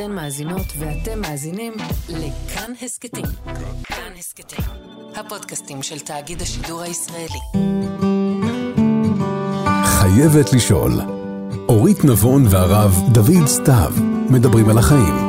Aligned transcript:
אתן 0.00 0.12
מאזינות 0.12 0.66
ואתם 0.78 1.20
מאזינים 1.20 1.72
לכאן 2.08 2.72
הסכתים. 2.82 3.24
כאן 3.84 4.12
הסכתים, 4.18 4.64
הפודקאסטים 5.16 5.82
של 5.82 5.98
תאגיד 5.98 6.42
השידור 6.42 6.80
הישראלי. 6.82 7.38
חייבת 9.84 10.52
לשאול. 10.52 10.92
אורית 11.68 12.04
נבון 12.04 12.46
והרב 12.50 12.94
דוד 13.12 13.46
סתיו 13.46 13.92
מדברים 14.30 14.68
על 14.68 14.78
החיים. 14.78 15.27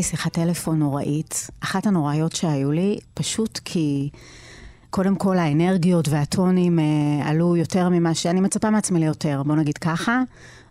לי 0.00 0.04
שיחת 0.04 0.32
טלפון 0.32 0.78
נוראית, 0.78 1.50
אחת 1.60 1.86
הנוראיות 1.86 2.32
שהיו 2.32 2.72
לי, 2.72 2.98
פשוט 3.14 3.60
כי 3.64 4.10
קודם 4.90 5.16
כל 5.16 5.38
האנרגיות 5.38 6.08
והטונים 6.08 6.78
אה, 6.78 6.84
עלו 7.28 7.56
יותר 7.56 7.88
ממה 7.88 8.14
שאני 8.14 8.40
מצפה 8.40 8.70
מעצמי 8.70 9.00
ליותר, 9.00 9.42
בוא 9.46 9.56
נגיד 9.56 9.78
ככה. 9.78 10.22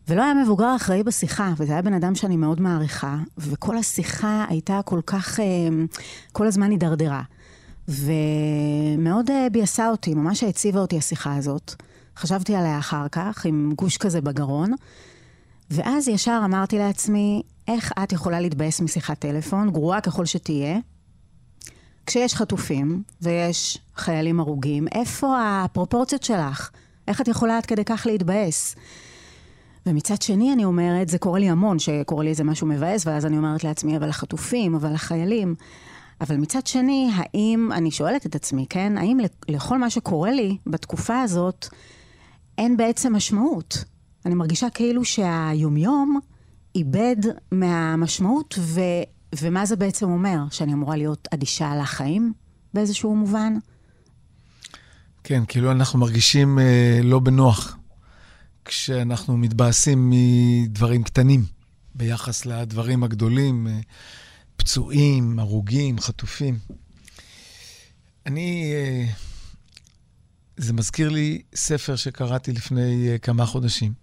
ולא 0.08 0.23
היה 0.23 0.34
מבוגר 0.34 0.76
אחראי 0.76 1.04
בשיחה, 1.04 1.54
וזה 1.58 1.73
היה 1.73 1.82
בן 1.82 1.94
אדם 1.94 2.16
שאני 2.16 2.38
מאוד 2.38 2.62
מעריכה, 2.62 3.18
וכל 3.38 3.78
השיחה 3.78 4.46
הייתה 4.50 4.80
כל 4.86 5.00
כך, 5.06 5.40
אה, 5.40 5.46
כל 6.32 6.48
הזמן 6.48 6.72
הידרדרה. 6.72 7.22
ומאוד 7.88 9.32
אה, 9.32 9.48
ביאסה 9.52 9.90
אותי, 9.90 10.14
ממש 10.14 10.44
העציבה 10.44 10.80
אותי 10.80 10.98
השיחה 10.98 11.36
הזאת. 11.36 11.73
חשבתי 12.18 12.56
עליה 12.56 12.80
אחר 12.80 13.08
כך, 13.12 13.46
עם 13.46 13.73
גוש 13.76 13.98
כזה 13.98 14.22
בגרון, 14.22 14.72
ואז 15.72 16.08
ישר 16.08 16.41
אמרתי 16.46 16.78
לעצמי, 16.78 17.41
איך 17.68 17.91
את 18.04 18.12
יכולה 18.12 18.40
להתבאס 18.40 18.82
משיחת 18.82 19.20
טלפון, 19.20 19.72
גרועה 19.72 20.02
ככל 20.02 20.26
שתהיה, 20.26 20.78
כשיש 22.05 22.36
חטופים 22.36 23.04
ויש 23.22 23.78
חיילים 23.95 24.40
הרוגים, 24.40 24.88
איפה 24.88 25.38
הפרופורציות 25.42 26.23
שלך? 26.23 26.70
איך 27.08 27.22
את 27.22 27.28
יכולה 27.28 27.58
עד 27.58 27.66
כדי 27.66 27.86
כך 27.86 28.03
להתבאס? 28.06 28.75
ומצד 29.86 30.22
שני 30.22 30.53
אני 30.53 30.66
אומרת, 30.66 31.09
זה 31.09 31.17
קורה 31.17 31.40
לי 31.40 31.50
המון, 31.50 31.80
שקורה 31.80 32.23
לי 32.23 32.30
איזה 32.30 32.44
משהו 32.44 32.67
מבאס, 32.67 33.08
ואז 33.08 33.25
אני 33.25 33.38
אומרת 33.38 33.64
לעצמי, 33.64 33.97
אבל 33.97 34.09
החטופים, 34.09 34.75
אבל 34.75 34.94
החיילים. 34.94 35.56
אבל 36.22 36.38
מצד 36.38 36.67
שני, 36.67 37.09
האם, 37.16 37.70
אני 37.72 37.92
שואלת 37.92 38.25
את 38.25 38.36
עצמי, 38.36 38.66
כן, 38.70 38.97
האם 38.97 39.17
לכל 39.50 39.78
מה 39.78 39.90
שקורה 39.90 40.31
לי 40.31 40.58
בתקופה 40.67 41.22
הזאת, 41.22 41.67
אין 42.58 42.78
בעצם 42.78 43.16
משמעות? 43.16 43.84
אני 44.25 44.36
מרגישה 44.36 44.70
כאילו 44.70 45.06
שהיומיום 45.06 46.20
איבד 46.75 47.16
מהמשמעות, 47.52 48.56
ו, 48.59 48.81
ומה 49.36 49.66
זה 49.66 49.75
בעצם 49.75 50.09
אומר? 50.09 50.39
שאני 50.52 50.73
אמורה 50.73 50.98
להיות 50.98 51.28
אדישה 51.34 51.72
על 51.72 51.80
החיים 51.80 52.34
באיזשהו 52.73 53.16
מובן? 53.16 53.53
כן, 55.23 55.44
כאילו 55.47 55.72
אנחנו 55.72 56.00
מרגישים 56.00 56.59
אה, 56.59 57.00
לא 57.03 57.20
בנוח 57.20 57.78
כשאנחנו 58.66 59.38
מתבאסים 59.38 60.09
מדברים 60.14 61.03
קטנים 61.03 61.45
ביחס 61.95 62.45
לדברים 62.45 63.03
הגדולים, 63.03 63.67
אה, 63.67 63.80
פצועים, 64.56 65.40
הרוגים, 65.40 66.00
חטופים. 66.00 66.59
אני, 68.25 68.72
אה, 68.73 69.06
זה 70.58 70.73
מזכיר 70.73 71.09
לי 71.09 71.42
ספר 71.56 71.95
שקראתי 71.95 72.52
לפני 72.52 73.09
אה, 73.09 73.17
כמה 73.17 73.45
חודשים. 73.45 73.94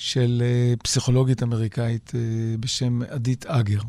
של 0.00 0.42
אה, 0.44 0.74
פסיכולוגית 0.82 1.42
אמריקאית 1.42 2.12
אה, 2.14 2.20
בשם 2.60 3.02
עדית 3.02 3.46
אגר, 3.46 3.80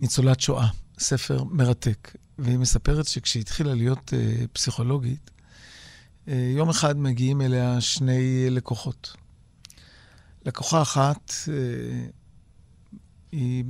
ניצולת 0.00 0.40
שואה, 0.40 0.68
ספר 0.98 1.44
מרתק. 1.44 2.16
והיא 2.38 2.58
מספרת 2.58 3.06
שכשהיא 3.06 3.40
התחילה 3.40 3.74
להיות 3.74 4.14
אה, 4.14 4.44
פסיכולוגית, 4.52 5.30
יום 6.26 6.68
אחד 6.68 6.98
מגיעים 6.98 7.40
אליה 7.40 7.80
שני 7.80 8.50
לקוחות. 8.50 9.16
לקוחה 10.44 10.82
אחת 10.82 11.32
היא 13.32 13.64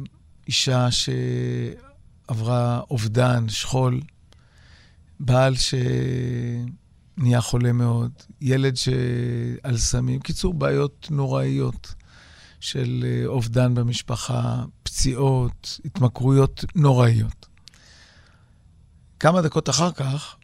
אישה 0.47 0.89
שעברה 0.91 2.81
אובדן, 2.91 3.49
שכול, 3.49 4.01
בעל 5.21 5.57
ש... 5.57 5.75
נהיה 7.17 7.41
חולה 7.41 7.73
מאוד, 7.73 8.11
ילד 8.41 8.77
שעל 8.77 9.77
סמים, 9.77 10.21
קיצור, 10.21 10.55
בעיות 10.55 11.07
נוראיות 11.11 11.95
של 12.61 13.05
אה, 13.07 13.27
אובדן 13.27 13.75
במשפחה, 13.75 14.65
פציעות, 14.83 15.81
התמכרויות 15.85 16.65
נוראיות. 16.75 17.47
כמה 19.21 19.43
דקות 19.43 19.69
אחר 19.69 19.93
כך, 19.93 20.37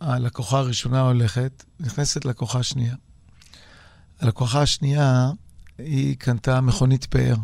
הלקוחה 0.00 0.58
הראשונה 0.58 1.00
הולכת, 1.00 1.64
נכנסת 1.80 2.24
לקוחה 2.24 2.62
שנייה. 2.62 2.94
הלקוחה 4.20 4.62
השנייה, 4.62 5.30
היא 5.78 6.16
קנתה 6.16 6.60
מכונית 6.60 7.04
פאר. 7.04 7.36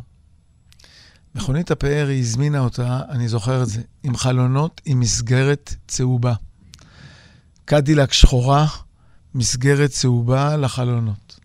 מכונית 1.35 1.71
הפאר, 1.71 2.07
היא 2.09 2.21
הזמינה 2.21 2.59
אותה, 2.59 3.01
אני 3.09 3.29
זוכר 3.29 3.63
את 3.63 3.69
זה, 3.69 3.83
עם 4.03 4.17
חלונות 4.17 4.81
עם 4.85 5.01
מסגרת 5.01 5.75
צהובה. 5.89 6.35
קדילק 7.65 8.13
שחורה, 8.13 8.67
מסגרת 9.35 9.91
צהובה 9.91 10.57
לחלונות. 10.57 11.41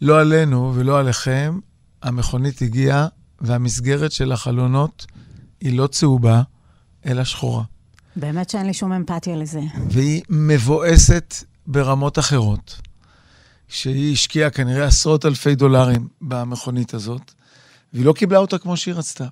לא 0.00 0.20
עלינו 0.20 0.72
ולא 0.74 0.98
עליכם, 0.98 1.58
המכונית 2.02 2.62
הגיעה 2.62 3.06
והמסגרת 3.40 4.12
של 4.12 4.32
החלונות 4.32 5.06
היא 5.60 5.78
לא 5.78 5.86
צהובה, 5.86 6.42
אלא 7.06 7.24
שחורה. 7.24 7.64
באמת 8.16 8.50
שאין 8.50 8.66
לי 8.66 8.74
שום 8.74 8.92
אמפתיה 8.92 9.36
לזה. 9.36 9.60
והיא 9.90 10.22
מבואסת 10.28 11.34
ברמות 11.66 12.18
אחרות, 12.18 12.80
שהיא 13.68 14.12
השקיעה 14.12 14.50
כנראה 14.50 14.84
עשרות 14.84 15.26
אלפי 15.26 15.54
דולרים 15.54 16.08
במכונית 16.20 16.94
הזאת, 16.94 17.32
והיא 17.92 18.04
לא 18.04 18.12
קיבלה 18.12 18.38
אותה 18.38 18.58
כמו 18.58 18.76
שהיא 18.76 18.94
רצתה. 18.94 19.26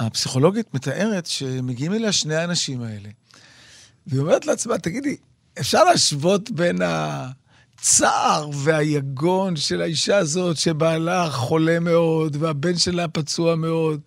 והפסיכולוגית 0.00 0.74
מתארת 0.74 1.26
שמגיעים 1.26 1.92
אליה 1.92 2.12
שני 2.12 2.34
האנשים 2.34 2.82
האלה, 2.82 3.08
והיא 4.06 4.20
אומרת 4.20 4.46
לעצמה, 4.46 4.78
תגידי, 4.78 5.16
אפשר 5.60 5.84
להשוות 5.84 6.50
בין 6.50 6.78
הצער 6.82 8.50
והיגון 8.54 9.56
של 9.56 9.80
האישה 9.80 10.16
הזאת, 10.16 10.56
שבעלה 10.56 11.30
חולה 11.30 11.80
מאוד, 11.80 12.36
והבן 12.40 12.78
שלה 12.78 13.08
פצוע 13.08 13.54
מאוד, 13.54 14.00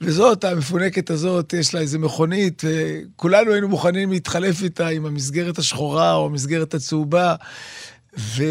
וזאת, 0.00 0.44
המפונקת 0.44 1.10
הזאת, 1.10 1.52
יש 1.52 1.74
לה 1.74 1.80
איזה 1.80 1.98
מכונית, 1.98 2.62
וכולנו 2.64 3.52
היינו 3.52 3.68
מוכנים 3.68 4.10
להתחלף 4.10 4.62
איתה 4.62 4.88
עם 4.88 5.06
המסגרת 5.06 5.58
השחורה 5.58 6.14
או 6.14 6.26
המסגרת 6.26 6.74
הצהובה, 6.74 7.34
ו... 8.18 8.42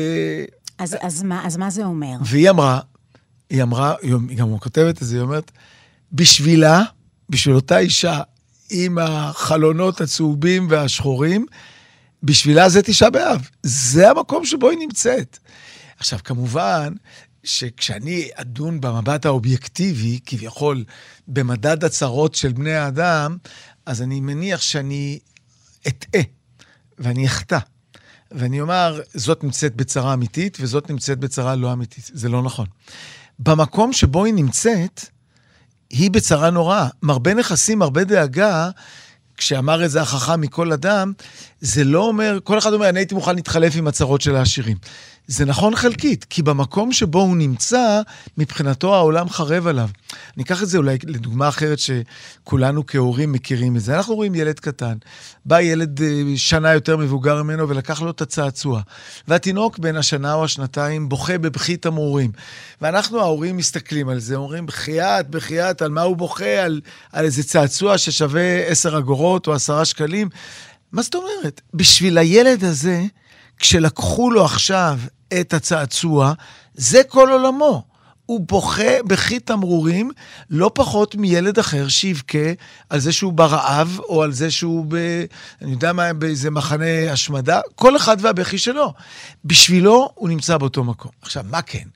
אז, 0.78 0.98
אז, 1.02 1.24
מה, 1.24 1.48
אז 1.48 1.58
מה 1.58 1.70
זה 1.70 1.86
אומר? 1.86 2.16
והיא 2.22 2.50
אמרה, 2.50 2.80
היא 3.50 3.64
אמרה, 3.64 3.96
היא 4.02 4.38
גם 4.38 4.60
כותבת 4.60 5.02
את 5.02 5.08
זה, 5.08 5.16
היא 5.16 5.24
אומרת, 5.24 5.52
בשבילה, 6.14 6.84
בשביל 7.30 7.56
אותה 7.56 7.78
אישה, 7.78 8.22
עם 8.70 8.98
החלונות 8.98 10.02
הצהובים 10.02 10.68
והשחורים, 10.70 11.46
בשבילה 12.24 12.70
זה 12.70 12.82
תשעה 12.82 13.10
באב. 13.10 13.50
זה 13.64 14.10
המקום 14.10 14.46
שבו 14.46 14.70
היא 14.70 14.80
נמצאת. 14.80 15.38
עכשיו, 16.00 16.20
כמובן, 16.24 16.94
שכשאני 17.44 18.30
אדון 18.34 18.82
במבט 18.82 19.26
האובייקטיבי, 19.26 20.20
כביכול 20.26 20.84
במדד 21.28 21.84
הצרות 21.84 22.36
של 22.36 22.54
בני 22.54 22.74
האדם, 22.74 23.38
אז 23.86 24.02
אני 24.02 24.22
מניח 24.22 24.62
שאני 24.62 25.20
אטעה 25.88 26.22
ואני 27.00 27.26
אחטא. 27.26 27.60
ואני 28.32 28.62
אומר, 28.62 29.02
זאת 29.14 29.44
נמצאת 29.44 29.76
בצרה 29.76 30.14
אמיתית 30.14 30.58
וזאת 30.62 30.90
נמצאת 30.90 31.20
בצרה 31.20 31.56
לא 31.56 31.74
אמיתית. 31.74 32.12
זה 32.14 32.30
לא 32.30 32.44
נכון. 32.44 32.66
במקום 33.40 33.94
שבו 33.94 34.26
היא 34.26 34.34
נמצאת, 34.34 35.06
היא 35.94 36.12
בצרה 36.12 36.50
נוראה. 36.50 36.88
מרבה 37.04 37.34
נכסים, 37.34 37.80
מרבה 37.80 38.04
דאגה, 38.04 38.70
כשאמר 39.38 39.86
את 39.86 39.92
זה 39.92 40.02
החכם 40.02 40.42
מכל 40.42 40.72
אדם, 40.72 41.14
זה 41.62 41.84
לא 41.84 42.08
אומר, 42.08 42.40
כל 42.44 42.58
אחד 42.58 42.74
אומר, 42.74 42.90
אני 42.90 43.00
הייתי 43.00 43.16
מוכן 43.16 43.36
להתחלף 43.36 43.74
עם 43.76 43.88
הצרות 43.88 44.22
של 44.22 44.36
העשירים. 44.36 44.78
זה 45.28 45.46
נכון 45.46 45.76
חלקית, 45.76 46.26
כי 46.30 46.42
במקום 46.42 46.92
שבו 46.92 47.22
הוא 47.22 47.38
נמצא, 47.38 48.02
מבחינתו 48.38 48.96
העולם 48.96 49.30
חרב 49.30 49.68
עליו. 49.68 49.90
אני 50.36 50.44
אקח 50.44 50.64
את 50.64 50.68
זה 50.68 50.78
אולי 50.78 50.98
לדוגמה 51.04 51.48
אחרת 51.48 51.78
שכולנו 51.80 52.86
כהורים 52.86 53.32
מכירים 53.32 53.76
את 53.76 53.82
זה. 53.82 53.96
אנחנו 53.96 54.16
רואים 54.16 54.36
ילד 54.36 54.60
קטן, 54.60 54.98
בא 55.46 55.62
ילד 55.62 56.02
אה, 56.02 56.24
שנה 56.36 56.74
יותר 56.74 56.98
מבוגר 56.98 57.44
ממנו 57.44 57.70
ולקח 57.70 58.02
לו 58.02 58.12
את 58.12 58.22
הצעצוע. 58.22 58.82
והתינוק 59.28 59.80
בן 59.80 59.96
השנה 59.96 60.34
או 60.34 60.44
השנתיים 60.44 61.10
בוכה 61.10 61.38
בבכי 61.38 61.78
תמרורים. 61.78 62.32
ואנחנו 62.82 63.20
ההורים 63.20 63.58
מסתכלים 63.58 64.10
על 64.10 64.20
זה, 64.20 64.36
אומרים, 64.36 64.66
בחייאת, 64.66 65.30
בחייאת, 65.30 65.82
על 65.82 65.90
מה 65.90 66.02
הוא 66.02 66.18
בוכה? 66.18 66.64
על, 66.64 66.82
על 67.12 67.26
איזה 67.26 67.44
צעצוע 67.44 67.98
ששווה 67.98 68.60
10 68.68 68.98
אגורות 68.98 69.48
או 69.48 69.54
10 69.54 69.84
שקלים. 69.84 70.30
מה 70.92 71.02
זאת 71.02 71.16
אומרת? 71.16 71.62
בשביל 71.74 72.18
הילד 72.18 72.64
הזה, 72.64 73.04
כשלקחו 73.64 74.32
לו 74.32 74.46
עכשיו 74.46 75.00
את 75.40 75.54
הצעצוע, 75.54 76.34
זה 76.74 77.02
כל 77.08 77.30
עולמו. 77.32 77.84
הוא 78.26 78.42
בוכה 78.48 79.04
בכי 79.08 79.40
תמרורים, 79.40 80.12
לא 80.50 80.72
פחות 80.74 81.16
מילד 81.16 81.60
אחר 81.60 81.88
שיבכה 81.88 82.38
על 82.90 83.00
זה 83.00 83.12
שהוא 83.12 83.34
ברעב, 83.34 84.00
או 84.00 84.24
על 84.24 84.32
זה 84.32 84.52
שהוא 84.52 84.86
ב... 84.88 84.96
אני 85.62 85.72
יודע 85.72 85.94
מה, 85.94 86.14
באיזה 86.14 86.52
מחנה 86.52 87.12
השמדה, 87.12 87.60
כל 87.76 87.98
אחד 87.98 88.18
והבכי 88.20 88.58
שלו. 88.58 88.94
בשבילו 89.46 90.12
הוא 90.16 90.30
נמצא 90.30 90.58
באותו 90.58 90.84
מקום. 90.84 91.12
עכשיו, 91.22 91.46
מה 91.50 91.62
כן? 91.62 91.88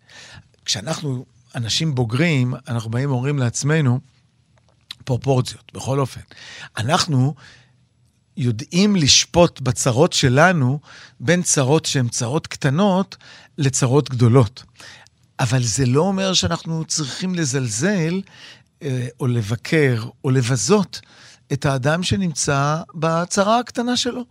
כשאנחנו 0.65 1.25
אנשים 1.55 1.95
בוגרים, 1.95 2.53
אנחנו 2.67 2.89
באים 2.89 3.11
ואומרים 3.11 3.39
לעצמנו, 3.39 3.99
פרופורציות, 5.03 5.71
בכל 5.73 5.99
אופן. 5.99 6.21
אנחנו 6.77 7.33
יודעים 8.37 8.95
לשפוט 8.95 9.61
בצרות 9.61 10.13
שלנו 10.13 10.79
בין 11.19 11.43
צרות 11.43 11.85
שהן 11.85 12.07
צרות 12.07 12.47
קטנות 12.47 13.17
לצרות 13.57 14.09
גדולות. 14.09 14.63
אבל 15.39 15.63
זה 15.63 15.85
לא 15.85 16.01
אומר 16.01 16.33
שאנחנו 16.33 16.85
צריכים 16.85 17.35
לזלזל 17.35 18.21
אה, 18.81 19.07
או 19.19 19.27
לבקר 19.27 20.03
או 20.23 20.29
לבזות 20.29 21.01
את 21.53 21.65
האדם 21.65 22.03
שנמצא 22.03 22.81
בצרה 22.95 23.59
הקטנה 23.59 23.97
שלו. 23.97 24.23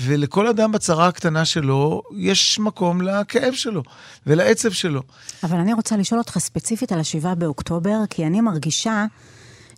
ולכל 0.00 0.46
אדם 0.46 0.72
בצרה 0.72 1.08
הקטנה 1.08 1.44
שלו, 1.44 2.02
יש 2.16 2.58
מקום 2.58 3.02
לכאב 3.02 3.54
שלו 3.54 3.82
ולעצב 4.26 4.72
שלו. 4.72 5.02
אבל 5.42 5.58
אני 5.58 5.72
רוצה 5.72 5.96
לשאול 5.96 6.20
אותך 6.20 6.38
ספציפית 6.38 6.92
על 6.92 7.00
השבעה 7.00 7.34
באוקטובר, 7.34 7.96
כי 8.10 8.26
אני 8.26 8.40
מרגישה, 8.40 9.06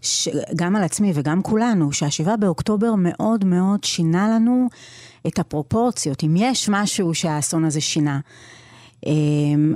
ש... 0.02 0.28
גם 0.56 0.76
על 0.76 0.82
עצמי 0.82 1.12
וגם 1.14 1.42
כולנו, 1.42 1.92
שהשבעה 1.92 2.36
באוקטובר 2.36 2.94
מאוד 2.96 3.44
מאוד 3.44 3.84
שינה 3.84 4.28
לנו 4.28 4.68
את 5.26 5.38
הפרופורציות, 5.38 6.24
אם 6.24 6.34
יש 6.36 6.68
משהו 6.68 7.14
שהאסון 7.14 7.64
הזה 7.64 7.80
שינה. 7.80 8.20
אמ, 9.06 9.74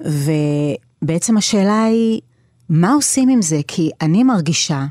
ובעצם 1.02 1.36
השאלה 1.36 1.84
היא, 1.84 2.20
מה 2.68 2.92
עושים 2.92 3.28
עם 3.28 3.42
זה? 3.42 3.60
כי 3.68 3.90
אני 4.00 4.22
מרגישה 4.24 4.86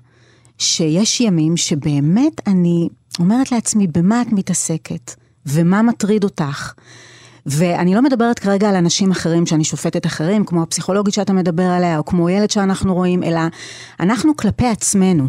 שיש 0.57 1.21
ימים 1.21 1.57
שבאמת 1.57 2.47
אני 2.47 2.89
אומרת 3.19 3.51
לעצמי, 3.51 3.87
במה 3.87 4.21
את 4.21 4.27
מתעסקת? 4.31 5.13
ומה 5.45 5.81
מטריד 5.81 6.23
אותך? 6.23 6.73
ואני 7.45 7.95
לא 7.95 8.01
מדברת 8.01 8.39
כרגע 8.39 8.69
על 8.69 8.75
אנשים 8.75 9.11
אחרים 9.11 9.45
שאני 9.45 9.63
שופטת 9.63 10.05
אחרים, 10.05 10.45
כמו 10.45 10.63
הפסיכולוגית 10.63 11.13
שאתה 11.13 11.33
מדבר 11.33 11.63
עליה, 11.63 11.97
או 11.97 12.05
כמו 12.05 12.29
ילד 12.29 12.51
שאנחנו 12.51 12.93
רואים, 12.93 13.23
אלא 13.23 13.41
אנחנו 13.99 14.37
כלפי 14.37 14.67
עצמנו. 14.67 15.27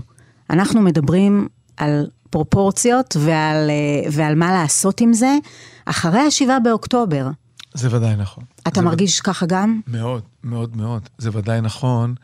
אנחנו 0.50 0.80
מדברים 0.82 1.48
על 1.76 2.06
פרופורציות 2.30 3.16
ועל, 3.20 3.70
אה, 3.70 4.10
ועל 4.12 4.34
מה 4.34 4.52
לעשות 4.52 5.00
עם 5.00 5.12
זה 5.12 5.36
אחרי 5.84 6.20
השבעה 6.20 6.60
באוקטובר. 6.60 7.28
זה 7.74 7.96
ודאי 7.96 8.16
נכון. 8.16 8.44
אתה 8.68 8.82
מרגיש 8.82 9.18
וד... 9.18 9.24
ככה 9.24 9.46
גם? 9.46 9.80
מאוד, 9.86 10.22
מאוד 10.44 10.76
מאוד. 10.76 11.08
זה 11.18 11.30
ודאי 11.32 11.60
נכון, 11.60 12.14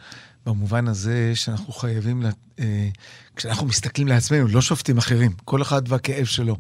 במובן 0.47 0.89
הזה 0.89 1.33
שאנחנו 1.35 1.73
חייבים, 1.73 2.23
לה... 2.23 2.31
אה, 2.61 2.89
כשאנחנו 3.37 3.67
מסתכלים 3.67 4.09
לעצמנו, 4.09 4.49
לא 4.49 4.61
שופטים 4.61 4.99
אחרים, 4.99 5.33
כל 5.45 5.63
אחד 5.63 5.83
והכאב 5.89 6.25
שלו. 6.25 6.57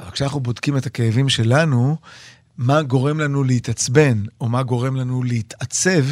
אבל 0.00 0.10
כשאנחנו 0.10 0.40
בודקים 0.40 0.76
את 0.76 0.86
הכאבים 0.86 1.28
שלנו, 1.28 1.96
מה 2.60 2.82
גורם 2.82 3.20
לנו 3.20 3.44
להתעצבן, 3.44 4.24
או 4.40 4.48
מה 4.48 4.62
גורם 4.62 4.96
לנו 4.96 5.22
להתעצב, 5.22 6.04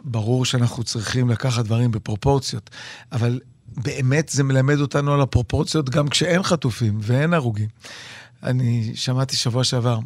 ברור 0.00 0.44
שאנחנו 0.44 0.84
צריכים 0.84 1.30
לקחת 1.30 1.64
דברים 1.64 1.90
בפרופורציות. 1.90 2.70
אבל 3.12 3.40
באמת 3.68 4.28
זה 4.28 4.44
מלמד 4.44 4.80
אותנו 4.80 5.14
על 5.14 5.20
הפרופורציות 5.20 5.90
גם 5.90 6.08
כשאין 6.08 6.42
חטופים 6.42 6.98
ואין 7.02 7.34
הרוגים. 7.34 7.68
אני 8.42 8.92
שמעתי 8.94 9.36
שבוע 9.36 9.64
שעבר, 9.64 9.98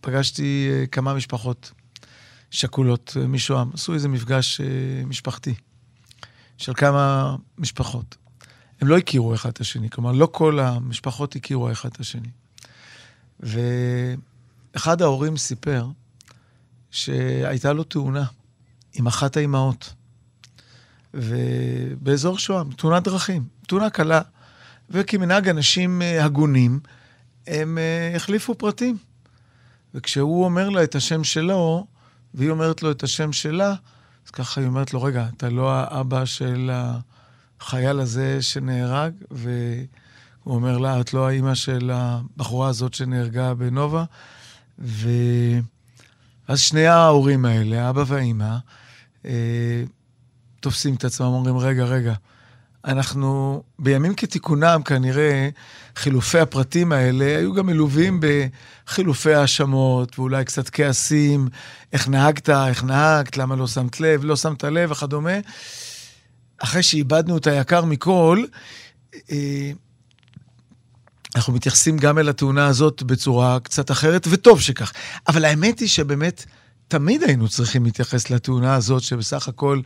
פגשתי 0.00 0.68
uh, 0.70 0.86
כמה 0.86 1.14
משפחות 1.14 1.72
שכולות 2.50 3.16
uh, 3.16 3.26
משוהם, 3.26 3.70
עשו 3.74 3.94
איזה 3.94 4.08
מפגש 4.08 4.60
uh, 4.60 5.06
משפחתי 5.06 5.54
של 6.58 6.74
כמה 6.74 7.36
משפחות. 7.58 8.16
הם 8.80 8.88
לא 8.88 8.98
הכירו 8.98 9.34
אחד 9.34 9.48
את 9.48 9.60
השני, 9.60 9.90
כלומר, 9.90 10.12
לא 10.12 10.28
כל 10.32 10.60
המשפחות 10.60 11.36
הכירו 11.36 11.72
אחד 11.72 11.88
את 11.92 12.00
השני. 12.00 12.28
ואחד 14.78 15.02
ההורים 15.02 15.36
סיפר 15.36 15.86
שהייתה 16.90 17.72
לו 17.72 17.84
תאונה 17.84 18.24
עם 18.94 19.06
אחת 19.06 19.36
האימהות, 19.36 19.94
ובאזור 21.14 22.38
שוהם, 22.38 22.72
תאונת 22.72 23.04
דרכים, 23.04 23.44
תאונה 23.66 23.90
קלה, 23.90 24.20
וכמנהג 24.90 25.48
אנשים 25.48 26.02
הגונים, 26.20 26.80
הם 27.46 27.78
החליפו 28.16 28.54
פרטים. 28.54 28.96
וכשהוא 29.94 30.44
אומר 30.44 30.68
לה 30.68 30.84
את 30.84 30.94
השם 30.94 31.24
שלו, 31.24 31.86
והיא 32.34 32.50
אומרת 32.50 32.82
לו 32.82 32.90
את 32.90 33.02
השם 33.02 33.32
שלה, 33.32 33.74
אז 34.26 34.30
ככה 34.30 34.60
היא 34.60 34.68
אומרת 34.68 34.94
לו, 34.94 35.02
רגע, 35.02 35.26
אתה 35.36 35.48
לא 35.48 35.72
האבא 35.72 36.24
של 36.24 36.70
החייל 37.60 38.00
הזה 38.00 38.42
שנהרג? 38.42 39.12
והוא 39.30 39.54
אומר 40.46 40.78
לה, 40.78 41.00
את 41.00 41.14
לא 41.14 41.28
האימא 41.28 41.54
של 41.54 41.90
הבחורה 41.94 42.68
הזאת 42.68 42.94
שנהרגה 42.94 43.54
בנובה? 43.54 44.04
ואז 44.78 46.60
שני 46.60 46.86
ההורים 46.86 47.44
האלה, 47.44 47.86
האבא 47.86 48.04
והאימא, 48.06 48.56
אה, 49.24 49.82
תופסים 50.60 50.94
את 50.94 51.04
עצמם, 51.04 51.26
אומרים, 51.26 51.58
רגע, 51.58 51.84
רגע, 51.84 52.14
אנחנו 52.84 53.62
בימים 53.78 54.14
כתיקונם, 54.14 54.80
כנראה, 54.84 55.48
חילופי 55.96 56.38
הפרטים 56.38 56.92
האלה 56.92 57.24
היו 57.24 57.54
גם 57.54 57.66
מלווים 57.66 58.20
בחילופי 58.20 59.34
האשמות, 59.34 60.18
ואולי 60.18 60.44
קצת 60.44 60.70
כעסים, 60.70 61.48
איך 61.92 62.08
נהגת, 62.08 62.50
איך 62.50 62.84
נהגת, 62.84 63.36
למה 63.36 63.56
לא 63.56 63.66
שמת 63.66 64.00
לב, 64.00 64.24
לא 64.24 64.36
שמת 64.36 64.64
לב 64.64 64.90
וכדומה. 64.90 65.38
אחרי 66.58 66.82
שאיבדנו 66.82 67.36
את 67.36 67.46
היקר 67.46 67.84
מכל, 67.84 68.44
אה, 69.30 69.72
אנחנו 71.38 71.52
מתייחסים 71.52 71.96
גם 71.96 72.18
אל 72.18 72.28
התאונה 72.28 72.66
הזאת 72.66 73.02
בצורה 73.02 73.60
קצת 73.60 73.90
אחרת, 73.90 74.26
וטוב 74.30 74.60
שכך. 74.60 74.92
אבל 75.28 75.44
האמת 75.44 75.78
היא 75.78 75.88
שבאמת, 75.88 76.44
תמיד 76.88 77.22
היינו 77.22 77.48
צריכים 77.48 77.84
להתייחס 77.84 78.30
לתאונה 78.30 78.74
הזאת, 78.74 79.02
שבסך 79.02 79.48
הכל 79.48 79.80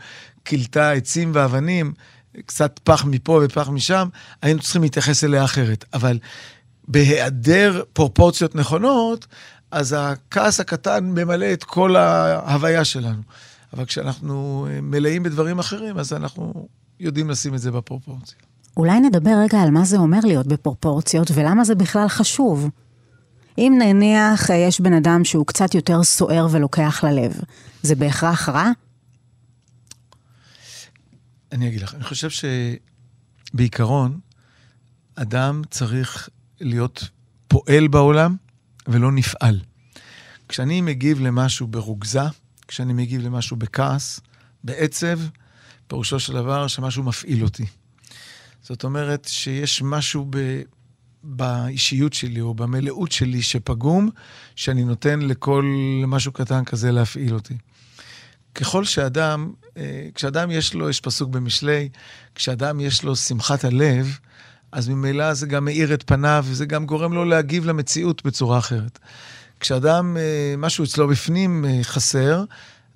כילתה 0.45 0.91
עצים 0.91 1.31
ואבנים, 1.35 1.93
קצת 2.47 2.81
פח 2.85 3.05
מפה 3.05 3.41
ופח 3.45 3.69
משם, 3.69 4.09
היינו 4.43 4.61
צריכים 4.61 4.83
להתייחס 4.83 5.25
אליה 5.25 5.45
אחרת. 5.45 5.85
אבל 5.95 6.19
בהיעדר 6.89 7.83
פרופורציות 7.93 8.55
נכונות, 8.55 9.27
אז 9.71 9.97
הכעס 9.99 10.61
הקטן 10.61 11.05
ממלא 11.05 11.53
את 11.53 11.65
כל 11.65 11.97
ההוויה 11.97 12.85
שלנו. 12.85 13.23
אבל 13.73 13.85
כשאנחנו 13.85 14.67
מלאים 14.83 15.23
בדברים 15.23 15.59
אחרים, 15.59 15.99
אז 15.99 16.13
אנחנו 16.13 16.69
יודעים 17.01 17.31
לשים 17.31 17.55
את 17.55 17.61
זה 17.61 17.71
בפרופורציה. 17.71 18.52
אולי 18.77 19.01
נדבר 19.01 19.35
רגע 19.45 19.63
על 19.63 19.71
מה 19.71 19.85
זה 19.85 19.97
אומר 19.97 20.21
להיות 20.25 20.47
בפרופורציות 20.47 21.31
ולמה 21.35 21.65
זה 21.65 21.75
בכלל 21.75 22.09
חשוב. 22.09 22.69
אם 23.59 23.79
נניח 23.79 24.51
יש 24.51 24.81
בן 24.81 24.93
אדם 24.93 25.25
שהוא 25.25 25.47
קצת 25.47 25.75
יותר 25.75 26.03
סוער 26.03 26.47
ולוקח 26.51 27.05
ללב, 27.05 27.33
זה 27.83 27.95
בהכרח 27.95 28.49
רע? 28.49 28.71
אני 31.53 31.69
אגיד 31.69 31.83
לך, 31.83 31.95
אני 31.95 32.05
חושב 32.05 32.29
שבעיקרון, 33.51 34.21
אדם 35.15 35.63
צריך 35.71 36.29
להיות 36.61 37.09
פועל 37.49 37.89
בעולם 37.89 38.37
ולא 38.89 39.13
נפעל. 39.13 39.61
כשאני 40.49 40.81
מגיב 40.81 41.21
למשהו 41.21 41.67
ברוגזה, 41.67 42.21
כשאני 42.69 42.93
מגיב 42.93 43.23
למשהו 43.23 43.57
בכעס, 43.57 44.21
בעצב, 44.65 45.19
פירושו 45.87 46.21
של 46.21 46.33
דבר 46.33 46.67
שמשהו 46.67 47.03
מפעיל 47.03 47.45
אותי. 47.45 47.67
זאת 48.63 48.85
אומרת 48.85 49.29
שיש 49.29 49.83
משהו 49.83 50.27
ב, 50.31 50.63
באישיות 51.23 52.13
שלי 52.13 52.41
או 52.41 52.55
במלאות 52.55 53.13
שלי 53.13 53.43
שפגום, 53.43 54.11
שאני 54.57 54.85
נותן 54.85 55.21
לכל 55.21 55.75
משהו 56.07 56.33
קטן 56.33 56.65
כזה 56.65 56.93
להפעיל 56.93 57.35
אותי. 57.35 57.55
ככל 58.55 58.85
שאדם, 58.85 59.53
אה, 59.77 60.09
כשאדם 60.15 60.51
יש 60.51 60.75
לו, 60.75 60.91
יש 60.91 61.01
פסוק 61.01 61.31
במשלי, 61.31 61.89
כשאדם 62.35 62.81
יש 62.81 63.05
לו 63.05 63.17
שמחת 63.17 63.65
הלב, 63.65 64.19
אז 64.73 64.89
ממילא 64.89 65.35
זה 65.35 65.47
גם 65.47 65.65
מאיר 65.65 65.95
את 65.95 66.03
פניו, 66.03 66.45
וזה 66.49 66.67
גם 66.67 66.87
גורם 66.87 67.13
לו 67.13 67.25
להגיב 67.25 67.67
למציאות 67.67 68.27
בצורה 68.27 68.59
אחרת. 68.59 68.99
כשאדם, 69.61 70.17
אה, 70.17 70.55
משהו 70.59 70.85
אצלו 70.85 71.09
בפנים 71.09 71.65
אה, 71.65 71.79
חסר, 71.83 72.45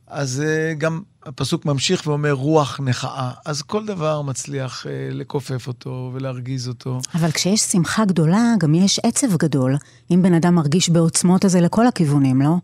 אז 0.06 0.42
גם 0.78 1.02
הפסוק 1.26 1.64
ממשיך 1.64 2.06
ואומר 2.06 2.32
רוח 2.32 2.80
נחאה. 2.80 3.30
אז 3.44 3.62
כל 3.62 3.86
דבר 3.86 4.22
מצליח 4.22 4.86
לכופף 5.10 5.66
אותו 5.66 6.10
ולהרגיז 6.14 6.68
אותו. 6.68 7.00
אבל 7.14 7.30
כשיש 7.30 7.60
שמחה 7.60 8.04
גדולה, 8.04 8.54
גם 8.58 8.74
יש 8.74 8.98
עצב 8.98 9.36
גדול. 9.36 9.76
אם 10.10 10.22
בן 10.22 10.34
אדם 10.34 10.54
מרגיש 10.54 10.88
בעוצמות, 10.88 11.44
אז 11.44 11.52
זה 11.52 11.60
לכל 11.60 11.86
הכיוונים, 11.86 12.42
לא? 12.42 12.56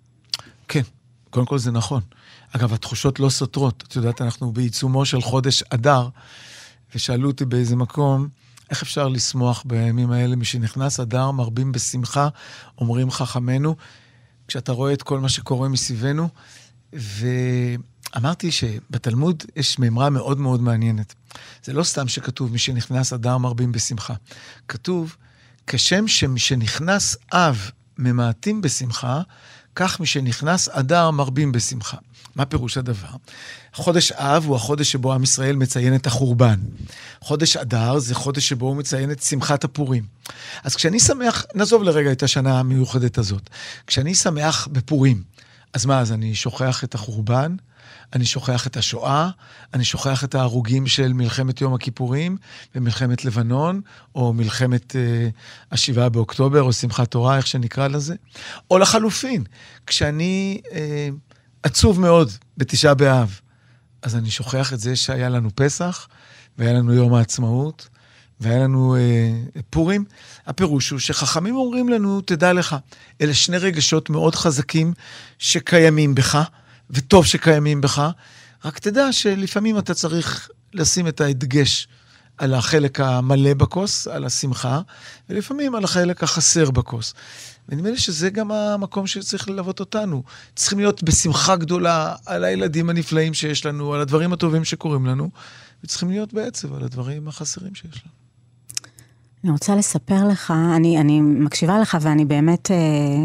כן, 0.68 0.82
קודם 1.30 1.46
כל 1.46 1.58
זה 1.58 1.70
נכון. 1.70 2.00
אגב, 2.52 2.72
התחושות 2.72 3.20
לא 3.20 3.28
סותרות. 3.28 3.84
את 3.88 3.96
יודעת, 3.96 4.22
אנחנו 4.22 4.52
בעיצומו 4.52 5.04
של 5.04 5.22
חודש 5.22 5.62
אדר, 5.62 6.08
ושאלו 6.94 7.28
אותי 7.28 7.44
באיזה 7.44 7.76
מקום, 7.76 8.28
איך 8.70 8.82
אפשר 8.82 9.08
לשמוח 9.08 9.62
בימים 9.66 10.10
האלה? 10.10 10.36
משנכנס 10.36 11.00
אדר, 11.00 11.30
מרבים 11.30 11.72
בשמחה, 11.72 12.28
אומרים 12.78 13.10
חכמינו, 13.10 13.76
כשאתה 14.48 14.72
רואה 14.72 14.92
את 14.92 15.02
כל 15.02 15.20
מה 15.20 15.28
שקורה 15.28 15.68
מסביבנו, 15.68 16.28
אמרתי 18.16 18.50
שבתלמוד 18.50 19.44
יש 19.56 19.78
מימרה 19.78 20.10
מאוד 20.10 20.38
מאוד 20.38 20.62
מעניינת. 20.62 21.14
זה 21.64 21.72
לא 21.72 21.82
סתם 21.82 22.08
שכתוב, 22.08 22.52
מי 22.52 22.58
שנכנס 22.58 23.12
אדר 23.12 23.38
מרבים 23.38 23.72
בשמחה. 23.72 24.14
כתוב, 24.68 25.16
כשם 25.66 26.08
שמשנכנס 26.08 27.16
אב 27.32 27.70
ממעטים 27.98 28.60
בשמחה, 28.60 29.20
כך 29.76 30.00
משנכנס 30.00 30.68
אדר 30.68 31.10
מרבים 31.10 31.52
בשמחה. 31.52 31.96
מה 32.36 32.44
פירוש 32.44 32.76
הדבר? 32.76 33.08
חודש 33.72 34.12
אב 34.12 34.44
הוא 34.44 34.56
החודש 34.56 34.92
שבו 34.92 35.12
עם 35.14 35.22
ישראל 35.22 35.56
מציין 35.56 35.94
את 35.94 36.06
החורבן. 36.06 36.60
חודש 37.20 37.56
אדר 37.56 37.98
זה 37.98 38.14
חודש 38.14 38.48
שבו 38.48 38.66
הוא 38.66 38.76
מציין 38.76 39.10
את 39.10 39.22
שמחת 39.22 39.64
הפורים. 39.64 40.04
אז 40.64 40.76
כשאני 40.76 41.00
שמח, 41.00 41.44
נעזוב 41.54 41.82
לרגע 41.82 42.12
את 42.12 42.22
השנה 42.22 42.58
המיוחדת 42.58 43.18
הזאת. 43.18 43.50
כשאני 43.86 44.14
שמח 44.14 44.68
בפורים, 44.72 45.22
אז 45.74 45.86
מה, 45.86 46.00
אז 46.00 46.12
אני 46.12 46.34
שוכח 46.34 46.84
את 46.84 46.94
החורבן? 46.94 47.56
אני 48.12 48.24
שוכח 48.24 48.66
את 48.66 48.76
השואה, 48.76 49.30
אני 49.74 49.84
שוכח 49.84 50.24
את 50.24 50.34
ההרוגים 50.34 50.86
של 50.86 51.12
מלחמת 51.12 51.60
יום 51.60 51.74
הכיפורים 51.74 52.36
ומלחמת 52.74 53.24
לבנון, 53.24 53.80
או 54.14 54.32
מלחמת 54.32 54.96
אה, 54.96 55.28
השבעה 55.70 56.08
באוקטובר, 56.08 56.62
או 56.62 56.72
שמחת 56.72 57.10
תורה, 57.10 57.36
איך 57.36 57.46
שנקרא 57.46 57.88
לזה. 57.88 58.14
או 58.70 58.78
לחלופין, 58.78 59.44
כשאני 59.86 60.60
אה, 60.72 61.08
עצוב 61.62 62.00
מאוד 62.00 62.30
בתשעה 62.56 62.94
באב, 62.94 63.40
אז 64.02 64.16
אני 64.16 64.30
שוכח 64.30 64.72
את 64.72 64.80
זה 64.80 64.96
שהיה 64.96 65.28
לנו 65.28 65.50
פסח, 65.54 66.08
והיה 66.58 66.72
לנו 66.72 66.92
יום 66.94 67.14
העצמאות, 67.14 67.88
והיה 68.42 68.58
לנו 68.58 68.96
אה, 68.96 69.00
פורים. 69.70 70.04
הפירוש 70.46 70.90
הוא 70.90 70.98
שחכמים 70.98 71.56
אומרים 71.56 71.88
לנו, 71.88 72.20
תדע 72.20 72.52
לך, 72.52 72.76
אלה 73.20 73.34
שני 73.34 73.56
רגשות 73.56 74.10
מאוד 74.10 74.34
חזקים 74.34 74.92
שקיימים 75.38 76.14
בך. 76.14 76.44
וטוב 76.92 77.26
שקיימים 77.26 77.80
בך, 77.80 78.10
רק 78.64 78.78
תדע 78.78 79.12
שלפעמים 79.12 79.78
אתה 79.78 79.94
צריך 79.94 80.50
לשים 80.74 81.08
את 81.08 81.20
ההדגש 81.20 81.88
על 82.38 82.54
החלק 82.54 83.00
המלא 83.00 83.54
בכוס, 83.54 84.06
על 84.06 84.24
השמחה, 84.24 84.80
ולפעמים 85.28 85.74
על 85.74 85.84
החלק 85.84 86.22
החסר 86.22 86.70
בכוס. 86.70 87.14
ונדמה 87.68 87.90
לי 87.90 87.98
שזה 87.98 88.30
גם 88.30 88.52
המקום 88.52 89.06
שצריך 89.06 89.48
ללוות 89.48 89.80
אותנו. 89.80 90.22
צריכים 90.54 90.78
להיות 90.78 91.02
בשמחה 91.02 91.56
גדולה 91.56 92.14
על 92.26 92.44
הילדים 92.44 92.90
הנפלאים 92.90 93.34
שיש 93.34 93.66
לנו, 93.66 93.94
על 93.94 94.00
הדברים 94.00 94.32
הטובים 94.32 94.64
שקורים 94.64 95.06
לנו, 95.06 95.30
וצריכים 95.84 96.10
להיות 96.10 96.32
בעצב 96.32 96.74
על 96.74 96.84
הדברים 96.84 97.28
החסרים 97.28 97.74
שיש 97.74 98.02
לנו. 98.04 98.21
אני 99.44 99.52
רוצה 99.52 99.76
לספר 99.76 100.28
לך, 100.28 100.52
אני, 100.76 101.00
אני 101.00 101.20
מקשיבה 101.20 101.78
לך 101.78 101.98
ואני 102.00 102.24
באמת 102.24 102.70
אה, 102.70 103.24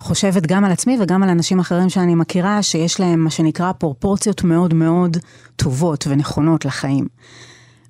חושבת 0.00 0.46
גם 0.46 0.64
על 0.64 0.72
עצמי 0.72 0.96
וגם 1.00 1.22
על 1.22 1.28
אנשים 1.28 1.60
אחרים 1.60 1.88
שאני 1.88 2.14
מכירה, 2.14 2.62
שיש 2.62 3.00
להם 3.00 3.20
מה 3.20 3.30
שנקרא 3.30 3.72
פרופורציות 3.72 4.44
מאוד 4.44 4.74
מאוד 4.74 5.16
טובות 5.56 6.06
ונכונות 6.08 6.64
לחיים. 6.64 7.06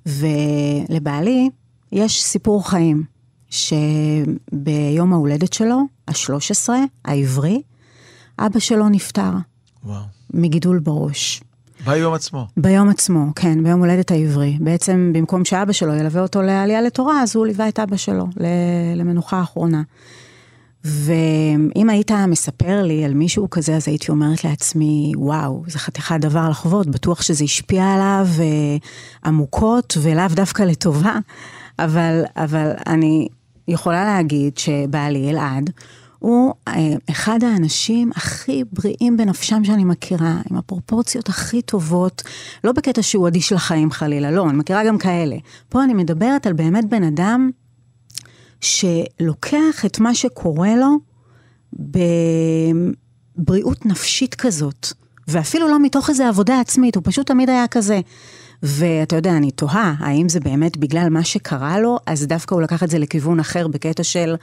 ולבעלי 0.05 1.49
יש 1.91 2.23
סיפור 2.23 2.69
חיים, 2.69 3.03
שביום 3.49 5.13
ההולדת 5.13 5.53
שלו, 5.53 5.81
ה-13, 6.07 6.69
העברי, 7.05 7.61
אבא 8.39 8.59
שלו 8.59 8.89
נפטר. 8.89 9.31
וואו. 9.83 10.03
מגידול 10.33 10.79
בראש. 10.79 11.41
ביום 11.85 12.13
עצמו. 12.13 12.47
ביום 12.57 12.89
עצמו, 12.89 13.25
כן, 13.35 13.63
ביום 13.63 13.79
הולדת 13.79 14.11
העברי. 14.11 14.57
בעצם 14.59 15.11
במקום 15.15 15.45
שאבא 15.45 15.71
שלו 15.71 15.93
ילווה 15.93 16.21
אותו 16.21 16.41
לעלייה 16.41 16.81
לתורה, 16.81 17.21
אז 17.21 17.35
הוא 17.35 17.45
ליווה 17.45 17.67
את 17.67 17.79
אבא 17.79 17.97
שלו 17.97 18.25
למנוחה 18.95 19.37
האחרונה. 19.37 19.81
ואם 20.83 21.89
היית 21.89 22.11
מספר 22.11 22.83
לי 22.83 23.05
על 23.05 23.13
מישהו 23.13 23.49
כזה, 23.49 23.75
אז 23.75 23.87
הייתי 23.87 24.11
אומרת 24.11 24.43
לעצמי, 24.43 25.13
וואו, 25.15 25.63
זה 25.67 25.79
חתיכת 25.79 26.17
דבר 26.19 26.49
לחוות, 26.49 26.87
בטוח 26.87 27.21
שזה 27.21 27.43
השפיע 27.43 27.93
עליו 27.93 28.27
אה, 28.39 28.77
עמוקות 29.25 29.97
ולאו 30.01 30.27
דווקא 30.29 30.63
לטובה, 30.63 31.17
אבל, 31.79 32.23
אבל 32.35 32.71
אני 32.87 33.27
יכולה 33.67 34.05
להגיד 34.05 34.57
שבעלי 34.57 35.29
אלעד, 35.29 35.69
הוא 36.19 36.53
אה, 36.67 36.73
אחד 37.09 37.43
האנשים 37.43 38.11
הכי 38.15 38.63
בריאים 38.73 39.17
בנפשם 39.17 39.63
שאני 39.63 39.83
מכירה, 39.83 40.41
עם 40.51 40.57
הפרופורציות 40.57 41.29
הכי 41.29 41.61
טובות, 41.61 42.23
לא 42.63 42.71
בקטע 42.71 43.01
שהוא 43.01 43.27
אדיש 43.27 43.51
לחיים 43.51 43.91
חלילה, 43.91 44.31
לא, 44.31 44.49
אני 44.49 44.57
מכירה 44.57 44.85
גם 44.85 44.97
כאלה. 44.97 45.35
פה 45.69 45.83
אני 45.83 45.93
מדברת 45.93 46.47
על 46.47 46.53
באמת 46.53 46.89
בן 46.89 47.03
אדם 47.03 47.49
שלוקח 48.61 49.85
את 49.85 49.99
מה 49.99 50.15
שקורה 50.15 50.69
לו 50.75 50.99
בבריאות 53.37 53.85
נפשית 53.85 54.35
כזאת, 54.35 54.87
ואפילו 55.27 55.67
לא 55.67 55.79
מתוך 55.79 56.09
איזו 56.09 56.23
עבודה 56.23 56.59
עצמית, 56.59 56.95
הוא 56.95 57.03
פשוט 57.05 57.27
תמיד 57.27 57.49
היה 57.49 57.67
כזה. 57.67 58.01
ואתה 58.63 59.15
יודע, 59.15 59.37
אני 59.37 59.51
תוהה, 59.51 59.93
האם 59.99 60.29
זה 60.29 60.39
באמת 60.39 60.77
בגלל 60.77 61.09
מה 61.09 61.23
שקרה 61.23 61.79
לו, 61.79 61.97
אז 62.05 62.27
דווקא 62.27 62.55
הוא 62.55 62.61
לקח 62.61 62.83
את 62.83 62.89
זה 62.89 62.99
לכיוון 62.99 63.39
אחר 63.39 63.67
בקטע 63.67 64.03
של, 64.03 64.35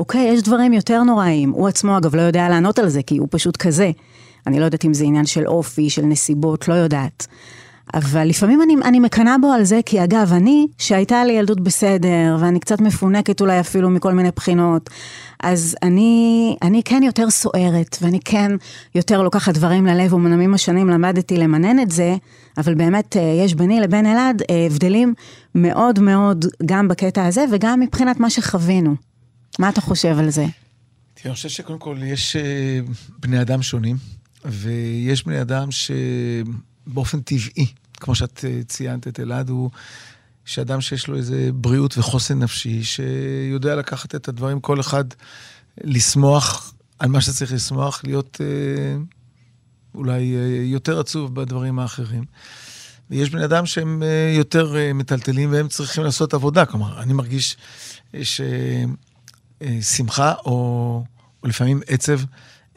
אוקיי, 0.00 0.30
יש 0.32 0.42
דברים 0.42 0.72
יותר 0.72 1.02
נוראים. 1.02 1.50
הוא 1.50 1.68
עצמו, 1.68 1.98
אגב, 1.98 2.14
לא 2.16 2.22
יודע 2.22 2.48
לענות 2.48 2.78
על 2.78 2.88
זה, 2.88 3.02
כי 3.02 3.18
הוא 3.18 3.28
פשוט 3.30 3.56
כזה. 3.56 3.90
אני 4.46 4.60
לא 4.60 4.64
יודעת 4.64 4.84
אם 4.84 4.94
זה 4.94 5.04
עניין 5.04 5.26
של 5.26 5.46
אופי, 5.46 5.90
של 5.90 6.02
נסיבות, 6.02 6.68
לא 6.68 6.74
יודעת. 6.74 7.26
אבל 7.94 8.28
לפעמים 8.28 8.62
אני, 8.62 8.74
אני 8.84 9.00
מקנאה 9.00 9.38
בו 9.38 9.52
על 9.52 9.64
זה, 9.64 9.80
כי 9.86 10.04
אגב, 10.04 10.32
אני, 10.32 10.66
שהייתה 10.78 11.24
לי 11.24 11.32
ילדות 11.32 11.60
בסדר, 11.60 12.36
ואני 12.40 12.60
קצת 12.60 12.80
מפונקת 12.80 13.40
אולי 13.40 13.60
אפילו 13.60 13.90
מכל 13.90 14.12
מיני 14.12 14.30
בחינות, 14.36 14.90
אז 15.42 15.76
אני, 15.82 16.56
אני 16.62 16.82
כן 16.84 17.02
יותר 17.02 17.30
סוערת, 17.30 17.96
ואני 18.02 18.20
כן 18.24 18.52
יותר 18.94 19.22
לוקחת 19.22 19.54
דברים 19.54 19.86
ללב, 19.86 20.12
ומנעמים 20.12 20.48
עם 20.48 20.54
השנים 20.54 20.88
למדתי 20.88 21.36
למנן 21.36 21.78
את 21.78 21.90
זה, 21.90 22.16
אבל 22.58 22.74
באמת 22.74 23.16
אה, 23.16 23.42
יש 23.44 23.54
ביני 23.54 23.80
לבין 23.80 24.06
אלעד 24.06 24.42
אה, 24.50 24.66
הבדלים 24.66 25.14
מאוד 25.54 25.98
מאוד, 25.98 26.44
גם 26.66 26.88
בקטע 26.88 27.26
הזה, 27.26 27.44
וגם 27.52 27.80
מבחינת 27.80 28.20
מה 28.20 28.30
שחווינו. 28.30 28.94
מה 29.58 29.68
אתה 29.68 29.80
חושב 29.80 30.18
על 30.18 30.30
זה? 30.30 30.46
אני 31.24 31.34
חושב 31.34 31.48
שקודם 31.48 31.78
כל 31.78 31.96
יש 32.02 32.36
אה, 32.36 32.80
בני 33.20 33.40
אדם 33.40 33.62
שונים, 33.62 33.96
ויש 34.44 35.26
בני 35.26 35.40
אדם 35.40 35.70
שבאופן 36.88 37.20
טבעי, 37.20 37.66
כמו 37.94 38.14
שאת 38.14 38.44
ציינת 38.66 39.08
את 39.08 39.20
אלעד, 39.20 39.48
הוא 39.48 39.70
שאדם 40.44 40.80
שיש 40.80 41.08
לו 41.08 41.16
איזה 41.16 41.50
בריאות 41.54 41.98
וחוסן 41.98 42.38
נפשי, 42.38 42.84
שיודע 42.84 43.76
לקחת 43.76 44.14
את 44.14 44.28
הדברים, 44.28 44.60
כל 44.60 44.80
אחד 44.80 45.04
לשמוח 45.84 46.74
על 46.98 47.08
מה 47.08 47.20
שצריך 47.20 47.52
לשמוח, 47.52 48.00
להיות 48.04 48.40
אה, 48.40 48.96
אולי 49.94 50.36
אה, 50.36 50.62
יותר 50.64 51.00
עצוב 51.00 51.34
בדברים 51.34 51.78
האחרים. 51.78 52.24
ויש 53.10 53.30
בני 53.30 53.44
אדם 53.44 53.66
שהם 53.66 54.02
אה, 54.02 54.32
יותר 54.36 54.76
אה, 54.76 54.92
מטלטלים 54.92 55.52
והם 55.52 55.68
צריכים 55.68 56.04
לעשות 56.04 56.34
עבודה. 56.34 56.66
כלומר, 56.66 57.02
אני 57.02 57.12
מרגיש 57.12 57.56
ששמחה 59.62 60.34
או, 60.44 61.04
או 61.42 61.48
לפעמים 61.48 61.80
עצב, 61.86 62.20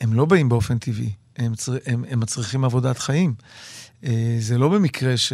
הם 0.02 0.14
לא 0.14 0.26
באים 0.26 0.50
באופן 0.50 0.78
טבעי, 0.78 1.12
הם, 1.38 1.56
צר, 1.56 1.78
הם, 1.86 2.06
הם 2.10 2.20
מצריכים 2.20 2.66
עבודת 2.66 3.00
חיים. 3.00 3.34
אה, 3.40 3.46
זה 4.40 4.58
לא 4.58 4.70
במקרה 4.70 5.18
ש... 5.18 5.34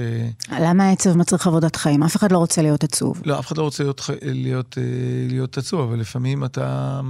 למה 0.51 0.83
העצב 0.89 1.17
מצריך 1.17 1.47
עבודת 1.47 1.75
חיים? 1.75 2.03
אף 2.03 2.15
אחד 2.15 2.31
לא 2.31 2.37
רוצה 2.37 2.61
להיות 2.61 2.83
עצוב. 2.83 3.21
לא, 3.25 3.39
אף 3.39 3.47
אחד 3.47 3.57
לא 3.57 3.63
רוצה 3.63 3.83
להיות, 3.83 4.09
להיות, 4.21 4.77
אה, 4.77 4.83
להיות 5.29 5.57
עצוב, 5.57 5.81
אבל 5.81 5.99
לפעמים 5.99 6.45
אתה, 6.45 7.01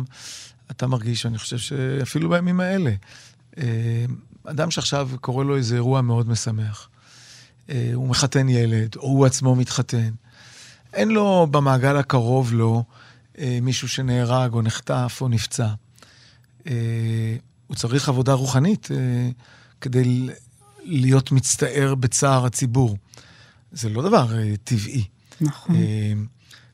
אתה 0.71 0.87
מרגיש, 0.87 1.25
אני 1.25 1.37
חושב 1.37 1.57
שאפילו 1.57 2.29
בימים 2.29 2.59
האלה, 2.59 2.91
אה, 3.57 4.05
אדם 4.43 4.71
שעכשיו 4.71 5.09
קורה 5.21 5.43
לו 5.43 5.55
איזה 5.55 5.75
אירוע 5.75 6.01
מאוד 6.01 6.29
משמח, 6.29 6.89
הוא 7.93 8.07
מחתן 8.07 8.49
ילד, 8.49 8.95
או 8.95 9.01
הוא 9.01 9.25
עצמו 9.25 9.55
מתחתן, 9.55 10.09
אין 10.93 11.09
לו 11.09 11.47
במעגל 11.51 11.97
הקרוב 11.97 12.53
לו 12.53 12.83
מישהו 13.61 13.87
שנהרג 13.87 14.53
או 14.53 14.61
נחטף 14.61 15.17
או 15.21 15.27
נפצע. 15.27 15.67
הוא 17.67 17.75
צריך 17.75 18.09
עבודה 18.09 18.33
רוחנית 18.33 18.87
כדי 19.81 20.29
להיות 20.87 21.31
מצטער 21.31 21.95
בצער 21.95 22.45
הציבור. 22.45 22.97
זה 23.71 23.89
לא 23.89 24.01
דבר 24.01 24.27
uh, 24.27 24.57
טבעי. 24.63 25.03
נכון. 25.41 25.75
Uh, 25.75 25.79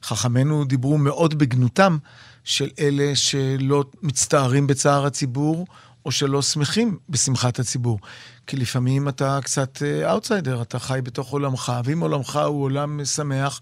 חכמינו 0.04 0.66
דיברו 0.66 0.98
מאוד 0.98 1.38
בגנותם 1.38 1.98
של 2.44 2.70
אלה 2.80 3.16
שלא 3.16 3.84
מצטערים 4.02 4.68
בצער 4.68 5.06
הציבור, 5.06 5.68
או 6.06 6.12
שלא 6.12 6.42
שמחים 6.42 6.98
בשמחת 7.10 7.60
הציבור. 7.60 8.00
כי 8.48 8.58
לפעמים 8.58 9.10
אתה 9.10 9.40
קצת 9.44 9.82
אאוטסיידר, 10.10 10.62
אתה 10.62 10.80
חי 10.80 11.00
בתוך 11.04 11.30
עולמך, 11.30 11.72
ואם 11.84 12.00
עולמך 12.00 12.40
הוא 12.46 12.64
עולם 12.64 13.06
שמח, 13.06 13.62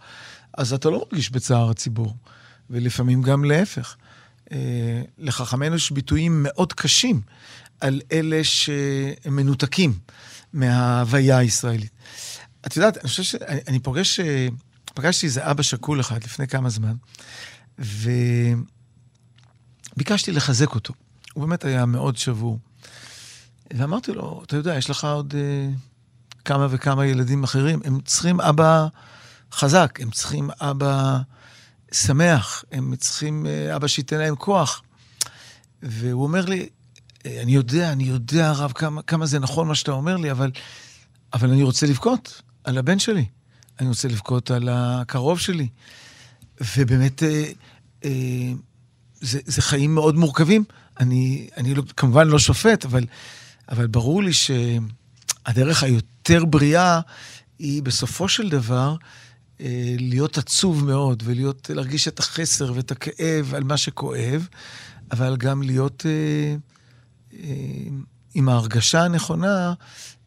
אז 0.58 0.74
אתה 0.74 0.90
לא 0.90 1.06
מרגיש 1.12 1.30
בצער 1.30 1.70
הציבור. 1.70 2.16
ולפעמים 2.70 3.22
גם 3.22 3.46
להפך. 3.46 3.96
Uh, 4.50 4.54
לחכמינו 5.18 5.76
יש 5.76 5.92
ביטויים 5.92 6.44
מאוד 6.44 6.74
קשים 6.74 7.22
על 7.82 8.02
אלה 8.12 8.44
שהם 8.44 9.36
מנותקים. 9.36 9.94
מההוויה 10.54 11.38
הישראלית. 11.38 11.92
את 12.68 12.78
יודעת, 12.78 12.98
אני 12.98 13.08
חושב 13.08 13.24
שאני 13.24 13.80
פוגש, 13.80 14.20
פגשתי 14.94 15.26
איזה 15.26 15.52
אבא 15.52 15.64
שכול 15.64 16.00
אחד 16.00 16.24
לפני 16.24 16.48
כמה 16.48 16.70
זמן, 16.70 16.94
וביקשתי 19.96 20.32
לחזק 20.32 20.76
אותו. 20.76 20.94
הוא 21.34 21.42
באמת 21.42 21.66
היה 21.66 21.86
מאוד 21.86 22.18
שבור. 22.18 22.60
ואמרתי 23.74 24.12
לו, 24.12 24.42
אתה 24.46 24.56
יודע, 24.56 24.76
יש 24.76 24.90
לך 24.90 25.04
עוד 25.04 25.34
כמה 26.46 26.68
וכמה 26.70 27.06
ילדים 27.06 27.44
אחרים. 27.44 27.80
הם 27.86 28.02
צריכים 28.02 28.42
אבא 28.42 28.88
חזק, 29.52 30.00
הם 30.02 30.12
צריכים 30.12 30.50
אבא 30.62 31.18
שמח, 31.92 32.64
הם 32.72 32.96
צריכים 32.96 33.46
אה, 33.46 33.76
אבא 33.76 33.88
שייתן 33.88 34.18
להם 34.18 34.36
כוח. 34.36 34.82
והוא 35.84 36.24
אומר 36.24 36.46
לי, 36.46 36.60
אה, 36.60 36.66
אני 37.26 37.52
יודע, 37.52 37.92
אני 37.92 38.04
יודע, 38.04 38.50
הרב, 38.50 38.72
כמה, 38.72 39.02
כמה 39.02 39.26
זה 39.26 39.40
נכון 39.40 39.68
מה 39.68 39.76
שאתה 39.76 39.92
אומר 39.92 40.18
לי, 40.18 40.32
אבל, 40.32 40.52
אבל 41.34 41.52
אני 41.52 41.64
רוצה 41.64 41.86
לבכות 41.86 42.42
על 42.64 42.78
הבן 42.78 43.00
שלי. 43.00 43.26
אני 43.80 43.90
רוצה 43.90 44.08
לבכות 44.08 44.52
על 44.52 44.70
הקרוב 44.72 45.40
שלי. 45.40 45.68
ובאמת, 46.78 47.24
אה, 47.24 47.52
אה, 48.04 48.52
זה, 49.22 49.40
זה 49.46 49.62
חיים 49.62 49.96
מאוד 49.96 50.16
מורכבים. 50.16 50.64
אני, 51.00 51.50
אני 51.58 51.76
לא, 51.76 51.84
כמובן 51.98 52.28
לא 52.28 52.40
שופט, 52.40 52.86
אבל, 52.86 53.06
אבל 53.70 53.88
ברור 53.88 54.24
לי 54.24 54.32
שהדרך 54.34 55.84
היותר 55.84 56.46
בריאה 56.46 57.00
היא 57.60 57.84
בסופו 57.84 58.28
של 58.28 58.50
דבר 58.50 58.96
אה, 59.62 59.96
להיות 60.00 60.38
עצוב 60.38 60.86
מאוד, 60.86 61.24
ולהיות, 61.26 61.70
להרגיש 61.74 62.08
את 62.08 62.20
החסר 62.20 62.72
ואת 62.76 62.92
הכאב 62.92 63.54
על 63.56 63.64
מה 63.64 63.78
שכואב, 63.78 64.48
אבל 65.12 65.38
גם 65.38 65.64
להיות 65.64 66.06
אה, 66.06 66.12
אה, 66.12 66.56
עם 68.34 68.50
ההרגשה 68.50 69.04
הנכונה, 69.04 69.74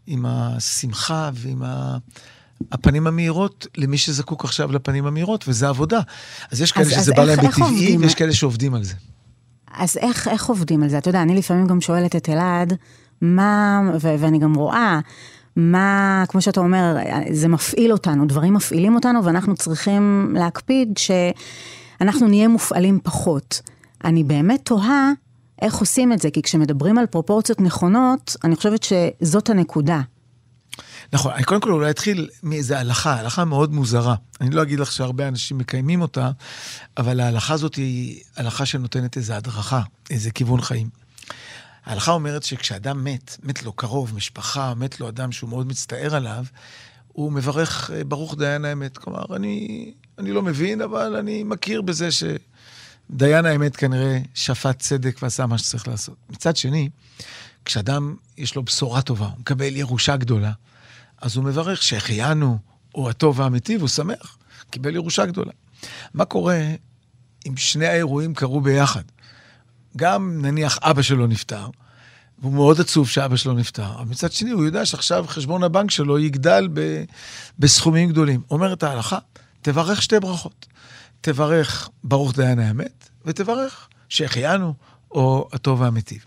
עם 0.06 0.26
השמחה 0.28 1.30
ועם 1.35 1.62
ה... 1.62 1.97
הפנים 2.73 3.06
המהירות 3.06 3.66
למי 3.76 3.99
שזקוק 3.99 4.44
עכשיו 4.44 4.73
לפנים 4.73 5.06
המהירות, 5.06 5.44
וזה 5.49 5.68
עבודה. 5.68 6.00
אז 6.50 6.61
יש 6.61 6.73
כאלה 6.73 6.87
אז- 6.87 6.90
שזה 6.92 7.00
אז 7.00 7.11
בא 7.16 7.25
להם 7.25 7.38
בטבעי? 7.49 7.97
ויש 7.97 8.14
כאלה 8.14 8.33
שעובדים 8.33 8.75
על 8.75 8.85
זה. 8.85 8.94
אז 9.75 9.97
איך, 9.97 10.28
איך 10.28 10.47
עובדים 10.47 10.83
על 10.83 10.88
זה? 10.88 10.99
אתה 10.99 11.09
יודע, 11.09 11.23
אני 11.23 11.35
לפעמים 11.35 11.66
גם 11.66 11.80
שואלת 11.80 12.16
את 12.16 12.28
אלעד, 12.28 12.73
מה, 13.21 13.80
ו- 14.00 14.14
ואני 14.18 14.38
גם 14.38 14.54
רואה, 14.54 15.00
מה, 15.56 16.25
כמו 16.28 16.40
שאתה 16.42 16.61
אומר, 16.61 16.97
זה 17.33 17.49
מפעיל 17.49 17.92
אותנו, 17.92 18.26
דברים 18.26 18.54
מפעילים 18.54 18.94
אותנו, 18.94 19.25
ואנחנו 19.25 19.54
צריכים 19.54 20.35
להקפיד 20.38 20.99
שאנחנו 20.99 22.28
נהיה 22.28 22.49
מופעלים 22.49 22.99
פחות. 23.02 23.61
אני 24.04 24.25
באמת 24.25 24.61
תוהה 24.64 25.11
איך 25.62 25.75
עושים 25.75 26.12
את 26.12 26.20
זה, 26.20 26.30
כי 26.30 26.42
כשמדברים 26.42 26.99
על 26.99 27.06
פרופורציות 27.06 27.61
נכונות, 27.61 28.37
אני 28.44 28.56
חושבת 28.56 28.80
שזאת 28.82 29.50
הנקודה. 29.50 30.00
נכון, 31.12 31.32
אני 31.32 31.44
קודם 31.44 31.61
כל 31.61 31.73
אולי 31.73 31.90
אתחיל 31.90 32.28
מאיזה 32.42 32.78
הלכה, 32.78 33.20
הלכה 33.20 33.44
מאוד 33.44 33.73
מוזרה. 33.73 34.14
אני 34.40 34.50
לא 34.50 34.62
אגיד 34.62 34.80
לך 34.80 34.92
שהרבה 34.92 35.28
אנשים 35.28 35.58
מקיימים 35.58 36.02
אותה, 36.02 36.30
אבל 36.96 37.20
ההלכה 37.20 37.54
הזאת 37.54 37.75
היא 37.75 38.20
הלכה 38.37 38.66
שנותנת 38.66 39.16
איזו 39.16 39.34
הדרכה, 39.34 39.82
איזה 40.11 40.30
כיוון 40.30 40.61
חיים. 40.61 40.88
ההלכה 41.84 42.12
אומרת 42.12 42.42
שכשאדם 42.42 43.04
מת, 43.04 43.37
מת 43.42 43.62
לו 43.62 43.73
קרוב, 43.73 44.14
משפחה, 44.14 44.75
מת 44.75 45.00
לו 45.00 45.08
אדם 45.08 45.32
שהוא 45.32 45.50
מאוד 45.50 45.66
מצטער 45.66 46.14
עליו, 46.14 46.44
הוא 47.08 47.32
מברך 47.32 47.90
ברוך 48.08 48.34
דיין 48.38 48.64
האמת. 48.64 48.99
כלומר, 48.99 49.37
אני, 49.37 49.92
אני 50.18 50.32
לא 50.32 50.42
מבין, 50.42 50.80
אבל 50.80 51.16
אני 51.16 51.42
מכיר 51.42 51.82
בזה 51.82 52.08
שדיין 53.12 53.46
האמת 53.46 53.76
כנראה 53.76 54.18
שפט 54.34 54.78
צדק 54.78 55.18
ועשה 55.23 55.46
מה 55.46 55.58
שצריך 55.58 55.88
לעשות. 55.88 56.16
מצד 56.30 56.56
שני, 56.56 56.88
כשאדם 57.64 58.14
יש 58.38 58.54
לו 58.54 58.62
בשורה 58.62 59.02
טובה, 59.02 59.26
הוא 59.26 59.38
מקבל 59.38 59.76
ירושה 59.76 60.16
גדולה, 60.16 60.52
אז 61.23 61.37
הוא 61.37 61.44
מברך 61.44 61.82
שהחיינו, 61.82 62.58
או 62.94 63.11
הטוב 63.11 63.38
והמיטיב, 63.38 63.80
הוא 63.80 63.88
שמח, 63.88 64.38
קיבל 64.70 64.94
ירושה 64.94 65.26
גדולה. 65.26 65.52
מה 66.14 66.25
קורה 66.25 66.61
אם 67.46 67.56
שני 67.56 67.87
האירועים 67.87 68.34
קרו 68.34 68.61
ביחד? 68.61 69.02
גם 69.96 70.38
נניח 70.42 70.78
אבא 70.82 71.02
שלו 71.02 71.26
נפטר, 71.26 71.68
והוא 72.38 72.52
מאוד 72.52 72.80
עצוב 72.80 73.08
שאבא 73.08 73.37
שלו 73.37 73.54
נפטר, 73.54 73.94
אבל 73.94 74.11
מצד 74.11 74.32
שני 74.32 74.50
הוא 74.50 74.64
יודע 74.64 74.87
שעכשיו 74.87 75.25
חשבון 75.28 75.62
הבנק 75.62 75.90
שלו 75.90 76.18
יגדל 76.18 76.68
ב, 76.73 77.04
בסכומים 77.58 78.08
גדולים. 78.08 78.42
אומרת 78.50 78.82
ההלכה, 78.82 79.18
תברך 79.62 80.02
שתי 80.02 80.20
ברכות. 80.20 80.66
תברך 81.25 81.88
ברוך 82.04 82.35
דיין 82.37 82.59
האמת, 82.59 83.09
ותברך 83.25 83.88
שהחיינו, 84.09 84.75
או 85.10 85.49
הטוב 85.52 85.80
והמיטיב. 85.80 86.25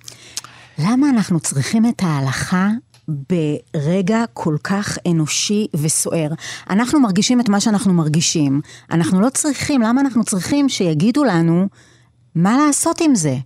למה 0.77 1.09
אנחנו 1.09 1.39
צריכים 1.39 1.85
את 1.85 2.03
ההלכה 2.03 2.69
ברגע 3.07 4.23
כל 4.33 4.57
כך 4.63 4.97
אנושי 5.11 5.67
וסוער? 5.75 6.29
אנחנו 6.69 6.99
מרגישים 6.99 7.41
את 7.41 7.49
מה 7.49 7.59
שאנחנו 7.59 7.93
מרגישים. 7.93 8.61
אנחנו 8.91 9.21
לא 9.21 9.29
צריכים, 9.29 9.81
למה 9.81 10.01
אנחנו 10.01 10.23
צריכים 10.23 10.69
שיגידו 10.69 11.23
לנו 11.23 11.67
מה 12.35 12.57
לעשות 12.57 13.01
עם 13.01 13.15
זה? 13.15 13.37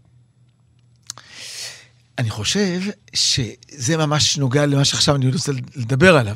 אני 2.18 2.30
חושב 2.30 2.82
שזה 3.14 3.98
ממש 3.98 4.38
נוגע 4.38 4.66
למה 4.66 4.86
שעכשיו 4.86 5.16
אני 5.16 5.32
רוצה 5.32 5.52
לדבר 5.76 6.18
עליו. 6.18 6.36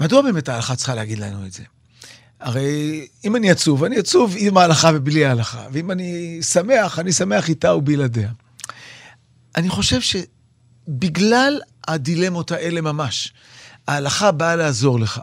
מדוע 0.00 0.22
באמת 0.22 0.48
ההלכה 0.48 0.76
צריכה 0.76 0.94
להגיד 0.94 1.18
לנו 1.18 1.46
את 1.46 1.52
זה? 1.52 1.62
הרי 2.40 3.06
אם 3.24 3.36
אני 3.36 3.50
עצוב, 3.50 3.84
אני 3.84 3.98
עצוב 3.98 4.34
עם 4.38 4.56
ההלכה 4.56 4.90
ובלי 4.94 5.24
ההלכה, 5.24 5.66
ואם 5.72 5.90
אני 5.90 6.38
שמח, 6.42 6.98
אני 6.98 7.12
שמח 7.12 7.48
איתה 7.48 7.74
ובלעדיה. 7.74 8.30
אני 9.56 9.68
חושב 9.68 10.00
שבגלל 10.00 11.60
הדילמות 11.88 12.50
האלה 12.50 12.80
ממש, 12.80 13.32
ההלכה 13.88 14.30
באה 14.30 14.56
לעזור 14.56 15.00
לך. 15.00 15.20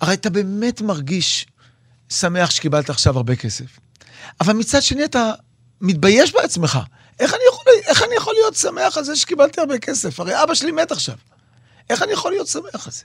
הרי 0.00 0.14
אתה 0.14 0.30
באמת 0.30 0.80
מרגיש 0.80 1.46
שמח 2.08 2.50
שקיבלת 2.50 2.90
עכשיו 2.90 3.16
הרבה 3.16 3.36
כסף, 3.36 3.78
אבל 4.40 4.52
מצד 4.52 4.82
שני 4.82 5.04
אתה 5.04 5.32
מתבייש 5.80 6.32
בעצמך. 6.32 6.78
איך 7.20 7.34
אני 7.34 7.42
יכול, 7.52 7.64
איך 7.86 8.02
אני 8.02 8.14
יכול 8.14 8.34
להיות 8.34 8.54
שמח 8.54 8.98
על 8.98 9.04
זה 9.04 9.16
שקיבלתי 9.16 9.60
הרבה 9.60 9.78
כסף? 9.78 10.20
הרי 10.20 10.42
אבא 10.42 10.54
שלי 10.54 10.72
מת 10.72 10.92
עכשיו. 10.92 11.16
איך 11.90 12.02
אני 12.02 12.12
יכול 12.12 12.32
להיות 12.32 12.48
שמח 12.48 12.86
על 12.86 12.92
זה? 12.92 13.04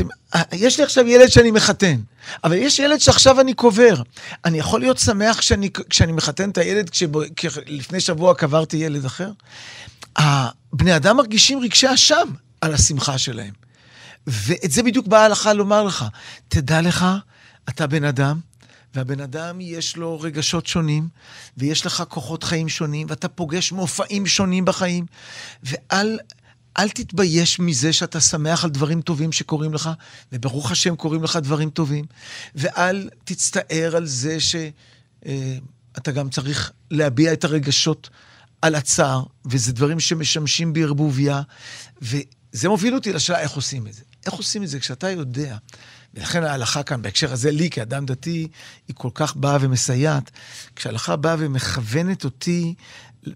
אומרת, 0.00 0.48
יש 0.52 0.78
לי 0.78 0.84
עכשיו 0.84 1.08
ילד 1.08 1.28
שאני 1.28 1.50
מחתן, 1.50 2.00
אבל 2.44 2.56
יש 2.56 2.78
ילד 2.78 2.98
שעכשיו 2.98 3.40
אני 3.40 3.54
קובר. 3.54 4.02
אני 4.44 4.58
יכול 4.58 4.80
להיות 4.80 4.98
שמח 4.98 5.38
כשאני, 5.38 5.70
כשאני 5.90 6.12
מחתן 6.12 6.50
את 6.50 6.58
הילד, 6.58 6.90
כשלפני 7.36 8.00
שבוע 8.00 8.34
קברתי 8.34 8.76
ילד 8.76 9.04
אחר? 9.04 9.30
הבני 10.16 10.96
אדם 10.96 11.16
מרגישים 11.16 11.60
רגשי 11.60 11.94
אשם 11.94 12.28
על 12.60 12.74
השמחה 12.74 13.18
שלהם. 13.18 13.52
ואת 14.26 14.70
זה 14.70 14.82
בדיוק 14.82 15.06
באה 15.06 15.22
ההלכה 15.22 15.52
לומר 15.52 15.82
לך. 15.82 16.04
תדע 16.48 16.80
לך, 16.80 17.06
אתה 17.68 17.86
בן 17.86 18.04
אדם, 18.04 18.40
והבן 18.94 19.20
אדם 19.20 19.60
יש 19.60 19.96
לו 19.96 20.20
רגשות 20.20 20.66
שונים, 20.66 21.08
ויש 21.56 21.86
לך 21.86 22.04
כוחות 22.08 22.44
חיים 22.44 22.68
שונים, 22.68 23.06
ואתה 23.10 23.28
פוגש 23.28 23.72
מופעים 23.72 24.26
שונים 24.26 24.64
בחיים, 24.64 25.06
ואל... 25.62 26.18
אל 26.78 26.88
תתבייש 26.88 27.60
מזה 27.60 27.92
שאתה 27.92 28.20
שמח 28.20 28.64
על 28.64 28.70
דברים 28.70 29.00
טובים 29.00 29.32
שקורים 29.32 29.74
לך, 29.74 29.90
וברוך 30.32 30.70
השם 30.70 30.96
קורים 30.96 31.24
לך 31.24 31.36
דברים 31.36 31.70
טובים, 31.70 32.04
ואל 32.54 33.08
תצטער 33.24 33.96
על 33.96 34.06
זה 34.06 34.36
שאתה 34.40 36.12
גם 36.12 36.30
צריך 36.30 36.72
להביע 36.90 37.32
את 37.32 37.44
הרגשות 37.44 38.10
על 38.62 38.74
הצער, 38.74 39.22
וזה 39.44 39.72
דברים 39.72 40.00
שמשמשים 40.00 40.72
בערבוביה, 40.72 41.42
וזה 42.02 42.68
מוביל 42.68 42.94
אותי 42.94 43.12
לשאלה 43.12 43.40
איך 43.40 43.52
עושים 43.52 43.86
את 43.86 43.92
זה. 43.92 44.02
איך 44.26 44.34
עושים 44.34 44.62
את 44.62 44.68
זה 44.68 44.80
כשאתה 44.80 45.10
יודע, 45.10 45.56
ולכן 46.14 46.42
ההלכה 46.42 46.82
כאן, 46.82 47.02
בהקשר 47.02 47.32
הזה, 47.32 47.50
לי 47.50 47.70
כאדם 47.70 48.06
דתי, 48.06 48.48
היא 48.88 48.96
כל 48.98 49.10
כך 49.14 49.36
באה 49.36 49.58
ומסייעת. 49.60 50.30
כשההלכה 50.76 51.16
באה 51.16 51.36
ומכוונת 51.38 52.24
אותי 52.24 52.74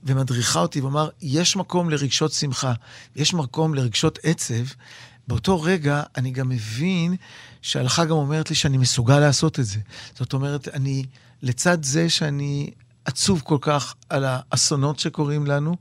ומדריכה 0.05 0.61
אותי 0.61 0.81
ואומר, 0.81 1.09
יש 1.23 1.57
מקום 1.57 1.91
לרגשות 1.91 2.33
שמחה, 2.33 2.73
יש 3.17 3.35
מקום 3.35 3.75
לרגשות 3.75 4.19
עצב, 4.23 4.65
באותו 5.29 5.63
רגע 5.63 6.03
אני 6.17 6.31
גם 6.31 6.49
מבין 6.49 7.17
שההלכה 7.63 8.05
גם 8.05 8.11
אומרת 8.11 8.51
לי 8.51 8.57
שאני 8.57 8.79
מסוגל 8.79 9.19
לעשות 9.19 9.61
את 9.61 9.65
זה. 9.65 9.79
זאת 10.15 10.33
אומרת, 10.33 10.69
אני, 10.69 11.05
לצד 11.43 11.85
זה 11.85 12.09
שאני 12.11 12.71
עצוב 13.05 13.43
כל 13.45 13.59
כך 13.61 13.95
על 14.11 14.25
האסונות 14.29 14.99
שקורים 14.99 15.47
לנו, 15.47 15.77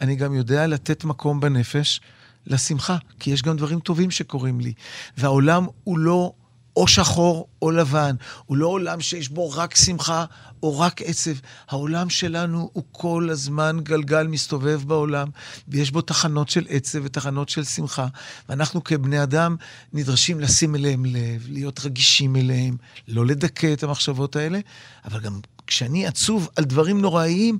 אני 0.00 0.16
גם 0.16 0.34
יודע 0.34 0.66
לתת 0.66 1.04
מקום 1.04 1.40
בנפש 1.40 2.00
לשמחה, 2.46 2.96
כי 3.20 3.30
יש 3.30 3.42
גם 3.42 3.56
דברים 3.56 3.80
טובים 3.80 4.10
שקורים 4.10 4.60
לי. 4.60 4.72
והעולם 5.18 5.66
הוא 5.84 5.98
לא 5.98 6.32
או 6.76 6.86
שחור 6.86 7.48
או 7.62 7.70
לבן, 7.70 8.16
הוא 8.46 8.56
לא 8.56 8.66
עולם 8.66 9.00
שיש 9.00 9.28
בו 9.28 9.50
רק 9.50 9.76
שמחה 9.76 10.24
או 10.62 10.78
רק 10.78 11.02
עצב. 11.02 11.30
העולם 11.68 12.10
שלנו 12.10 12.70
הוא 12.72 12.84
כל 12.92 13.28
הזמן 13.30 13.78
גלגל 13.82 14.26
מסתובב 14.26 14.82
בעולם, 14.86 15.28
ויש 15.68 15.90
בו 15.90 16.00
תחנות 16.00 16.48
של 16.48 16.66
עצב 16.68 16.98
ותחנות 17.04 17.48
של 17.48 17.64
שמחה. 17.64 18.06
ואנחנו 18.48 18.84
כבני 18.84 19.22
אדם 19.22 19.56
נדרשים 19.92 20.40
לשים 20.40 20.74
אליהם 20.74 21.04
לב, 21.04 21.46
להיות 21.48 21.80
רגישים 21.84 22.36
אליהם, 22.36 22.76
לא 23.08 23.26
לדכא 23.26 23.72
את 23.72 23.82
המחשבות 23.82 24.36
האלה, 24.36 24.58
אבל 25.04 25.20
גם 25.20 25.40
כשאני 25.66 26.06
עצוב 26.06 26.48
על 26.56 26.64
דברים 26.64 27.00
נוראיים, 27.00 27.58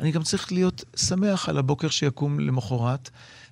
אני 0.00 0.10
גם 0.10 0.22
צריך 0.22 0.52
להיות 0.52 0.84
שמח 0.96 1.48
על 1.48 1.58
הבוקר 1.58 1.88
שיקום 1.88 2.40
למחרת, 2.40 3.10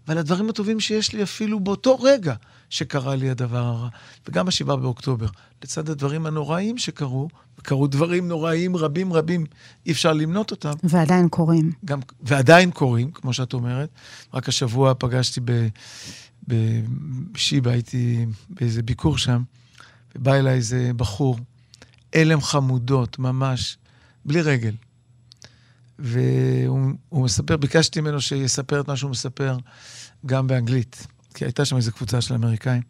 ועל 0.09 0.19
הדברים 0.19 0.49
הטובים 0.49 0.81
שיש 0.81 1.13
לי 1.13 1.23
אפילו 1.23 1.61
באותו 1.61 1.97
רגע 2.01 2.35
שקרה 2.71 3.17
לי 3.17 3.31
הדבר 3.31 3.65
הרע. 3.65 3.89
וגם 4.29 4.47
בשבעה 4.47 4.77
באוקטובר, 4.77 5.27
לצד 5.63 5.91
הדברים 5.91 6.27
הנוראים 6.27 6.79
שקרו, 6.79 7.29
קרו 7.63 7.87
דברים 7.87 8.29
נוראים 8.29 8.77
רבים 8.77 9.13
רבים, 9.13 9.47
אי 9.87 9.93
אפשר 9.93 10.13
למנות 10.13 10.51
אותם. 10.51 10.73
ועדיין 10.83 11.29
קורים. 11.29 11.73
גם, 11.85 12.01
ועדיין 12.23 12.71
קורים, 12.71 13.11
כמו 13.11 13.33
שאת 13.33 13.53
אומרת. 13.53 13.89
רק 14.35 14.49
השבוע 14.49 14.93
פגשתי 14.99 15.41
בשיבא 16.49 17.71
הייתי 17.71 18.27
באיזה 18.51 18.83
ביקור 18.83 19.19
שם, 19.19 19.43
ובא 20.17 20.35
אליי 20.35 20.55
איזה 20.55 20.91
בחור, 20.97 21.39
הלם 22.15 22.41
חמודות, 22.41 23.19
ממש, 23.19 23.79
בלי 24.25 24.43
רגל. 24.43 24.75
והוא 25.99 26.95
מספר, 27.13 27.57
ביקשתי 27.57 28.01
ממנו 28.01 28.21
שיספר 28.21 28.81
את 28.81 28.89
מה 28.89 28.97
שהוא 28.97 29.11
מספר 29.11 29.57
גם 30.27 30.47
באנגלית, 30.47 31.07
כי 31.35 31.45
הייתה 31.45 31.65
שם 31.65 31.77
איזו 31.77 31.93
קבוצה 31.93 32.21
של 32.21 32.35
אמריקאים. 32.35 32.83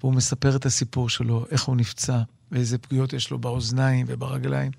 והוא 0.00 0.14
מספר 0.14 0.56
את 0.56 0.66
הסיפור 0.66 1.08
שלו, 1.08 1.46
איך 1.50 1.62
הוא 1.62 1.76
נפצע, 1.76 2.22
ואיזה 2.52 2.78
פגיעות 2.78 3.12
יש 3.12 3.30
לו 3.30 3.38
באוזניים 3.38 4.06
וברגליים. 4.08 4.72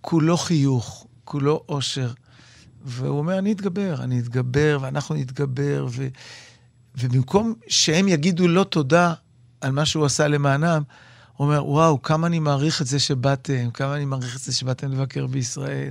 כולו 0.00 0.36
חיוך, 0.36 1.06
כולו 1.24 1.64
אושר. 1.68 2.12
והוא 2.84 3.18
אומר, 3.18 3.38
אני 3.38 3.52
אתגבר, 3.52 4.02
אני 4.02 4.18
אתגבר, 4.18 4.78
ואנחנו 4.80 5.14
נתגבר, 5.14 5.86
ו... 5.90 6.08
ובמקום 6.98 7.54
שהם 7.68 8.08
יגידו 8.08 8.48
לא 8.48 8.64
תודה 8.64 9.14
על 9.60 9.72
מה 9.72 9.86
שהוא 9.86 10.04
עשה 10.04 10.28
למענם, 10.28 10.82
אומר, 11.38 11.66
וואו, 11.66 12.02
כמה 12.02 12.26
אני 12.26 12.38
מעריך 12.38 12.82
את 12.82 12.86
זה 12.86 12.98
שבאתם, 12.98 13.70
כמה 13.74 13.96
אני 13.96 14.04
מעריך 14.04 14.36
את 14.36 14.40
זה 14.40 14.52
שבאתם 14.52 14.92
לבקר 14.92 15.26
בישראל. 15.26 15.90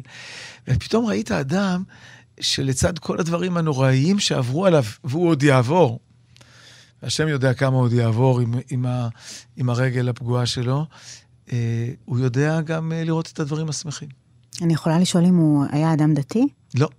ופתאום 0.68 1.06
ראית 1.06 1.32
אדם 1.32 1.84
שלצד 2.40 3.00
כל 3.00 3.20
הדברים 3.20 3.58
הנוראיים 3.58 4.20
שעברו 4.20 4.66
עליו, 4.66 4.84
והוא 5.04 5.28
עוד 5.28 5.44
יעבור, 5.44 6.00
השם 7.04 7.28
יודע 7.28 7.54
כמה 7.54 7.78
עוד 7.78 7.94
יעבור 7.94 8.40
עם, 8.40 8.54
עם, 8.70 8.86
ה, 8.86 9.08
עם 9.58 9.70
הרגל 9.70 10.10
הפגועה 10.10 10.46
שלו, 10.46 10.86
אה, 11.52 11.90
הוא 12.06 12.20
יודע 12.20 12.62
גם 12.62 12.92
אה, 12.92 13.04
לראות 13.04 13.30
את 13.34 13.40
הדברים 13.40 13.70
השמחים. 13.70 14.10
אני 14.62 14.74
יכולה 14.74 15.00
לשאול 15.00 15.26
אם 15.26 15.36
הוא 15.36 15.66
היה 15.72 15.94
אדם 15.94 16.14
דתי? 16.14 16.48
לא. 16.76 16.90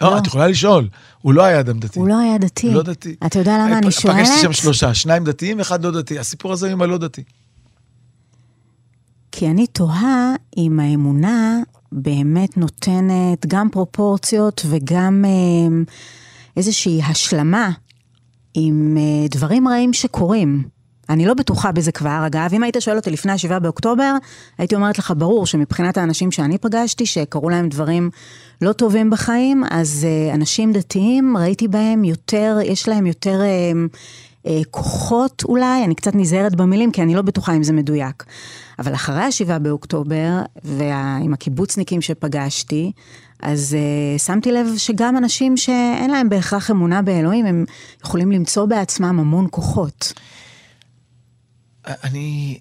לא, 0.00 0.10
לא, 0.10 0.18
את 0.18 0.26
יכולה 0.26 0.48
לשאול. 0.48 0.88
הוא 1.20 1.34
לא 1.34 1.44
היה 1.44 1.60
אדם 1.60 1.78
דתי. 1.78 1.98
הוא 1.98 2.08
לא 2.08 2.18
היה 2.18 2.38
דתי. 2.38 2.70
לא 2.70 2.82
דתי. 2.82 3.16
אתה 3.26 3.38
יודע 3.38 3.58
למה 3.58 3.78
אני 3.78 3.90
שואלת? 3.90 4.16
פגשתי 4.16 4.40
שם 4.42 4.52
שלושה, 4.52 4.94
שניים 4.94 5.24
דתיים 5.24 5.58
ואחד 5.58 5.84
לא 5.84 6.00
דתי. 6.00 6.18
הסיפור 6.18 6.52
הזה 6.52 6.72
עם 6.72 6.82
הלא 6.82 6.98
דתי. 6.98 7.22
כי 9.32 9.50
אני 9.50 9.66
תוהה 9.66 10.34
אם 10.56 10.80
האמונה 10.80 11.58
באמת 11.92 12.56
נותנת 12.56 13.46
גם 13.46 13.68
פרופורציות 13.68 14.62
וגם 14.68 15.24
אה, 15.24 15.82
איזושהי 16.56 17.02
השלמה 17.02 17.70
עם 18.54 18.96
אה, 18.98 19.28
דברים 19.30 19.68
רעים 19.68 19.92
שקורים. 19.92 20.62
אני 21.08 21.26
לא 21.26 21.34
בטוחה 21.34 21.72
בזה 21.72 21.92
כבר, 21.92 22.22
אגב, 22.26 22.50
אם 22.52 22.62
היית 22.62 22.76
שואל 22.80 22.96
אותי 22.96 23.10
לפני 23.10 23.32
ה-7 23.32 23.58
באוקטובר, 23.58 24.14
הייתי 24.58 24.74
אומרת 24.74 24.98
לך, 24.98 25.12
ברור 25.16 25.46
שמבחינת 25.46 25.98
האנשים 25.98 26.30
שאני 26.30 26.58
פגשתי, 26.58 27.06
שקרו 27.06 27.50
להם 27.50 27.68
דברים 27.68 28.10
לא 28.62 28.72
טובים 28.72 29.10
בחיים, 29.10 29.64
אז 29.70 30.06
uh, 30.30 30.34
אנשים 30.34 30.72
דתיים, 30.72 31.36
ראיתי 31.36 31.68
בהם 31.68 32.04
יותר, 32.04 32.58
יש 32.64 32.88
להם 32.88 33.06
יותר 33.06 33.40
כוחות 34.70 35.42
אולי, 35.48 35.84
אני 35.84 35.94
קצת 35.94 36.14
נזהרת 36.14 36.54
במילים, 36.54 36.92
כי 36.92 37.02
אני 37.02 37.14
לא 37.14 37.22
בטוחה 37.22 37.56
אם 37.56 37.62
זה 37.62 37.72
מדויק. 37.72 38.24
אבל 38.78 38.94
אחרי 38.94 39.22
ה-7 39.22 39.58
באוקטובר, 39.58 40.42
ועם 40.64 41.32
הקיבוצניקים 41.32 42.00
שפגשתי, 42.00 42.92
אז 43.42 43.76
uh, 43.76 44.18
שמתי 44.18 44.52
לב 44.52 44.66
שגם 44.76 45.16
אנשים 45.16 45.56
שאין 45.56 46.10
להם 46.10 46.28
בהכרח 46.28 46.70
אמונה 46.70 47.02
באלוהים, 47.02 47.46
הם 47.46 47.64
יכולים 48.04 48.32
למצוא 48.32 48.66
בעצמם 48.66 49.20
המון 49.20 49.46
כוחות. 49.50 50.12
אני, 51.86 52.58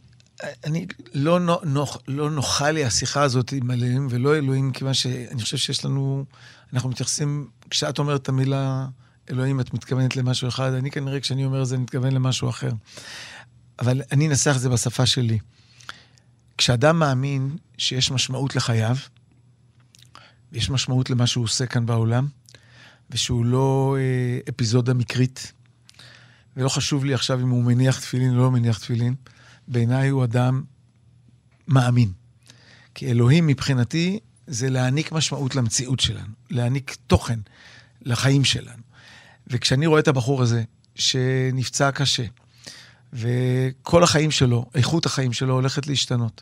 אני, 0.64 0.86
לא, 1.14 1.40
נוח, 1.64 1.98
לא 2.08 2.32
נוחה 2.32 2.72
לי 2.72 2.86
השיחה 2.86 3.22
הזאת 3.22 3.52
עם 3.52 3.72
אלוהים 3.72 4.08
ולא 4.10 4.36
אלוהים, 4.36 4.72
כיוון 4.72 4.94
שאני 4.94 5.42
חושב 5.42 5.58
שיש 5.58 5.86
לנו, 5.86 6.26
אנחנו 6.74 6.90
מתייחסים, 6.90 7.48
כשאת 7.70 8.00
אומרת 8.00 8.22
את 8.22 8.30
המילה 8.30 8.86
אלוהים, 9.32 9.60
את 9.60 9.74
מתכוונת 9.74 10.16
למשהו 10.16 10.48
אחד, 10.48 10.74
אני 10.74 10.92
כנראה 10.92 11.20
כשאני 11.20 11.46
אומר 11.46 11.62
את 11.62 11.68
זה, 11.68 11.76
אני 11.76 11.84
מתכוון 11.84 12.14
למשהו 12.14 12.50
אחר. 12.50 12.72
אבל 13.80 14.02
אני 14.12 14.28
אנסח 14.28 14.54
את 14.56 14.62
זה 14.62 14.70
בשפה 14.70 15.06
שלי. 15.06 15.40
כשאדם 16.58 17.00
מאמין 17.00 17.58
שיש 17.78 18.12
משמעות 18.12 18.56
לחייו, 18.56 18.96
ויש 20.52 20.70
משמעות 20.70 21.10
למה 21.10 21.28
שהוא 21.28 21.44
עושה 21.44 21.66
כאן 21.66 21.86
בעולם, 21.86 22.28
ושהוא 23.10 23.46
לא 23.46 23.98
אה, 24.00 24.40
אפיזודה 24.50 24.94
מקרית, 24.94 25.54
ולא 26.58 26.70
חשוב 26.70 27.06
לי 27.06 27.14
עכשיו 27.14 27.40
אם 27.42 27.50
הוא 27.50 27.64
מניח 27.64 28.00
תפילין 28.00 28.32
או 28.32 28.38
לא 28.38 28.52
מניח 28.52 28.80
תפילין, 28.80 29.16
בעיניי 29.68 30.10
הוא 30.10 30.24
אדם 30.24 30.64
מאמין. 31.68 32.12
כי 32.96 33.12
אלוהים 33.12 33.48
מבחינתי 33.48 34.20
זה 34.48 34.70
להעניק 34.70 35.12
משמעות 35.12 35.56
למציאות 35.56 36.00
שלנו, 36.00 36.34
להעניק 36.50 36.98
תוכן 37.08 37.40
לחיים 38.02 38.44
שלנו. 38.44 38.81
וכשאני 39.52 39.88
רואה 39.88 40.00
את 40.00 40.08
הבחור 40.08 40.42
הזה, 40.42 40.64
שנפצע 40.96 41.92
קשה, 41.92 42.24
וכל 43.14 44.04
החיים 44.04 44.32
שלו, 44.32 44.66
איכות 44.76 45.06
החיים 45.06 45.34
שלו 45.34 45.54
הולכת 45.54 45.88
להשתנות. 45.88 46.42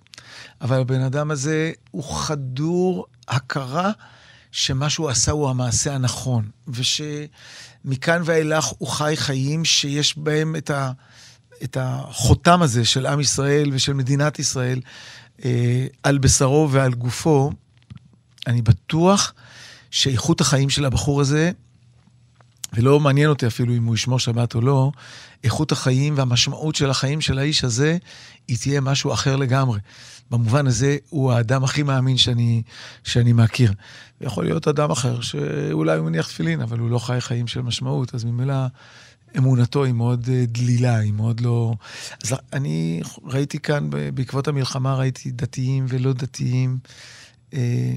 אבל 0.62 0.80
הבן 0.80 1.02
אדם 1.02 1.32
הזה 1.32 1.72
הוא 1.91 2.04
חדור 2.04 3.06
הכרה 3.28 3.91
שמה 4.52 4.89
שהוא 4.89 5.10
עשה 5.10 5.32
הוא 5.32 5.50
המעשה 5.50 5.95
הנכון, 5.95 6.50
ושמכאן 6.67 8.22
ואילך 8.26 8.65
הוא 8.65 8.88
חי 8.88 9.13
חיים 9.17 9.65
שיש 9.65 10.17
בהם 10.17 10.56
את, 10.56 10.69
ה, 10.69 10.91
את 11.63 11.78
החותם 11.80 12.62
הזה 12.62 12.86
של 12.86 13.06
עם 13.06 13.19
ישראל 13.19 13.69
ושל 13.74 13.93
מדינת 13.93 14.39
ישראל 14.39 14.82
אה, 15.45 15.88
על 16.04 16.17
בשרו 16.17 16.67
ועל 16.72 16.93
גופו. 16.93 17.52
אני 18.48 18.62
בטוח 18.62 19.34
שאיכות 19.91 20.41
החיים 20.41 20.69
של 20.69 20.86
הבחור 20.86 21.22
הזה, 21.22 21.52
ולא 22.73 22.99
מעניין 22.99 23.29
אותי 23.29 23.47
אפילו 23.47 23.73
אם 23.75 23.86
הוא 23.86 23.95
ישמור 23.95 24.19
שבת 24.19 24.55
או 24.55 24.62
לא, 24.62 24.91
איכות 25.43 25.71
החיים 25.71 26.13
והמשמעות 26.17 26.75
של 26.75 26.89
החיים 26.89 27.21
של 27.21 27.39
האיש 27.39 27.63
הזה, 27.63 27.97
היא 28.47 28.58
תהיה 28.58 28.82
משהו 28.82 29.13
אחר 29.13 29.36
לגמרי. 29.36 29.79
במובן 30.32 30.67
הזה, 30.67 30.97
הוא 31.10 31.32
האדם 31.32 31.63
הכי 31.63 31.84
מאמין 31.84 32.17
שאני, 32.17 32.62
שאני 33.03 33.34
מכיר. 33.34 33.73
יכול 34.21 34.45
להיות 34.45 34.67
אדם 34.67 34.91
אחר 34.91 35.21
שאולי 35.21 35.97
הוא 35.97 36.05
מניח 36.05 36.27
תפילין, 36.27 36.62
אבל 36.62 36.79
הוא 36.79 36.89
לא 36.89 36.99
חי 36.99 37.21
חיים 37.21 37.47
של 37.47 37.62
משמעות, 37.62 38.15
אז 38.15 38.23
ממילא 38.23 38.53
אמונתו 39.38 39.84
היא 39.84 39.93
מאוד 39.93 40.29
אה, 40.32 40.43
דלילה, 40.47 40.97
היא 40.97 41.13
מאוד 41.13 41.41
לא... 41.41 41.73
אז 42.23 42.36
אני 42.53 43.01
ראיתי 43.23 43.60
כאן, 43.60 43.89
בעקבות 44.13 44.47
המלחמה, 44.47 44.95
ראיתי 44.95 45.32
דתיים 45.32 45.86
ולא 45.89 46.13
דתיים, 46.13 46.77
אה, 47.53 47.93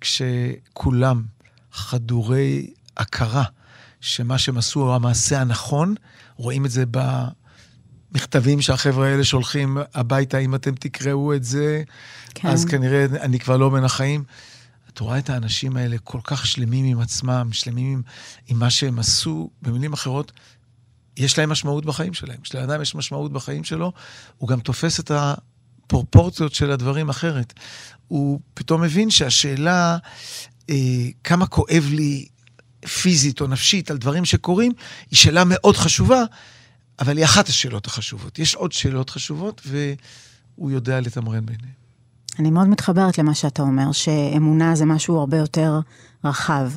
כשכולם 0.00 1.22
חדורי 1.72 2.70
הכרה 2.96 3.44
שמה 4.00 4.38
שהם 4.38 4.58
עשו 4.58 4.80
הוא 4.80 4.94
המעשה 4.94 5.40
הנכון, 5.40 5.94
רואים 6.36 6.66
את 6.66 6.70
זה 6.70 6.84
במכתבים 8.10 8.60
שהחבר'ה 8.60 9.08
האלה 9.08 9.24
שולחים 9.24 9.78
הביתה, 9.94 10.38
אם 10.38 10.54
אתם 10.54 10.74
תקראו 10.74 11.34
את 11.34 11.44
זה, 11.44 11.82
כן. 12.34 12.48
אז 12.48 12.64
כנראה 12.64 13.04
אני 13.20 13.38
כבר 13.38 13.56
לא 13.56 13.68
בין 13.68 13.84
החיים. 13.84 14.24
את 14.92 14.98
רואה 14.98 15.18
את 15.18 15.30
האנשים 15.30 15.76
האלה 15.76 15.96
כל 16.04 16.20
כך 16.24 16.46
שלמים 16.46 16.84
עם 16.84 17.00
עצמם, 17.00 17.48
שלמים 17.52 17.92
עם, 17.92 18.02
עם 18.46 18.58
מה 18.58 18.70
שהם 18.70 18.98
עשו, 18.98 19.50
במילים 19.62 19.92
אחרות, 19.92 20.32
יש 21.16 21.38
להם 21.38 21.50
משמעות 21.50 21.84
בחיים 21.84 22.14
שלהם. 22.14 22.40
כשלאדם 22.40 22.82
יש 22.82 22.94
משמעות 22.94 23.32
בחיים 23.32 23.64
שלו, 23.64 23.92
הוא 24.38 24.48
גם 24.48 24.60
תופס 24.60 25.00
את 25.00 25.10
הפרופורציות 25.10 26.54
של 26.54 26.70
הדברים 26.70 27.08
אחרת. 27.08 27.52
הוא 28.08 28.40
פתאום 28.54 28.82
מבין 28.82 29.10
שהשאלה 29.10 29.96
אה, 30.70 30.76
כמה 31.24 31.46
כואב 31.46 31.88
לי 31.90 32.26
פיזית 32.86 33.40
או 33.40 33.46
נפשית 33.46 33.90
על 33.90 33.98
דברים 33.98 34.24
שקורים, 34.24 34.72
היא 35.10 35.16
שאלה 35.16 35.42
מאוד 35.46 35.76
חשובה, 35.76 36.24
אבל 36.98 37.16
היא 37.16 37.24
אחת 37.24 37.48
השאלות 37.48 37.86
החשובות. 37.86 38.38
יש 38.38 38.54
עוד 38.54 38.72
שאלות 38.72 39.10
חשובות, 39.10 39.62
והוא 39.66 40.70
יודע 40.70 41.00
לתמרן 41.00 41.46
ביניהן. 41.46 41.80
אני 42.38 42.50
מאוד 42.50 42.68
מתחברת 42.68 43.18
למה 43.18 43.34
שאתה 43.34 43.62
אומר, 43.62 43.92
שאמונה 43.92 44.74
זה 44.74 44.84
משהו 44.84 45.18
הרבה 45.18 45.36
יותר 45.36 45.80
רחב. 46.24 46.70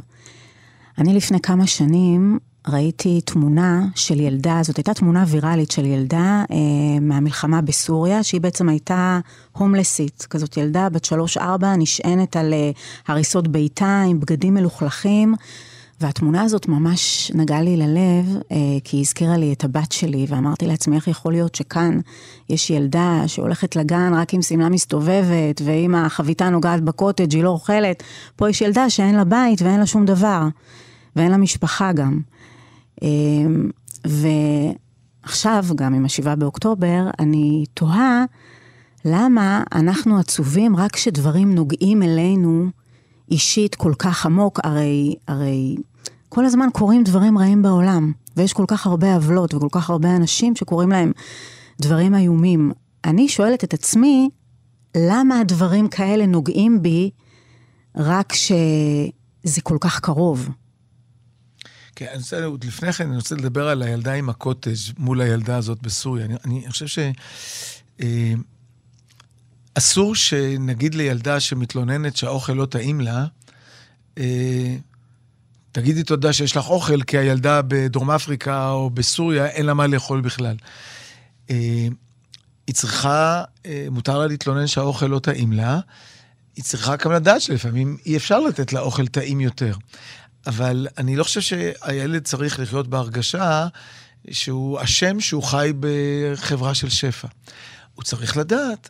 אני 0.98 1.14
לפני 1.14 1.40
כמה 1.40 1.68
שנים 1.68 2.40
ראיתי 2.68 3.22
תמונה 3.22 3.86
של 3.96 4.20
ילדה, 4.20 4.60
זאת 4.64 4.78
הייתה 4.78 4.94
תמונה 4.94 5.24
ויראלית 5.28 5.72
של 5.72 5.86
ילדה 5.86 6.44
אה, 6.52 7.00
מהמלחמה 7.02 7.62
בסוריה, 7.62 8.24
שהיא 8.24 8.42
בעצם 8.42 8.70
הייתה 8.70 9.20
הומלסית, 9.52 10.28
כזאת 10.30 10.58
ילדה 10.58 10.90
בת 10.90 11.06
שלוש-ארבע, 11.06 11.76
נשענת 11.76 12.36
על 12.36 12.54
אה, 12.54 12.72
הריסות 13.08 13.48
ביתה 13.48 14.04
עם 14.10 14.20
בגדים 14.20 14.54
מלוכלכים. 14.54 15.36
והתמונה 16.02 16.42
הזאת 16.42 16.68
ממש 16.68 17.32
נגעה 17.36 17.62
לי 17.62 17.78
ללב, 17.78 18.38
אה, 18.52 18.58
כי 18.84 18.98
היא 18.98 19.02
הזכירה 19.02 19.38
לי 19.38 19.54
את 19.54 19.64
הבת 19.64 19.92
שלי, 19.92 20.26
ואמרתי 20.30 20.66
לעצמי, 20.66 20.96
איך 20.96 21.08
יכול 21.08 21.32
להיות 21.32 21.56
שכאן 21.56 22.00
יש 22.50 22.70
ילדה 22.70 23.24
שהולכת 23.28 23.76
לגן 23.76 24.14
רק 24.14 24.34
עם 24.34 24.42
שמלה 24.42 24.70
מסתובבת, 24.70 25.62
ואם 25.66 25.96
החביתה 25.96 26.50
נוגעת 26.50 26.82
בקוטג' 26.82 27.34
היא 27.34 27.44
לא 27.44 27.50
אוכלת, 27.50 28.04
פה 28.36 28.50
יש 28.50 28.62
ילדה 28.62 28.90
שאין 28.90 29.16
לה 29.16 29.24
בית 29.24 29.62
ואין 29.62 29.80
לה 29.80 29.86
שום 29.86 30.06
דבר, 30.06 30.48
ואין 31.16 31.32
לה 31.32 31.38
משפחה 31.38 31.92
גם. 31.94 32.20
אה, 33.04 33.10
ועכשיו, 35.26 35.66
גם 35.76 35.94
עם 35.94 36.06
השבעה 36.06 36.36
באוקטובר, 36.36 37.10
אני 37.20 37.66
תוהה 37.74 38.26
למה 39.06 39.64
אנחנו 39.72 40.20
עצובים 40.20 40.76
רק 40.76 40.92
כשדברים 40.92 41.56
נוגעים 41.56 42.04
אלינו 42.04 42.70
אישית 43.32 43.76
כל 43.76 43.94
כך 44.00 44.26
עמוק, 44.26 44.60
הרי, 44.64 45.16
הרי 45.28 45.76
כל 46.30 46.46
הזמן 46.46 46.68
קורים 46.74 47.04
דברים 47.04 47.38
רעים 47.38 47.62
בעולם. 47.62 48.12
ויש 48.38 48.54
כל 48.54 48.66
כך 48.68 48.86
הרבה 48.86 49.16
עוולות 49.16 49.54
וכל 49.54 49.68
כך 49.72 49.90
הרבה 49.90 50.16
אנשים 50.16 50.56
שקוראים 50.56 50.90
להם 50.90 51.12
דברים 51.82 52.16
איומים. 52.16 52.72
אני 53.06 53.30
שואלת 53.30 53.64
את 53.64 53.74
עצמי, 53.74 54.30
למה 54.98 55.40
הדברים 55.40 55.88
כאלה 55.88 56.26
נוגעים 56.26 56.82
בי 56.82 57.10
רק 57.96 58.32
כשזה 58.32 59.62
כל 59.64 59.78
כך 59.82 60.00
קרוב? 60.00 60.50
כן, 61.96 62.06
אני 62.14 62.18
רוצה, 62.46 62.68
לפני 62.68 62.94
כן 62.94 63.08
אני 63.08 63.16
רוצה 63.16 63.36
לדבר 63.36 63.68
על 63.68 63.82
הילדה 63.82 64.14
עם 64.14 64.30
הקוטג' 64.30 64.74
מול 64.98 65.22
הילדה 65.22 65.58
הזאת 65.58 65.82
בסוריה. 65.82 66.26
אני, 66.26 66.36
אני 66.46 66.64
חושב 66.70 66.88
ש... 66.88 67.00
אסור 69.74 70.16
שנגיד 70.16 70.96
לילדה 70.96 71.40
שמתלוננת 71.40 72.18
שהאוכל 72.18 72.54
לא 72.54 72.66
טעים 72.66 73.02
לה, 73.02 73.26
אה, 74.18 74.76
תגידי 75.72 76.04
תודה 76.04 76.34
שיש 76.34 76.56
לך 76.58 76.68
אוכל, 76.68 77.04
כי 77.04 77.18
הילדה 77.18 77.62
בדרום 77.62 78.12
אפריקה 78.12 78.70
או 78.70 78.90
בסוריה, 78.90 79.46
אין 79.46 79.66
לה 79.66 79.74
מה 79.74 79.88
לאכול 79.88 80.22
בכלל. 80.22 80.56
אה, 81.50 81.88
היא 82.68 82.76
צריכה, 82.76 83.44
אה, 83.66 83.88
מותר 83.92 84.20
לה 84.20 84.28
להתלונן 84.28 84.68
שהאוכל 84.68 85.06
לא 85.06 85.20
טעים 85.20 85.54
לה, 85.54 85.80
היא 86.56 86.64
צריכה 86.64 86.96
גם 86.96 87.12
לדעת 87.12 87.42
שלפעמים 87.42 87.98
אי 88.06 88.18
אפשר 88.18 88.40
לתת 88.40 88.74
לה 88.74 88.80
אוכל 88.80 89.08
טעים 89.08 89.42
יותר. 89.42 89.76
אבל 90.48 90.88
אני 90.98 91.16
לא 91.16 91.24
חושב 91.24 91.42
שהילד 91.42 92.24
צריך 92.24 92.60
לחיות 92.60 92.88
בהרגשה 92.88 93.68
שהוא 94.32 94.84
אשם 94.84 95.20
שהוא 95.20 95.44
חי 95.44 95.72
בחברה 95.80 96.76
של 96.76 96.90
שפע. 96.90 97.28
הוא 97.96 98.04
צריך 98.04 98.38
לדעת 98.38 98.90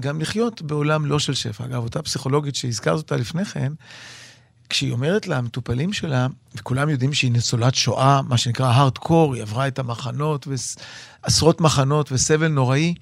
גם 0.00 0.20
לחיות 0.20 0.62
בעולם 0.62 1.06
לא 1.06 1.18
של 1.18 1.34
שפע. 1.34 1.64
אגב, 1.64 1.82
אותה 1.82 2.02
פסיכולוגית 2.02 2.54
שהזכרת 2.54 2.96
אותה 2.96 3.16
לפני 3.16 3.44
כן, 3.44 3.72
כשהיא 4.68 4.92
אומרת 4.92 5.26
למטופלים 5.26 5.92
שלה, 5.92 6.26
וכולם 6.54 6.88
יודעים 6.88 7.14
שהיא 7.14 7.32
ניצולת 7.32 7.74
שואה, 7.74 8.22
מה 8.22 8.36
שנקרא 8.36 8.66
הארדקור, 8.66 9.34
היא 9.34 9.42
עברה 9.42 9.68
את 9.68 9.78
המחנות, 9.78 10.46
עשרות 11.22 11.60
מחנות 11.60 12.12
וסבל 12.12 12.48
נוראי, 12.48 12.94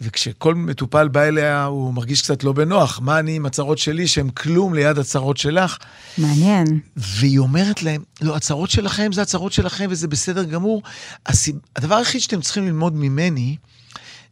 וכשכל 0.00 0.54
מטופל 0.54 1.08
בא 1.08 1.22
אליה, 1.22 1.64
הוא 1.64 1.94
מרגיש 1.94 2.22
קצת 2.22 2.44
לא 2.44 2.52
בנוח. 2.52 3.00
מה 3.00 3.18
אני 3.18 3.36
עם 3.36 3.46
הצרות 3.46 3.78
שלי 3.78 4.06
שהן 4.06 4.30
כלום 4.30 4.74
ליד 4.74 4.98
הצרות 4.98 5.36
שלך? 5.36 5.78
מעניין. 6.18 6.80
והיא 6.96 7.38
אומרת 7.38 7.82
להם, 7.82 8.02
לא, 8.20 8.36
הצרות 8.36 8.70
שלכם 8.70 9.12
זה 9.12 9.22
הצרות 9.22 9.52
שלכם 9.52 9.86
וזה 9.90 10.08
בסדר 10.08 10.44
גמור. 10.44 10.82
הסיב... 11.26 11.56
הדבר 11.76 11.94
היחיד 11.94 12.20
שאתם 12.20 12.40
צריכים 12.40 12.66
ללמוד 12.66 12.96
ממני, 12.96 13.56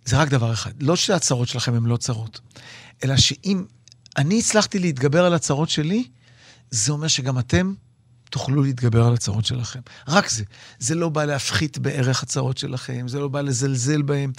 זה 0.05 0.17
רק 0.17 0.29
דבר 0.29 0.53
אחד. 0.53 0.83
לא 0.83 0.97
שהצרות 0.97 1.49
שלכם 1.49 1.75
הן 1.75 1.87
לא 1.87 1.97
צרות, 1.97 2.41
אלא 3.05 3.17
שאם 3.17 3.65
אני 4.17 4.39
הצלחתי 4.39 4.79
להתגבר 4.79 5.25
על 5.25 5.35
הצרות 5.35 5.71
שלי, 5.71 6.05
זה 6.71 6.93
אומר 6.93 7.09
שגם 7.09 7.39
אתם 7.39 7.75
תוכלו 8.31 8.63
להתגבר 8.63 9.07
על 9.07 9.15
הצרות 9.15 9.45
שלכם. 9.45 9.81
רק 10.09 10.29
זה. 10.29 10.45
זה 10.79 10.95
לא 10.95 11.09
בא 11.09 11.25
להפחית 11.25 11.79
בערך 11.79 12.23
הצרות 12.23 12.59
שלכם, 12.59 13.09
זה 13.09 13.21
לא 13.21 13.29
בא 13.29 13.41
לזלזל 13.41 14.03
בהם. 14.03 14.33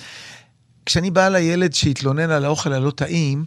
כשאני 0.86 1.12
בא 1.12 1.30
לילד 1.30 1.74
שהתלונן 1.74 2.30
על 2.30 2.46
האוכל 2.46 2.74
הלא 2.74 2.92
טעים, 2.92 3.46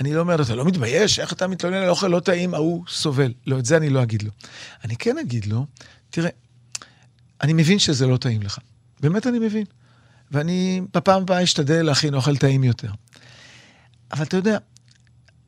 אני 0.00 0.14
לא 0.14 0.20
אומר 0.20 0.36
לו, 0.36 0.44
אתה 0.44 0.54
לא 0.54 0.64
מתבייש? 0.64 1.18
איך 1.18 1.32
אתה 1.32 1.46
מתלונן 1.46 1.76
על 1.76 1.88
אוכל 1.88 2.08
לא 2.08 2.20
טעים? 2.20 2.54
ההוא 2.54 2.84
סובל. 2.88 3.32
לא, 3.46 3.58
את 3.58 3.64
זה 3.64 3.76
אני 3.76 3.90
לא 3.90 4.02
אגיד 4.02 4.22
לו. 4.22 4.30
אני 4.84 4.96
כן 4.96 5.18
אגיד 5.18 5.46
לו, 5.46 5.66
תראה, 6.10 6.30
אני 7.40 7.52
מבין 7.52 7.78
שזה 7.78 8.06
לא 8.06 8.16
טעים 8.16 8.42
לך. 8.42 8.58
באמת 9.00 9.26
אני 9.26 9.38
מבין. 9.38 9.64
ואני 10.32 10.82
בפעם 10.94 11.22
הבאה 11.22 11.42
אשתדל 11.42 11.82
להכין 11.82 12.14
אוכל 12.14 12.36
טעים 12.36 12.64
יותר. 12.64 12.90
אבל 14.12 14.24
אתה 14.24 14.36
יודע, 14.36 14.58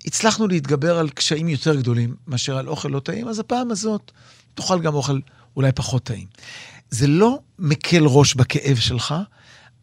הצלחנו 0.07 0.49
להתגבר 0.49 0.99
על 0.99 1.09
קשיים 1.09 1.49
יותר 1.49 1.75
גדולים 1.75 2.15
מאשר 2.27 2.59
על 2.59 2.69
אוכל 2.69 2.89
לא 2.89 3.01
טעים, 3.01 3.29
אז 3.29 3.39
הפעם 3.39 3.71
הזאת 3.71 4.11
תאכל 4.55 4.81
גם 4.81 4.95
אוכל 4.95 5.19
אולי 5.57 5.73
פחות 5.73 6.05
טעים. 6.05 6.27
זה 6.91 7.07
לא 7.07 7.39
מקל 7.59 8.05
ראש 8.07 8.35
בכאב 8.35 8.77
שלך, 8.77 9.15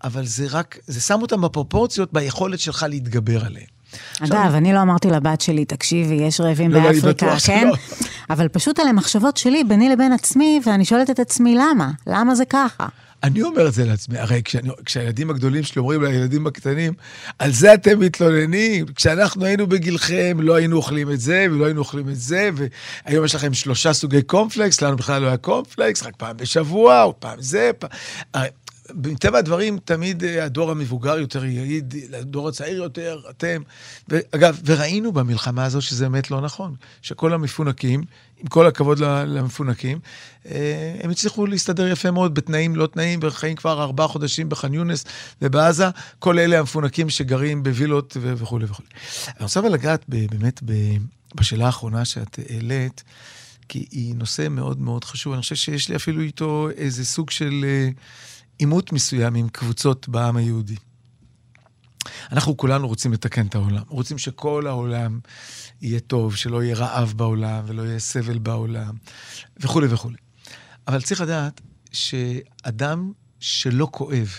אבל 0.03 0.25
זה 0.25 0.47
רק, 0.49 0.77
זה 0.87 1.01
שם 1.01 1.21
אותם 1.21 1.41
בפרופורציות 1.41 2.13
ביכולת 2.13 2.59
שלך 2.59 2.85
להתגבר 2.89 3.45
עליהם. 3.45 3.65
אגב, 4.19 4.55
אני 4.55 4.73
לא 4.73 4.81
אמרתי 4.81 5.09
לבת 5.09 5.41
שלי, 5.41 5.65
תקשיבי, 5.65 6.13
יש 6.13 6.41
רעבים 6.41 6.71
לא, 6.71 6.79
באפריקה, 6.79 7.35
כן? 7.45 7.69
אבל 8.29 8.47
פשוט 8.47 8.79
על 8.79 8.87
המחשבות 8.87 9.37
שלי 9.37 9.63
ביני 9.63 9.89
לבין 9.89 10.11
עצמי, 10.11 10.61
ואני 10.65 10.85
שואלת 10.85 11.09
את 11.09 11.19
עצמי 11.19 11.55
למה? 11.55 11.91
למה 12.07 12.35
זה 12.35 12.45
ככה? 12.45 12.87
אני 13.23 13.41
אומר 13.41 13.67
את 13.67 13.73
זה 13.73 13.85
לעצמי, 13.85 14.19
הרי 14.19 14.41
כשאני, 14.45 14.69
כשהילדים 14.85 15.29
הגדולים 15.29 15.63
שלי 15.63 15.79
אומרים 15.79 16.03
לילדים 16.03 16.47
הקטנים, 16.47 16.93
על 17.39 17.51
זה 17.51 17.73
אתם 17.73 17.99
מתלוננים, 17.99 18.85
כשאנחנו 18.95 19.45
היינו 19.45 19.67
בגילכם 19.67 20.37
לא 20.39 20.55
היינו 20.55 20.77
אוכלים 20.77 21.11
את 21.11 21.19
זה 21.19 21.45
ולא 21.51 21.65
היינו 21.65 21.79
אוכלים 21.79 22.09
את 22.09 22.19
זה, 22.19 22.49
והיום 23.05 23.25
יש 23.25 23.35
לכם 23.35 23.53
שלושה 23.53 23.93
סוגי 23.93 24.21
קומפלקס, 24.21 24.81
לנו 24.81 24.97
בכלל 24.97 25.21
לא 25.21 25.27
היה 25.27 25.37
קומפלקס, 25.37 26.03
רק 26.03 26.15
פעם 26.15 26.37
בשבוע, 26.37 27.03
או 27.03 27.19
פעם 27.19 27.41
זה, 27.41 27.71
פעם... 27.79 27.89
מטבע 28.95 29.37
הדברים, 29.37 29.79
תמיד 29.85 30.23
אה, 30.23 30.43
הדור 30.43 30.71
המבוגר 30.71 31.17
יותר 31.17 31.45
יעיד, 31.45 31.95
הדור 32.13 32.47
הצעיר 32.47 32.77
יותר, 32.77 33.21
אתם. 33.29 33.61
ואגב, 34.09 34.61
וראינו 34.65 35.11
במלחמה 35.11 35.65
הזאת 35.65 35.81
שזה 35.81 36.09
באמת 36.09 36.31
לא 36.31 36.41
נכון, 36.41 36.75
שכל 37.01 37.33
המפונקים, 37.33 38.03
עם 38.37 38.47
כל 38.47 38.67
הכבוד 38.67 38.99
למפונקים, 38.99 39.99
אה, 40.45 40.95
הם 41.03 41.09
הצליחו 41.09 41.45
להסתדר 41.45 41.87
יפה 41.87 42.11
מאוד 42.11 42.35
בתנאים 42.35 42.75
לא 42.75 42.87
תנאים, 42.87 43.19
וחיים 43.23 43.55
כבר 43.55 43.83
ארבעה 43.83 44.07
חודשים 44.07 44.49
בח'אן 44.49 44.73
יונס 44.73 45.05
ובעזה, 45.41 45.85
כל 46.19 46.39
אלה 46.39 46.59
המפונקים 46.59 47.09
שגרים 47.09 47.63
בווילות 47.63 48.17
וכולי 48.21 48.65
וכולי. 48.65 48.87
אני 49.27 49.43
רוצה 49.43 49.59
אבל 49.59 49.69
לגעת 49.69 50.05
באמת 50.07 50.63
בשאלה 51.35 51.65
האחרונה 51.65 52.05
שאת 52.05 52.39
העלית, 52.49 53.03
כי 53.67 53.85
היא 53.91 54.15
נושא 54.15 54.47
מאוד 54.49 54.81
מאוד 54.81 55.03
חשוב. 55.03 55.33
אני 55.33 55.41
חושב 55.41 55.55
שיש 55.55 55.89
לי 55.89 55.95
אפילו 55.95 56.21
איתו 56.21 56.69
איזה 56.77 57.05
סוג 57.05 57.29
של... 57.29 57.65
עימות 58.61 58.91
מסוים 58.91 59.35
עם 59.35 59.49
קבוצות 59.49 60.09
בעם 60.09 60.37
היהודי. 60.37 60.75
אנחנו 62.31 62.57
כולנו 62.57 62.87
רוצים 62.87 63.13
לתקן 63.13 63.47
את 63.47 63.55
העולם. 63.55 63.83
רוצים 63.87 64.17
שכל 64.17 64.67
העולם 64.67 65.19
יהיה 65.81 65.99
טוב, 65.99 66.35
שלא 66.35 66.63
יהיה 66.63 66.75
רעב 66.75 67.13
בעולם 67.15 67.63
ולא 67.67 67.81
יהיה 67.81 67.99
סבל 67.99 68.37
בעולם, 68.37 68.95
וכולי 69.57 69.87
וכולי. 69.89 70.17
אבל 70.87 71.01
צריך 71.01 71.21
לדעת 71.21 71.61
שאדם 71.91 73.11
שלא 73.39 73.87
כואב 73.91 74.29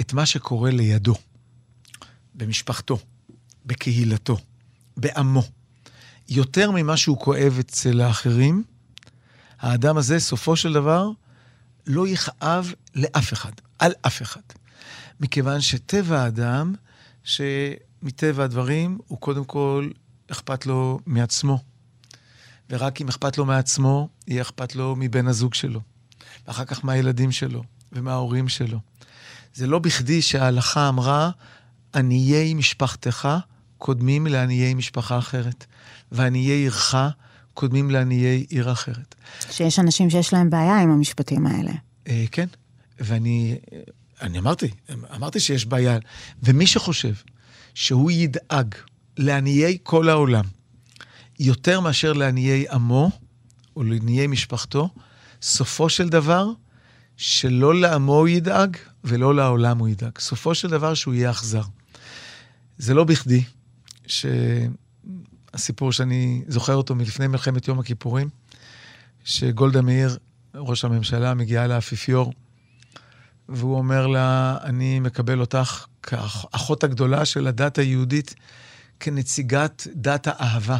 את 0.00 0.12
מה 0.12 0.26
שקורה 0.26 0.70
לידו, 0.70 1.14
במשפחתו, 2.34 2.98
בקהילתו, 3.66 4.36
בעמו, 4.96 5.42
יותר 6.28 6.70
ממה 6.70 6.96
שהוא 6.96 7.18
כואב 7.18 7.56
אצל 7.60 8.00
האחרים, 8.00 8.64
האדם 9.60 9.96
הזה, 9.96 10.20
סופו 10.20 10.56
של 10.56 10.72
דבר, 10.72 11.10
לא 11.86 12.08
יכאב 12.08 12.72
לאף 12.94 13.32
אחד, 13.32 13.52
על 13.78 13.92
אף 14.06 14.22
אחד. 14.22 14.40
מכיוון 15.20 15.60
שטבע 15.60 16.22
האדם, 16.22 16.74
שמטבע 17.24 18.44
הדברים, 18.44 18.98
הוא 19.06 19.18
קודם 19.18 19.44
כל 19.44 19.90
אכפת 20.30 20.66
לו 20.66 20.98
מעצמו. 21.06 21.58
ורק 22.70 23.00
אם 23.00 23.08
אכפת 23.08 23.38
לו 23.38 23.44
מעצמו, 23.44 24.08
יהיה 24.28 24.42
אכפת 24.42 24.76
לו 24.76 24.96
מבן 24.98 25.26
הזוג 25.26 25.54
שלו. 25.54 25.80
ואחר 26.46 26.64
כך 26.64 26.84
מהילדים 26.84 27.32
שלו 27.32 27.62
ומההורים 27.92 28.48
שלו. 28.48 28.78
זה 29.54 29.66
לא 29.66 29.78
בכדי 29.78 30.22
שההלכה 30.22 30.88
אמרה, 30.88 31.30
עניי 31.94 32.54
משפחתך 32.54 33.28
קודמים 33.78 34.26
לעניי 34.26 34.74
משפחה 34.74 35.18
אחרת, 35.18 35.66
ועניי 36.12 36.50
עירך 36.50 36.94
קודמים 37.54 37.90
לעניי 37.90 38.46
עיר 38.48 38.72
אחרת. 38.72 39.14
שיש 39.50 39.78
אנשים 39.78 40.10
שיש 40.10 40.32
להם 40.32 40.50
בעיה 40.50 40.80
עם 40.80 40.90
המשפטים 40.90 41.46
האלה. 41.46 41.72
אה, 42.08 42.24
כן, 42.32 42.46
ואני 42.98 43.58
אני 44.20 44.38
אמרתי, 44.38 44.68
אמרתי 45.14 45.40
שיש 45.40 45.66
בעיה. 45.66 45.98
ומי 46.42 46.66
שחושב 46.66 47.14
שהוא 47.74 48.10
ידאג 48.10 48.74
לעניי 49.16 49.78
כל 49.82 50.08
העולם 50.08 50.44
יותר 51.40 51.80
מאשר 51.80 52.12
לעניי 52.12 52.68
עמו 52.68 53.10
או 53.76 53.82
לעניי 53.82 54.26
משפחתו, 54.26 54.88
סופו 55.42 55.88
של 55.88 56.08
דבר, 56.08 56.48
שלא 57.16 57.74
לעמו 57.74 58.18
הוא 58.18 58.28
ידאג 58.28 58.76
ולא 59.04 59.34
לעולם 59.34 59.78
הוא 59.78 59.88
ידאג. 59.88 60.18
סופו 60.18 60.54
של 60.54 60.68
דבר 60.68 60.94
שהוא 60.94 61.14
יהיה 61.14 61.30
אכזר. 61.30 61.62
זה 62.78 62.94
לא 62.94 63.04
בכדי 63.04 63.42
ש... 64.06 64.26
הסיפור 65.54 65.92
שאני 65.92 66.42
זוכר 66.48 66.74
אותו 66.74 66.94
מלפני 66.94 67.26
מלחמת 67.26 67.68
יום 67.68 67.78
הכיפורים, 67.78 68.28
שגולדה 69.24 69.82
מאיר, 69.82 70.18
ראש 70.54 70.84
הממשלה, 70.84 71.34
מגיעה 71.34 71.66
לאפיפיור, 71.66 72.32
והוא 73.48 73.78
אומר 73.78 74.06
לה, 74.06 74.56
אני 74.62 75.00
מקבל 75.00 75.40
אותך 75.40 75.86
כאחות 76.02 76.84
הגדולה 76.84 77.24
של 77.24 77.46
הדת 77.46 77.78
היהודית, 77.78 78.34
כנציגת 79.00 79.86
דת 79.94 80.26
האהבה. 80.30 80.78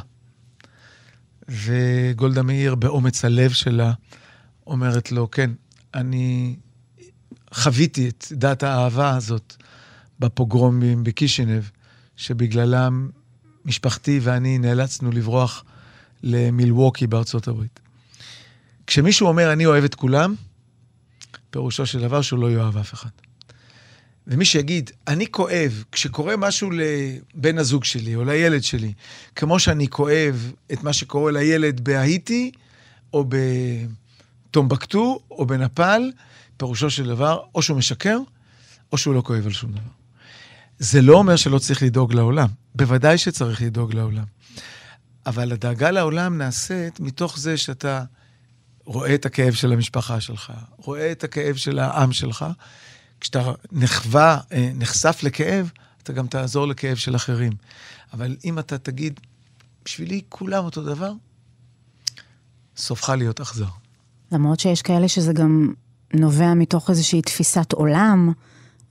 וגולדה 1.49 2.43
מאיר, 2.43 2.75
באומץ 2.75 3.25
הלב 3.25 3.51
שלה, 3.51 3.93
אומרת 4.67 5.13
לו, 5.13 5.31
כן, 5.31 5.51
אני 5.95 6.57
חוויתי 7.55 8.09
את 8.09 8.27
דת 8.33 8.63
האהבה 8.63 9.17
הזאת 9.17 9.57
בפוגרומים 10.21 11.05
בקישינב, 11.05 11.63
שבגללם 12.17 13.11
משפחתי 13.65 14.21
ואני 14.23 14.59
נאלצנו 14.59 15.13
לברוח 15.13 15.65
למילווקי 16.23 17.07
בארצות 17.07 17.49
הברית. 17.49 17.81
כשמישהו 18.87 19.29
אומר, 19.29 19.53
אני 19.53 19.67
אוהב 19.67 19.85
את 19.85 19.95
כולם, 19.95 20.35
פירושו 21.55 21.87
של 21.87 22.01
דבר 22.01 22.23
שהוא 22.23 22.39
לא 22.39 22.51
יאהב 22.51 22.77
אף 22.77 22.95
אחד. 22.95 23.09
ומי 24.27 24.45
שיגיד, 24.45 24.91
אני 25.09 25.27
כואב, 25.31 25.85
כשקורה 25.93 26.37
משהו 26.37 26.71
לבן 26.71 27.59
הזוג 27.59 27.85
שלי 27.85 28.15
או 28.15 28.25
לילד 28.25 28.63
שלי, 28.63 28.93
כמו 29.35 29.59
שאני 29.59 29.89
כואב 29.89 30.53
את 30.73 30.83
מה 30.83 30.93
שקורה 30.93 31.33
לילד 31.33 31.81
בהאיטי, 31.81 32.51
או 33.13 33.25
בטומבקטו, 34.51 35.21
או 35.31 35.47
בנפאל, 35.47 36.13
פירושו 36.57 36.91
של 36.91 37.07
דבר, 37.07 37.41
או 37.55 37.63
שהוא 37.63 37.79
משקר, 37.79 38.19
או 38.93 38.99
שהוא 38.99 39.15
לא 39.15 39.21
כואב 39.21 39.47
על 39.47 39.53
שום 39.53 39.73
דבר. 39.73 39.91
זה 40.79 41.03
לא 41.03 41.17
אומר 41.17 41.37
שלא 41.37 41.59
צריך 41.59 41.83
לדאוג 41.83 42.15
לעולם. 42.15 42.49
בוודאי 42.75 43.19
שצריך 43.19 43.63
לדאוג 43.63 43.95
לעולם. 43.95 44.25
אבל 45.27 45.53
הדאגה 45.53 45.91
לעולם 45.91 46.39
נעשית 46.39 47.01
מתוך 47.01 47.39
זה 47.39 47.57
שאתה 47.57 48.05
רואה 48.85 49.15
את 49.15 49.27
הכאב 49.27 49.53
של 49.53 49.73
המשפחה 49.73 50.21
שלך, 50.21 50.53
רואה 50.77 51.13
את 51.13 51.25
הכאב 51.25 51.57
של 51.57 51.79
העם 51.79 52.13
שלך. 52.13 52.47
כשאתה 53.21 53.53
נחווה, 53.73 54.39
אה, 54.53 54.71
נחשף 54.75 55.21
לכאב, 55.23 55.71
אתה 56.03 56.13
גם 56.13 56.27
תעזור 56.27 56.67
לכאב 56.67 56.97
של 56.97 57.17
אחרים. 57.17 57.53
אבל 58.13 58.37
אם 58.45 58.59
אתה 58.59 58.79
תגיד, 58.79 59.21
בשבילי 59.85 60.23
כולם 60.29 60.65
אותו 60.65 60.83
דבר, 60.83 61.13
סופך 62.77 63.09
להיות 63.09 63.41
אכזר. 63.41 63.67
למרות 64.33 64.61
שיש 64.61 64.83
כאלה 64.83 65.09
שזה 65.09 65.33
גם 65.33 65.73
נובע 66.15 66.55
מתוך 66.55 66.91
איזושהי 66.91 67.23
תפיסת 67.23 67.73
עולם, 67.73 68.33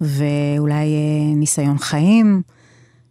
ואולי 0.02 0.94
אה, 0.94 1.36
ניסיון 1.36 1.78
חיים, 1.78 2.42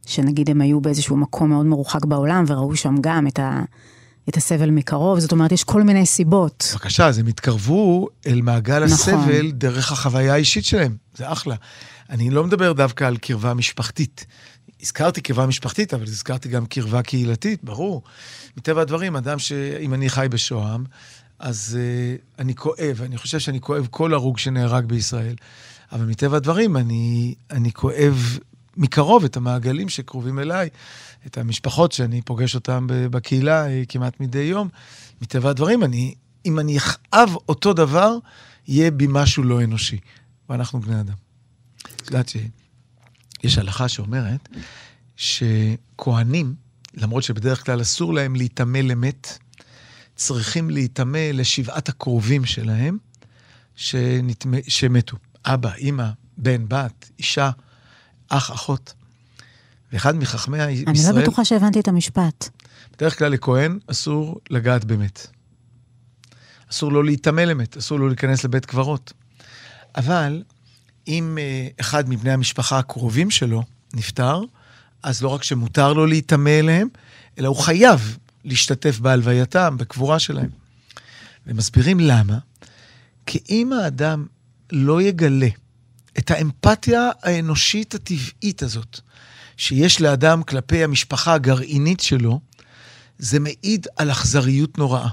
שנגיד 0.07 0.51
הם 0.51 0.61
היו 0.61 0.81
באיזשהו 0.81 1.16
מקום 1.16 1.51
מאוד 1.51 1.66
מרוחק 1.66 2.05
בעולם, 2.05 2.45
וראו 2.47 2.77
שם 2.77 2.95
גם 3.01 3.27
את, 3.27 3.38
ה, 3.38 3.62
את 4.28 4.37
הסבל 4.37 4.70
מקרוב, 4.70 5.18
זאת 5.18 5.32
אומרת, 5.32 5.52
יש 5.52 5.64
כל 5.64 5.82
מיני 5.82 6.06
סיבות. 6.06 6.68
בבקשה, 6.72 7.06
אז 7.06 7.18
הם 7.18 7.26
התקרבו 7.26 8.08
אל 8.26 8.40
מעגל 8.42 8.85
נכון. 8.85 8.92
הסבל 8.92 9.50
דרך 9.50 9.92
החוויה 9.92 10.35
האישית 10.35 10.64
שלהם, 10.64 10.96
זה 11.14 11.32
אחלה. 11.32 11.54
אני 12.11 12.30
לא 12.30 12.44
מדבר 12.44 12.72
דווקא 12.72 13.04
על 13.04 13.16
קרבה 13.16 13.54
משפחתית. 13.54 14.26
הזכרתי 14.82 15.20
קרבה 15.20 15.46
משפחתית, 15.46 15.94
אבל 15.94 16.02
הזכרתי 16.02 16.48
גם 16.48 16.66
קרבה 16.66 17.02
קהילתית, 17.02 17.64
ברור. 17.64 18.02
מטבע 18.56 18.80
הדברים, 18.80 19.16
אדם 19.16 19.38
שאם 19.38 19.94
אני 19.94 20.11
חי 20.11 20.26
בשוהם, 20.30 20.85
אז 21.38 21.78
uh, 21.78 22.40
אני 22.40 22.54
כואב, 22.54 23.00
אני 23.02 23.18
חושב 23.18 23.38
שאני 23.38 23.61
כואב 23.61 23.88
כל 23.90 24.14
הרוג 24.14 24.38
שנהרג 24.38 24.85
בישראל. 24.85 25.35
אבל 25.92 26.04
מטבע 26.04 26.37
הדברים, 26.37 26.76
אני, 26.76 27.35
אני 27.50 27.72
כואב 27.72 28.38
מקרוב 28.76 29.24
את 29.24 29.37
המעגלים 29.37 29.88
שקרובים 29.88 30.38
אליי, 30.38 30.68
את 31.26 31.38
המשפחות 31.38 31.92
שאני 31.92 32.22
פוגש 32.22 32.54
אותן 32.54 32.87
בקהילה 32.88 33.66
אה, 33.66 33.82
כמעט 33.88 34.20
מדי 34.20 34.38
יום. 34.38 34.68
מטבע 35.22 35.50
הדברים, 35.50 35.85
אני, 35.85 36.14
אם 36.46 36.58
אני 36.58 36.78
אכאב 36.78 37.37
אותו 37.48 37.72
דבר, 37.72 38.16
יהיה 38.68 38.90
בי 38.90 39.06
משהו 39.08 39.42
לא 39.42 39.64
אנושי. 39.64 39.98
ואנחנו 40.48 40.80
בני 40.80 41.00
אדם. 41.00 41.14
את 41.96 42.06
יודעת 42.06 42.28
שיש 42.28 43.58
הלכה 43.58 43.88
שאומרת 43.88 44.48
שכהנים, 45.16 46.54
למרות 46.94 47.22
שבדרך 47.22 47.64
כלל 47.64 47.80
אסור 47.82 48.14
להם 48.14 48.37
להיטמא 48.37 48.78
למת, 48.78 49.38
צריכים 50.16 50.70
להיטמא 50.70 51.30
לשבעת 51.32 51.88
הקרובים 51.88 52.44
שלהם 52.44 52.98
שנטמא, 53.76 54.58
שמתו. 54.68 55.16
אבא, 55.44 55.74
אימא, 55.74 56.08
בן, 56.37 56.68
בת, 56.68 57.11
אישה, 57.18 57.50
אח, 58.33 58.51
אחות. 58.51 58.95
ואחד 59.92 60.16
מחכמי 60.16 60.71
ישראל... 60.71 60.88
אני 60.88 61.16
לא 61.16 61.23
בטוחה 61.23 61.45
שהבנתי 61.45 61.81
את 61.81 61.88
המשפט. 61.88 62.49
בדרך 62.97 63.18
כלל 63.18 63.33
לכהן 63.33 63.79
אסור 63.87 64.40
לגעת 64.51 64.85
במת. 64.85 65.27
אסור 66.71 66.92
לו 66.92 67.03
להיטמא 67.03 67.40
למת, 67.40 67.77
אסור 67.77 67.99
לו 67.99 68.09
להיכנס 68.09 68.45
לבית 68.45 68.66
קברות. 68.66 69.12
אבל 69.97 70.42
אם 71.09 71.38
uh, 71.38 71.81
אחד 71.81 72.09
מבני 72.09 72.33
המשפחה 72.33 72.79
הקרובים 72.79 73.31
שלו 73.31 73.62
נפטר, 73.95 74.40
אז 75.03 75.23
לא 75.23 75.29
רק 75.29 75.42
שמותר 75.42 75.92
לו 75.92 76.07
להיטמא 76.07 76.51
אליהם, 76.51 76.88
אלא 77.38 77.49
הוא 77.49 77.57
חייב 77.57 78.18
להשתתף 78.45 78.99
בהלווייתם, 78.99 79.77
בקבורה 79.79 80.18
שלהם. 80.18 80.51
ומסבירים 81.47 82.01
למה. 82.01 82.38
כי 83.27 83.38
אם 83.51 83.73
האדם 83.73 84.27
לא 84.73 85.03
יגלה 85.03 85.49
את 86.18 86.31
האמפתיה 86.31 87.11
האנושית 87.22 87.94
הטבעית 87.94 88.62
הזאת, 88.62 89.01
שיש 89.57 90.01
לאדם 90.01 90.42
כלפי 90.42 90.85
המשפחה 90.85 91.35
הגרעינית 91.35 92.01
שלו, 92.01 92.40
זה 93.18 93.40
מעיד 93.40 93.87
על 93.96 94.11
אכזריות 94.11 94.79
נוראה 94.79 95.09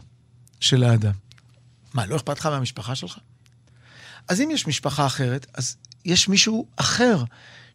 של 0.59 0.83
האדם. 0.83 1.13
מה, 1.93 2.05
לא 2.05 2.15
אכפת 2.15 2.39
לך 2.39 2.45
מהמשפחה 2.45 2.95
שלך? 2.95 3.17
אז 4.27 4.41
אם 4.41 4.49
יש 4.51 4.67
משפחה 4.67 5.05
אחרת, 5.05 5.45
אז 5.53 5.75
יש 6.05 6.27
מישהו 6.27 6.67
אחר 6.75 7.23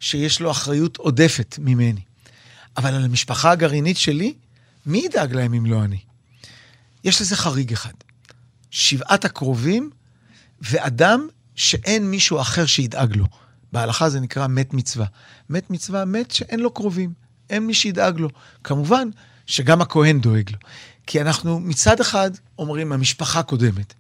שיש 0.00 0.40
לו 0.40 0.50
אחריות 0.50 0.96
עודפת 0.96 1.56
ממני. 1.58 2.00
אבל 2.76 2.94
על 2.94 3.04
המשפחה 3.04 3.50
הגרעינית 3.50 3.96
שלי, 3.96 4.34
מי 4.86 5.02
ידאג 5.04 5.32
להם 5.32 5.54
אם 5.54 5.66
לא 5.66 5.84
אני? 5.84 5.98
יש 7.04 7.20
לזה 7.20 7.36
חריג 7.36 7.72
אחד. 7.72 7.92
שבעת 8.70 9.24
הקרובים 9.24 9.90
ואדם 10.60 11.28
שאין 11.54 12.10
מישהו 12.10 12.40
אחר 12.40 12.66
שידאג 12.66 13.16
לו. 13.16 13.26
בהלכה 13.72 14.08
זה 14.08 14.20
נקרא 14.20 14.46
מת 14.46 14.74
מצווה. 14.74 15.06
מת 15.50 15.70
מצווה, 15.70 16.04
מת 16.04 16.30
שאין 16.30 16.60
לו 16.60 16.70
קרובים, 16.70 17.12
אין 17.50 17.66
מי 17.66 17.74
שידאג 17.74 18.20
לו. 18.20 18.28
כמובן 18.64 19.08
שגם 19.46 19.80
הכהן 19.80 20.20
דואג 20.20 20.50
לו. 20.50 20.58
כי 21.06 21.20
אנחנו 21.20 21.60
מצד 21.60 22.00
אחד 22.00 22.30
אומרים, 22.58 22.92
המשפחה 22.92 23.42
קודמת. 23.42 23.94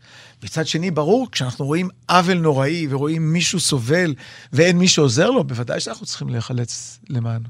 מצד 0.44 0.66
שני, 0.66 0.90
ברור, 0.90 1.28
כשאנחנו 1.32 1.64
רואים 1.64 1.88
עוול 2.08 2.38
נוראי 2.38 2.86
ורואים 2.90 3.32
מישהו 3.32 3.60
סובל 3.60 4.14
ואין 4.52 4.78
מי 4.78 4.88
שעוזר 4.88 5.30
לו, 5.30 5.44
בוודאי 5.44 5.80
שאנחנו 5.80 6.06
צריכים 6.06 6.28
להיחלץ 6.28 6.98
למענו. 7.08 7.48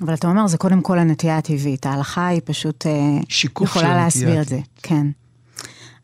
אבל 0.00 0.14
אתה 0.14 0.28
אומר, 0.28 0.46
זה 0.46 0.56
קודם 0.56 0.82
כל 0.82 0.98
הנטייה 0.98 1.38
הטבעית. 1.38 1.86
ההלכה 1.86 2.26
היא 2.26 2.40
פשוט 2.44 2.86
אה, 2.86 3.62
יכולה 3.64 3.96
להסביר 3.96 4.42
את 4.42 4.48
זה. 4.48 4.60
כן. 4.82 5.06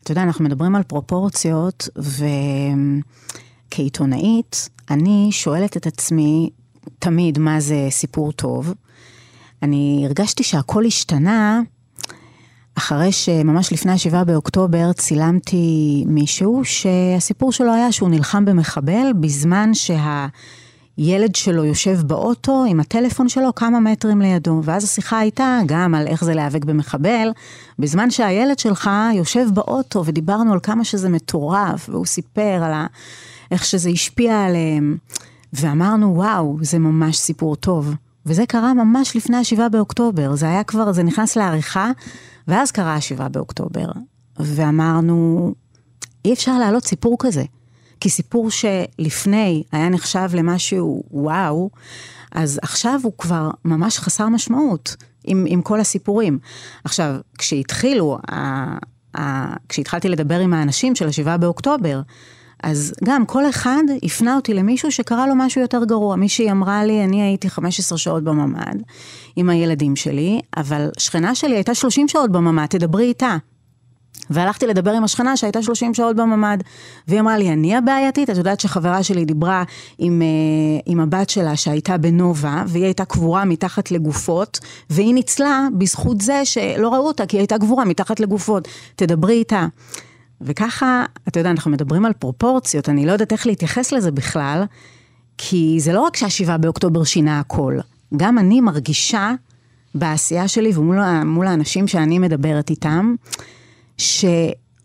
אתה 0.05 0.11
יודע, 0.11 0.23
אנחנו 0.23 0.45
מדברים 0.45 0.75
על 0.75 0.83
פרופורציות, 0.83 1.89
וכעיתונאית, 3.71 4.69
אני 4.89 5.27
שואלת 5.31 5.77
את 5.77 5.87
עצמי 5.87 6.49
תמיד 6.99 7.39
מה 7.39 7.59
זה 7.59 7.87
סיפור 7.89 8.31
טוב. 8.31 8.73
אני 9.63 10.03
הרגשתי 10.05 10.43
שהכל 10.43 10.85
השתנה 10.85 11.61
אחרי 12.75 13.11
שממש 13.11 13.73
לפני 13.73 13.91
ה-7 13.91 14.23
באוקטובר 14.23 14.93
צילמתי 14.93 16.03
מישהו 16.07 16.61
שהסיפור 16.63 17.51
שלו 17.51 17.73
היה 17.73 17.91
שהוא 17.91 18.09
נלחם 18.09 18.45
במחבל 18.45 19.13
בזמן 19.19 19.73
שה... 19.73 20.27
ילד 20.97 21.35
שלו 21.35 21.65
יושב 21.65 22.01
באוטו 22.01 22.65
עם 22.67 22.79
הטלפון 22.79 23.29
שלו 23.29 23.55
כמה 23.55 23.79
מטרים 23.79 24.21
לידו, 24.21 24.61
ואז 24.63 24.83
השיחה 24.83 25.19
הייתה 25.19 25.59
גם 25.65 25.95
על 25.95 26.07
איך 26.07 26.23
זה 26.23 26.33
להיאבק 26.33 26.65
במחבל, 26.65 27.29
בזמן 27.79 28.11
שהילד 28.11 28.59
שלך 28.59 28.89
יושב 29.13 29.47
באוטו 29.53 30.05
ודיברנו 30.05 30.53
על 30.53 30.59
כמה 30.59 30.83
שזה 30.83 31.09
מטורף, 31.09 31.89
והוא 31.89 32.05
סיפר 32.05 32.61
על 32.63 32.73
ה... 32.73 32.85
איך 33.51 33.65
שזה 33.65 33.89
השפיע 33.89 34.43
עליהם, 34.45 34.97
ואמרנו, 35.53 36.15
וואו, 36.15 36.57
זה 36.61 36.79
ממש 36.79 37.17
סיפור 37.17 37.55
טוב. 37.55 37.93
וזה 38.25 38.45
קרה 38.45 38.73
ממש 38.73 39.15
לפני 39.15 39.37
השבעה 39.37 39.69
באוקטובר, 39.69 40.35
זה 40.35 40.45
היה 40.45 40.63
כבר, 40.63 40.91
זה 40.91 41.03
נכנס 41.03 41.35
לעריכה, 41.35 41.91
ואז 42.47 42.71
קרה 42.71 42.95
השבעה 42.95 43.29
באוקטובר. 43.29 43.85
ואמרנו, 44.39 45.51
אי 46.25 46.33
אפשר 46.33 46.57
להעלות 46.57 46.85
סיפור 46.85 47.15
כזה. 47.19 47.43
כי 48.05 48.09
סיפור 48.09 48.49
שלפני 48.51 49.63
היה 49.71 49.89
נחשב 49.89 50.29
למשהו 50.33 51.03
וואו, 51.11 51.69
אז 52.31 52.59
עכשיו 52.61 52.99
הוא 53.03 53.13
כבר 53.17 53.49
ממש 53.65 53.99
חסר 53.99 54.29
משמעות 54.29 54.95
עם, 55.23 55.45
עם 55.47 55.61
כל 55.61 55.79
הסיפורים. 55.79 56.39
עכשיו, 56.83 57.15
כשהתחילו, 57.37 58.17
ה, 58.31 58.35
ה, 59.17 59.53
כשהתחלתי 59.69 60.09
לדבר 60.09 60.39
עם 60.39 60.53
האנשים 60.53 60.95
של 60.95 61.07
השבעה 61.07 61.37
באוקטובר, 61.37 62.01
אז 62.63 62.93
גם 63.03 63.25
כל 63.25 63.49
אחד 63.49 63.83
הפנה 64.03 64.35
אותי 64.35 64.53
למישהו 64.53 64.91
שקרה 64.91 65.27
לו 65.27 65.35
משהו 65.35 65.61
יותר 65.61 65.83
גרוע. 65.85 66.15
מישהי 66.15 66.51
אמרה 66.51 66.85
לי, 66.85 67.03
אני 67.03 67.21
הייתי 67.21 67.49
15 67.49 67.97
שעות 67.97 68.23
בממ"ד 68.23 68.77
עם 69.35 69.49
הילדים 69.49 69.95
שלי, 69.95 70.39
אבל 70.57 70.89
שכנה 70.97 71.35
שלי 71.35 71.55
הייתה 71.55 71.75
30 71.75 72.07
שעות 72.07 72.31
בממ"ד, 72.31 72.65
תדברי 72.65 73.05
איתה. 73.05 73.37
והלכתי 74.29 74.67
לדבר 74.67 74.91
עם 74.91 75.03
השכנה 75.03 75.37
שהייתה 75.37 75.61
30 75.61 75.93
שעות 75.93 76.15
בממ"ד, 76.15 76.57
והיא 77.07 77.19
אמרה 77.19 77.37
לי, 77.37 77.53
אני 77.53 77.75
הבעייתית? 77.75 78.29
את 78.29 78.37
יודעת 78.37 78.59
שחברה 78.59 79.03
שלי 79.03 79.25
דיברה 79.25 79.63
עם, 79.97 80.21
אה, 80.21 80.27
עם 80.85 80.99
הבת 80.99 81.29
שלה 81.29 81.55
שהייתה 81.55 81.97
בנובה, 81.97 82.63
והיא 82.67 82.83
הייתה 82.83 83.05
קבורה 83.05 83.45
מתחת 83.45 83.91
לגופות, 83.91 84.59
והיא 84.89 85.13
ניצלה 85.13 85.67
בזכות 85.77 86.21
זה 86.21 86.45
שלא 86.45 86.89
ראו 86.93 87.07
אותה, 87.07 87.25
כי 87.25 87.37
היא 87.37 87.41
הייתה 87.41 87.57
קבורה 87.57 87.85
מתחת 87.85 88.19
לגופות. 88.19 88.67
תדברי 88.95 89.33
איתה. 89.33 89.67
וככה, 90.41 91.05
אתה 91.27 91.39
יודע, 91.39 91.51
אנחנו 91.51 91.71
מדברים 91.71 92.05
על 92.05 92.13
פרופורציות, 92.13 92.89
אני 92.89 93.05
לא 93.05 93.11
יודעת 93.11 93.31
איך 93.31 93.47
להתייחס 93.47 93.91
לזה 93.91 94.11
בכלל, 94.11 94.63
כי 95.37 95.77
זה 95.79 95.93
לא 95.93 96.01
רק 96.01 96.15
שהשבעה 96.15 96.57
באוקטובר 96.57 97.03
שינה 97.03 97.39
הכל, 97.39 97.77
גם 98.17 98.37
אני 98.37 98.61
מרגישה 98.61 99.31
בעשייה 99.95 100.47
שלי 100.47 100.71
ומול 100.75 101.47
האנשים 101.47 101.87
שאני 101.87 102.19
מדברת 102.19 102.69
איתם, 102.69 103.15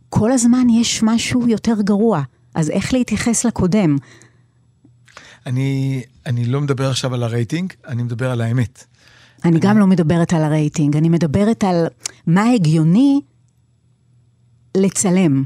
כל 0.09 0.33
הזמן 0.33 0.67
יש 0.71 1.03
משהו 1.03 1.49
יותר 1.49 1.75
גרוע. 1.81 2.23
אז 2.55 2.71
איך 2.71 2.93
להתייחס 2.93 3.45
לקודם? 3.45 3.97
אני, 5.47 6.03
אני 6.27 6.45
לא 6.45 6.61
מדבר 6.61 6.91
עכשיו 6.91 7.15
על 7.15 7.23
הרייטינג, 7.23 7.73
אני 7.87 8.03
מדבר 8.03 8.31
על 8.31 8.41
האמת. 8.41 8.85
אני 9.45 9.59
גם 9.61 9.79
לא 9.79 9.87
מדברת 9.87 10.33
על 10.33 10.43
הרייטינג, 10.43 10.97
אני 10.97 11.09
מדברת 11.09 11.65
על 11.65 11.87
מה 12.27 12.51
הגיוני 12.51 13.21
לצלם. 14.77 15.45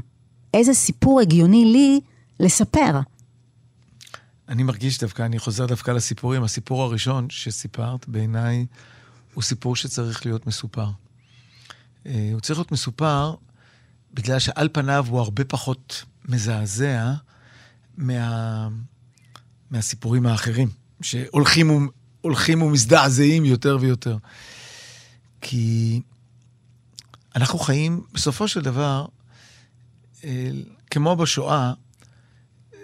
איזה 0.53 0.73
סיפור 0.73 1.21
הגיוני 1.21 1.65
לי 1.65 1.99
לספר. 2.39 2.99
אני 4.49 4.63
מרגיש 4.63 4.99
דווקא, 4.99 5.23
אני 5.23 5.39
חוזר 5.39 5.65
דווקא 5.65 5.91
לסיפורים. 5.91 6.43
הסיפור 6.43 6.83
הראשון 6.83 7.27
שסיפרת, 7.29 8.07
בעיניי, 8.07 8.65
הוא 9.33 9.43
סיפור 9.43 9.75
שצריך 9.75 10.25
להיות 10.25 10.47
מסופר. 10.47 10.87
אה, 12.05 12.29
הוא 12.33 12.41
צריך 12.41 12.59
להיות 12.59 12.71
מסופר 12.71 13.35
בגלל 14.15 14.39
שעל 14.39 14.69
פניו 14.71 15.05
הוא 15.09 15.19
הרבה 15.19 15.43
פחות 15.43 16.03
מזעזע 16.25 17.13
מה, 17.97 18.69
מהסיפורים 19.71 20.25
האחרים, 20.25 20.69
שהולכים 21.01 21.89
הולכים 22.21 22.61
ומזדעזעים 22.61 23.45
יותר 23.45 23.77
ויותר. 23.81 24.17
כי 25.41 26.01
אנחנו 27.35 27.59
חיים, 27.59 28.03
בסופו 28.13 28.47
של 28.47 28.61
דבר, 28.61 29.05
אה, 30.23 30.49
כמו 30.91 31.15
בשואה, 31.15 31.73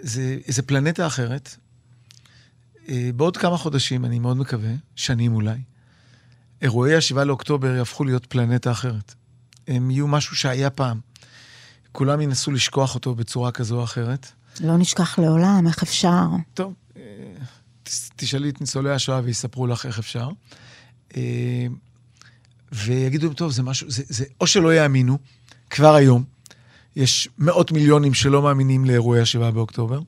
זה 0.00 0.38
איזה 0.46 0.62
פלנטה 0.62 1.06
אחרת. 1.06 1.56
אה, 2.88 3.10
בעוד 3.16 3.36
כמה 3.36 3.56
חודשים, 3.56 4.04
אני 4.04 4.18
מאוד 4.18 4.36
מקווה, 4.36 4.72
שנים 4.96 5.34
אולי, 5.34 5.58
אירועי 6.62 6.94
ה-7 6.94 7.24
לאוקטובר 7.24 7.74
יהפכו 7.74 8.04
להיות 8.04 8.26
פלנטה 8.26 8.70
אחרת. 8.70 9.14
הם 9.68 9.90
יהיו 9.90 10.08
משהו 10.08 10.36
שהיה 10.36 10.70
פעם. 10.70 11.00
כולם 11.92 12.20
ינסו 12.20 12.50
לשכוח 12.50 12.94
אותו 12.94 13.14
בצורה 13.14 13.50
כזו 13.50 13.78
או 13.78 13.84
אחרת. 13.84 14.26
לא 14.60 14.76
נשכח 14.76 15.18
לעולם, 15.18 15.66
איך 15.66 15.82
אפשר? 15.82 16.26
טוב, 16.54 16.74
אה, 16.96 17.02
תשאלי 18.16 18.48
את 18.48 18.60
ניצולי 18.60 18.90
השואה 18.90 19.20
ויספרו 19.24 19.66
לך 19.66 19.86
איך 19.86 19.98
אפשר. 19.98 20.28
אה, 21.16 21.66
ויגידו, 22.72 23.32
טוב, 23.32 23.50
זה 23.50 23.62
משהו, 23.62 23.90
זה, 23.90 24.02
זה 24.08 24.24
או 24.40 24.46
שלא 24.46 24.74
יאמינו, 24.74 25.18
כבר 25.70 25.94
היום, 25.94 26.24
יש 26.96 27.28
מאות 27.38 27.72
מיליונים 27.72 28.14
שלא 28.14 28.42
מאמינים 28.42 28.84
לאירועי 28.84 29.20
ה-7 29.20 29.50
באוקטובר, 29.50 30.00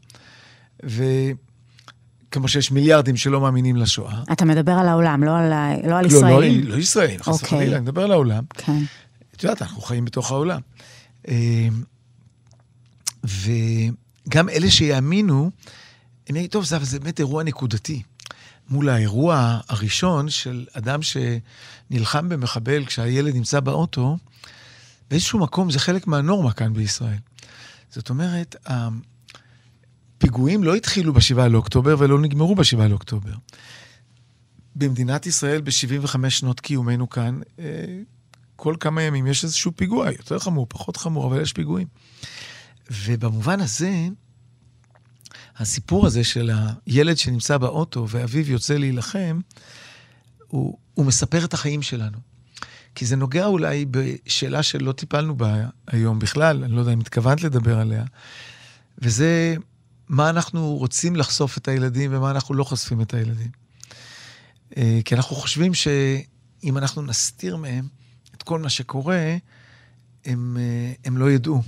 וכמו 0.82 2.48
שיש 2.48 2.70
מיליארדים 2.70 3.16
שלא 3.16 3.40
מאמינים 3.40 3.76
לשואה. 3.76 4.22
אתה 4.32 4.44
מדבר 4.44 4.72
על 4.72 4.88
העולם, 4.88 5.24
לא 5.24 5.36
על, 5.36 5.52
לא 5.88 5.98
על 5.98 6.04
לא, 6.04 6.08
ישראל. 6.08 6.60
לא, 6.62 6.68
לא 6.68 6.76
ישראל, 6.76 7.18
חס 7.18 7.28
אוקיי. 7.28 7.58
וחלילה, 7.58 7.76
אני 7.76 7.82
מדבר 7.82 8.02
על 8.02 8.12
העולם. 8.12 8.44
כן. 8.54 8.82
את 9.36 9.42
יודעת, 9.42 9.62
אנחנו 9.62 9.82
חיים 9.82 10.04
בתוך 10.04 10.30
העולם. 10.30 10.60
אה, 11.28 11.68
וגם 13.24 14.48
אלה 14.48 14.70
שיאמינו, 14.70 15.50
הם 16.28 16.36
יגידו, 16.36 16.52
טוב, 16.52 16.64
זה 16.64 17.00
באמת 17.00 17.20
אירוע 17.20 17.42
נקודתי. 17.42 18.02
מול 18.68 18.88
האירוע 18.88 19.60
הראשון 19.68 20.30
של 20.30 20.66
אדם 20.72 21.00
שנלחם 21.02 22.28
במחבל 22.28 22.84
כשהילד 22.84 23.34
נמצא 23.34 23.60
באוטו, 23.60 24.18
באיזשהו 25.10 25.38
מקום 25.38 25.70
זה 25.70 25.78
חלק 25.78 26.06
מהנורמה 26.06 26.52
כאן 26.52 26.74
בישראל. 26.74 27.18
זאת 27.90 28.10
אומרת, 28.10 28.56
הפיגועים 30.16 30.64
לא 30.64 30.74
התחילו 30.74 31.12
ב-7 31.12 31.48
לאוקטובר 31.50 31.96
ולא 31.98 32.20
נגמרו 32.20 32.54
ב-7 32.54 32.82
לאוקטובר. 32.88 33.32
במדינת 34.76 35.26
ישראל, 35.26 35.60
ב-75 35.60 36.30
שנות 36.30 36.60
קיומנו 36.60 37.10
כאן, 37.10 37.40
אה, 37.58 37.64
כל 38.56 38.74
כמה 38.80 39.02
ימים 39.02 39.26
יש 39.26 39.44
איזשהו 39.44 39.72
פיגוע, 39.76 40.10
יותר 40.10 40.38
חמור, 40.38 40.66
פחות 40.68 40.96
חמור, 40.96 41.26
אבל 41.26 41.40
יש 41.40 41.52
פיגועים. 41.52 41.86
ובמובן 42.90 43.60
הזה, 43.60 44.08
הסיפור 45.56 46.06
הזה 46.06 46.24
של 46.24 46.50
הילד 46.86 47.18
שנמצא 47.18 47.58
באוטו 47.58 48.06
ואביו 48.08 48.50
יוצא 48.50 48.74
להילחם, 48.74 49.40
הוא, 50.46 50.78
הוא 50.94 51.06
מספר 51.06 51.44
את 51.44 51.54
החיים 51.54 51.82
שלנו. 51.82 52.18
כי 52.94 53.06
זה 53.06 53.16
נוגע 53.16 53.46
אולי 53.46 53.84
בשאלה 53.90 54.62
שלא 54.62 54.92
טיפלנו 54.92 55.36
בה 55.36 55.66
היום 55.86 56.18
בכלל, 56.18 56.64
אני 56.64 56.72
לא 56.72 56.80
יודע 56.80 56.92
אם 56.92 57.00
התכוונת 57.00 57.42
לדבר 57.42 57.78
עליה, 57.78 58.04
וזה 58.98 59.56
מה 60.08 60.30
אנחנו 60.30 60.76
רוצים 60.76 61.16
לחשוף 61.16 61.58
את 61.58 61.68
הילדים 61.68 62.10
ומה 62.14 62.30
אנחנו 62.30 62.54
לא 62.54 62.64
חושפים 62.64 63.00
את 63.00 63.14
הילדים. 63.14 63.50
אה, 64.76 65.00
כי 65.04 65.14
אנחנו 65.14 65.36
חושבים 65.36 65.74
שאם 65.74 66.78
אנחנו 66.78 67.02
נסתיר 67.02 67.56
מהם 67.56 67.88
כל 68.44 68.58
מה 68.58 68.68
שקורה, 68.68 69.36
הם, 70.24 70.56
אה, 70.60 70.92
הם 71.04 71.16
לא 71.16 71.30
ידעו. 71.30 71.62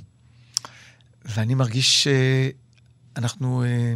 ואני 1.25 1.55
מרגיש 1.55 2.09
שאנחנו 3.15 3.65
אה, 3.65 3.95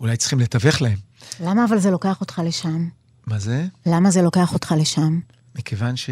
אולי 0.00 0.16
צריכים 0.16 0.40
לתווך 0.40 0.82
להם. 0.82 0.98
למה 1.40 1.64
אבל 1.64 1.78
זה 1.78 1.90
לוקח 1.90 2.20
אותך 2.20 2.42
לשם? 2.44 2.88
מה 3.26 3.38
זה? 3.38 3.66
למה 3.86 4.10
זה 4.10 4.22
לוקח 4.22 4.54
אותך 4.54 4.74
לשם? 4.78 5.20
מכיוון 5.54 5.96
ש... 5.96 6.10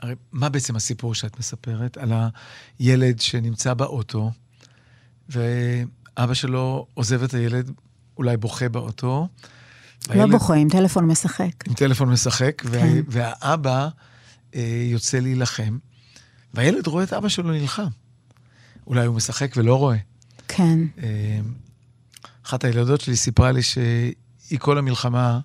הרי 0.00 0.14
מה 0.32 0.48
בעצם 0.48 0.76
הסיפור 0.76 1.14
שאת 1.14 1.38
מספרת? 1.38 1.96
על 1.96 2.12
הילד 2.78 3.20
שנמצא 3.20 3.74
באוטו, 3.74 4.30
ואבא 5.28 6.34
שלו 6.34 6.86
עוזב 6.94 7.22
את 7.22 7.34
הילד, 7.34 7.70
אולי 8.16 8.36
בוכה 8.36 8.68
באוטו. 8.68 9.28
לא 10.08 10.14
והילד, 10.14 10.30
בוכה, 10.30 10.54
עם 10.54 10.68
טלפון 10.68 11.06
משחק. 11.06 11.66
עם 11.66 11.74
טלפון 11.74 12.08
משחק, 12.10 12.62
כן. 12.62 12.68
וה... 12.70 13.00
והאבא 13.08 13.88
יוצא 14.90 15.18
להילחם, 15.18 15.78
והילד 16.54 16.86
רואה 16.86 17.04
את 17.04 17.12
אבא 17.12 17.28
שלו 17.28 17.50
נלחם. 17.52 17.88
אולי 18.86 19.06
הוא 19.06 19.16
משחק 19.16 19.52
ולא 19.56 19.74
רואה. 19.74 19.96
כן. 20.48 20.78
אה, 21.02 21.40
אחת 22.46 22.64
הילדות 22.64 23.00
שלי 23.00 23.16
סיפרה 23.16 23.52
לי 23.52 23.62
שהיא 23.62 24.58
כל 24.58 24.78
המלחמה 24.78 25.40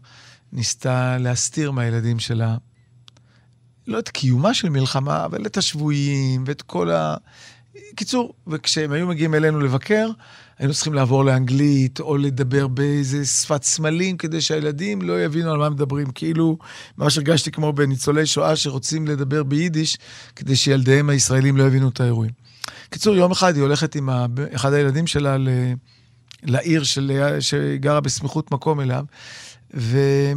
ניסתה 0.54 1.18
להסתיר 1.18 1.72
מהילדים 1.72 2.20
שלה, 2.20 2.58
לא 3.88 4.00
את 4.00 4.10
קיומה 4.10 4.54
של 4.54 4.70
מלחמה, 4.70 5.26
אבל 5.26 5.46
את 5.46 5.58
השבויים 5.58 6.44
ואת 6.48 6.62
כל 6.62 6.92
ה... 6.92 7.16
קיצור, 7.96 8.34
וכשהם 8.48 8.92
היו 8.92 9.08
מגיעים 9.08 9.36
אלינו 9.36 9.60
לבקר, 9.60 10.10
היינו 10.60 10.74
צריכים 10.74 10.94
לעבור 10.94 11.26
לאנגלית, 11.26 12.00
או 12.00 12.18
לדבר 12.18 12.68
באיזה 12.68 13.26
שפת 13.26 13.64
סמלים, 13.64 14.18
כדי 14.18 14.42
שהילדים 14.42 15.02
לא 15.02 15.24
יבינו 15.24 15.52
על 15.52 15.58
מה 15.58 15.70
מדברים. 15.70 16.08
כאילו, 16.16 16.58
ממש 16.98 17.18
הרגשתי 17.18 17.52
כמו 17.52 17.74
בניצולי 17.74 18.26
שואה 18.26 18.56
שרוצים 18.56 19.08
לדבר 19.08 19.44
ביידיש, 19.44 19.98
כדי 20.36 20.56
שילדיהם 20.56 21.10
הישראלים 21.10 21.58
לא 21.58 21.64
יבינו 21.64 21.90
את 21.90 22.00
האירועים. 22.00 22.32
קיצור, 22.90 23.16
יום 23.16 23.32
אחד 23.32 23.56
היא 23.56 23.64
הולכת 23.64 23.96
עם 23.96 24.10
ה... 24.10 24.26
אחד 24.56 24.74
הילדים 24.74 25.08
שלה 25.08 25.38
ל... 25.38 25.50
לעיר 26.44 26.84
של... 26.84 27.38
שגרה 27.40 28.02
בסמיכות 28.02 28.52
מקום 28.52 28.80
אליו, 28.82 29.06
והיא 29.74 30.36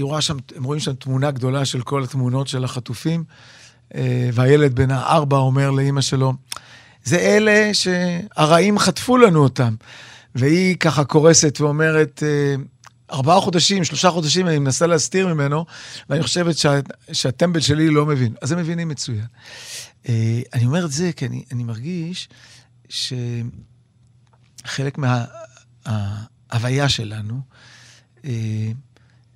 רואה 0.00 0.20
שם, 0.20 0.36
הם 0.56 0.64
רואים 0.64 0.80
שם 0.80 0.94
תמונה 0.94 1.30
גדולה 1.30 1.64
של 1.64 1.80
כל 1.82 2.02
התמונות 2.02 2.48
של 2.48 2.64
החטופים, 2.64 3.24
אה, 3.94 4.30
והילד 4.32 4.74
בן 4.74 4.90
הארבע 4.90 5.36
אומר 5.36 5.70
לאימא 5.70 6.00
שלו, 6.00 6.32
זה 7.06 7.18
אלה 7.18 7.74
שהרעים 7.74 8.78
חטפו 8.78 9.16
לנו 9.16 9.42
אותם. 9.42 9.74
והיא 10.34 10.76
ככה 10.76 11.04
קורסת 11.04 11.60
ואומרת, 11.60 12.22
אה, 12.26 12.54
ארבעה 13.12 13.40
חודשים, 13.40 13.84
שלושה 13.84 14.10
חודשים, 14.10 14.48
אני 14.48 14.58
מנסה 14.58 14.86
להסתיר 14.86 15.34
ממנו, 15.34 15.64
ואני 16.10 16.22
חושבת 16.22 16.58
שה, 16.58 16.80
שהטמבל 17.12 17.60
שלי 17.60 17.90
לא 17.90 18.06
מבין. 18.06 18.34
אז 18.42 18.52
הם 18.52 18.58
מבינים 18.58 18.88
מצוין. 18.88 19.26
אה, 20.08 20.40
אני 20.54 20.66
אומר 20.66 20.84
את 20.84 20.92
זה 20.92 21.10
כי 21.16 21.26
אני, 21.26 21.44
אני 21.52 21.64
מרגיש 21.64 22.28
שחלק 22.88 23.48
מההוויה 24.98 26.88
שלנו 26.88 27.40
אה, 28.24 28.70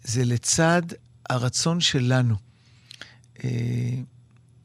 זה 0.04 0.24
לצד 0.24 0.82
הרצון 1.30 1.80
שלנו 1.80 2.34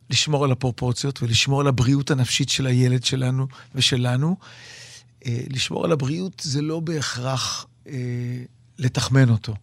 לשמור 0.10 0.44
על 0.44 0.52
הפרופורציות 0.52 1.24
ולשמור 1.24 1.62
על 1.62 1.68
הבריאות 1.68 2.12
הנפשית 2.12 2.50
של 2.50 2.68
הילד 2.68 3.04
שלנו 3.04 3.48
ושלנו. 3.76 4.38
לשמור 5.26 5.86
על 5.86 5.92
הבריאות 5.92 6.42
זה 6.46 6.62
לא 6.62 6.80
בהכרח 6.80 7.66
לתחמן 8.80 9.30
אותו 9.30 9.56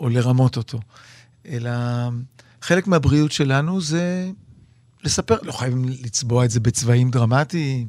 או 0.00 0.08
לרמות 0.08 0.56
אותו, 0.56 0.80
אלא 1.48 1.70
חלק 2.62 2.86
מהבריאות 2.86 3.32
שלנו 3.32 3.80
זה 3.80 4.30
לספר, 5.04 5.36
לא 5.42 5.52
חייבים 5.52 5.88
לצבוע 5.88 6.44
את 6.44 6.50
זה 6.50 6.60
בצבעים 6.60 7.10
דרמטיים, 7.10 7.88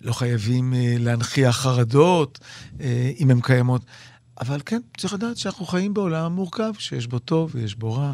לא 0.00 0.12
חייבים 0.12 0.74
להנכיח 0.98 1.56
חרדות, 1.56 2.38
אם 3.18 3.30
הן 3.30 3.40
קיימות, 3.40 3.84
אבל 4.40 4.60
כן, 4.66 4.80
צריך 4.98 5.14
לדעת 5.14 5.36
שאנחנו 5.36 5.66
חיים 5.66 5.94
בעולם 5.94 6.32
מורכב, 6.32 6.72
שיש 6.78 7.06
בו 7.06 7.18
טוב 7.18 7.50
ויש 7.54 7.74
בו 7.74 7.94
רע, 7.94 8.12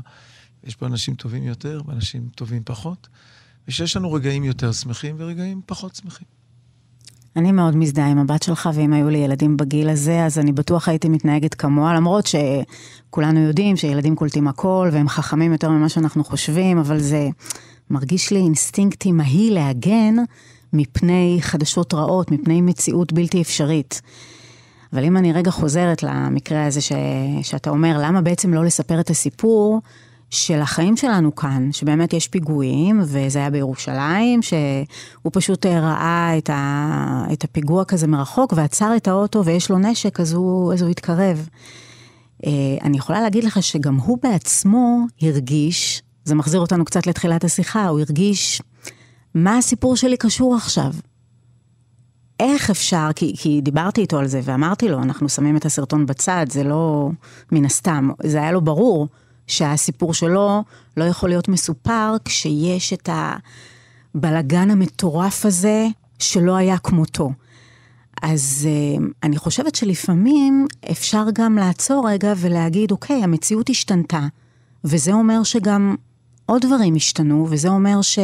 יש 0.69 0.77
בו 0.81 0.87
אנשים 0.87 1.15
טובים 1.15 1.43
יותר 1.43 1.81
ואנשים 1.87 2.29
טובים 2.35 2.63
פחות, 2.65 3.09
ושיש 3.69 3.97
לנו 3.97 4.13
רגעים 4.13 4.45
יותר 4.45 4.73
שמחים 4.73 5.17
ורגעים 5.19 5.61
פחות 5.67 5.95
שמחים. 5.95 6.27
אני 7.37 7.53
מאוד 7.53 7.77
מזדהה 7.77 8.11
עם 8.11 8.19
הבת 8.19 8.43
שלך, 8.43 8.71
ואם 8.75 8.93
היו 8.93 9.09
לי 9.09 9.19
ילדים 9.19 9.57
בגיל 9.57 9.89
הזה, 9.89 10.25
אז 10.25 10.39
אני 10.39 10.53
בטוח 10.53 10.89
הייתי 10.89 11.09
מתנהגת 11.09 11.55
כמוה, 11.55 11.95
למרות 11.95 12.27
שכולנו 12.27 13.41
יודעים 13.41 13.77
שילדים 13.77 14.17
קולטים 14.17 14.49
הכל, 14.49 14.89
והם 14.93 15.09
חכמים 15.09 15.53
יותר 15.53 15.71
ממה 15.71 15.89
שאנחנו 15.89 16.25
חושבים, 16.25 16.79
אבל 16.79 16.99
זה 16.99 17.29
מרגיש 17.91 18.31
לי 18.31 18.39
אינסטינקט 18.39 19.07
אימהי 19.07 19.51
להגן 19.51 20.15
מפני 20.73 21.39
חדשות 21.41 21.95
רעות, 21.95 22.31
מפני 22.31 22.61
מציאות 22.61 23.13
בלתי 23.13 23.43
אפשרית. 23.43 24.03
אבל 24.93 25.05
אם 25.05 25.17
אני 25.17 25.33
רגע 25.33 25.51
חוזרת 25.51 26.03
למקרה 26.03 26.67
הזה 26.67 26.81
ש, 26.81 26.93
שאתה 27.43 27.71
אומר, 27.71 27.99
למה 28.03 28.21
בעצם 28.21 28.55
לא 28.55 28.65
לספר 28.65 29.01
את 29.01 29.11
הסיפור 29.11 29.81
של 30.31 30.61
החיים 30.61 30.97
שלנו 30.97 31.35
כאן, 31.35 31.73
שבאמת 31.73 32.13
יש 32.13 32.29
פיגועים, 32.29 33.01
וזה 33.05 33.39
היה 33.39 33.51
בירושלים, 33.51 34.43
שהוא 34.43 35.33
פשוט 35.33 35.67
ראה 35.67 36.39
את, 36.39 36.51
ה, 36.51 37.25
את 37.33 37.45
הפיגוע 37.45 37.85
כזה 37.85 38.07
מרחוק 38.07 38.53
ועצר 38.57 38.97
את 38.97 39.09
האוטו 39.09 39.45
ויש 39.45 39.71
לו 39.71 39.79
נשק, 39.79 40.21
אז 40.21 40.33
הוא, 40.33 40.73
אז 40.73 40.83
הוא 40.83 40.91
התקרב. 40.91 41.49
אה, 42.47 42.51
אני 42.83 42.97
יכולה 42.97 43.21
להגיד 43.21 43.45
לך 43.45 43.63
שגם 43.63 43.97
הוא 43.97 44.19
בעצמו 44.23 45.07
הרגיש, 45.23 46.03
זה 46.25 46.35
מחזיר 46.35 46.61
אותנו 46.61 46.85
קצת 46.85 47.07
לתחילת 47.07 47.45
השיחה, 47.45 47.89
הוא 47.89 48.01
הרגיש, 48.01 48.63
מה 49.35 49.59
הסיפור 49.59 49.97
שלי 49.97 50.17
קשור 50.17 50.57
עכשיו? 50.57 50.93
איך 52.41 52.71
אפשר, 52.71 53.09
כי, 53.17 53.35
כי 53.39 53.61
דיברתי 53.61 54.01
איתו 54.01 54.19
על 54.19 54.27
זה 54.27 54.41
ואמרתי 54.45 54.89
לו, 54.89 55.03
אנחנו 55.03 55.29
שמים 55.29 55.57
את 55.57 55.65
הסרטון 55.65 56.07
בצד, 56.07 56.47
זה 56.51 56.65
לא 56.65 57.11
מן 57.53 57.65
הסתם, 57.65 58.11
זה 58.23 58.39
היה 58.39 58.53
לו 58.53 58.61
ברור 58.61 59.09
שהסיפור 59.49 60.15
שלו 60.15 60.65
לא 60.97 61.05
יכול 61.05 61.29
להיות 61.29 61.49
מסופר 61.49 62.17
כשיש 62.25 62.93
את 62.93 63.09
הבלגן 64.15 64.71
המטורף 64.71 65.47
הזה 65.47 65.87
שלא 66.19 66.57
היה 66.57 66.79
כמותו. 66.79 67.31
אז 68.23 68.69
uh, 68.69 69.03
אני 69.23 69.37
חושבת 69.37 69.75
שלפעמים 69.75 70.67
אפשר 70.91 71.25
גם 71.35 71.59
לעצור 71.59 72.11
רגע 72.11 72.33
ולהגיד, 72.37 72.91
אוקיי, 72.91 73.23
המציאות 73.25 73.71
השתנתה, 73.71 74.27
וזה 74.85 75.13
אומר 75.13 75.43
שגם 75.43 75.95
עוד 76.47 76.63
דברים 76.67 76.95
השתנו, 76.95 77.47
וזה 77.51 77.69
אומר 77.69 78.03
ש... 78.03 78.19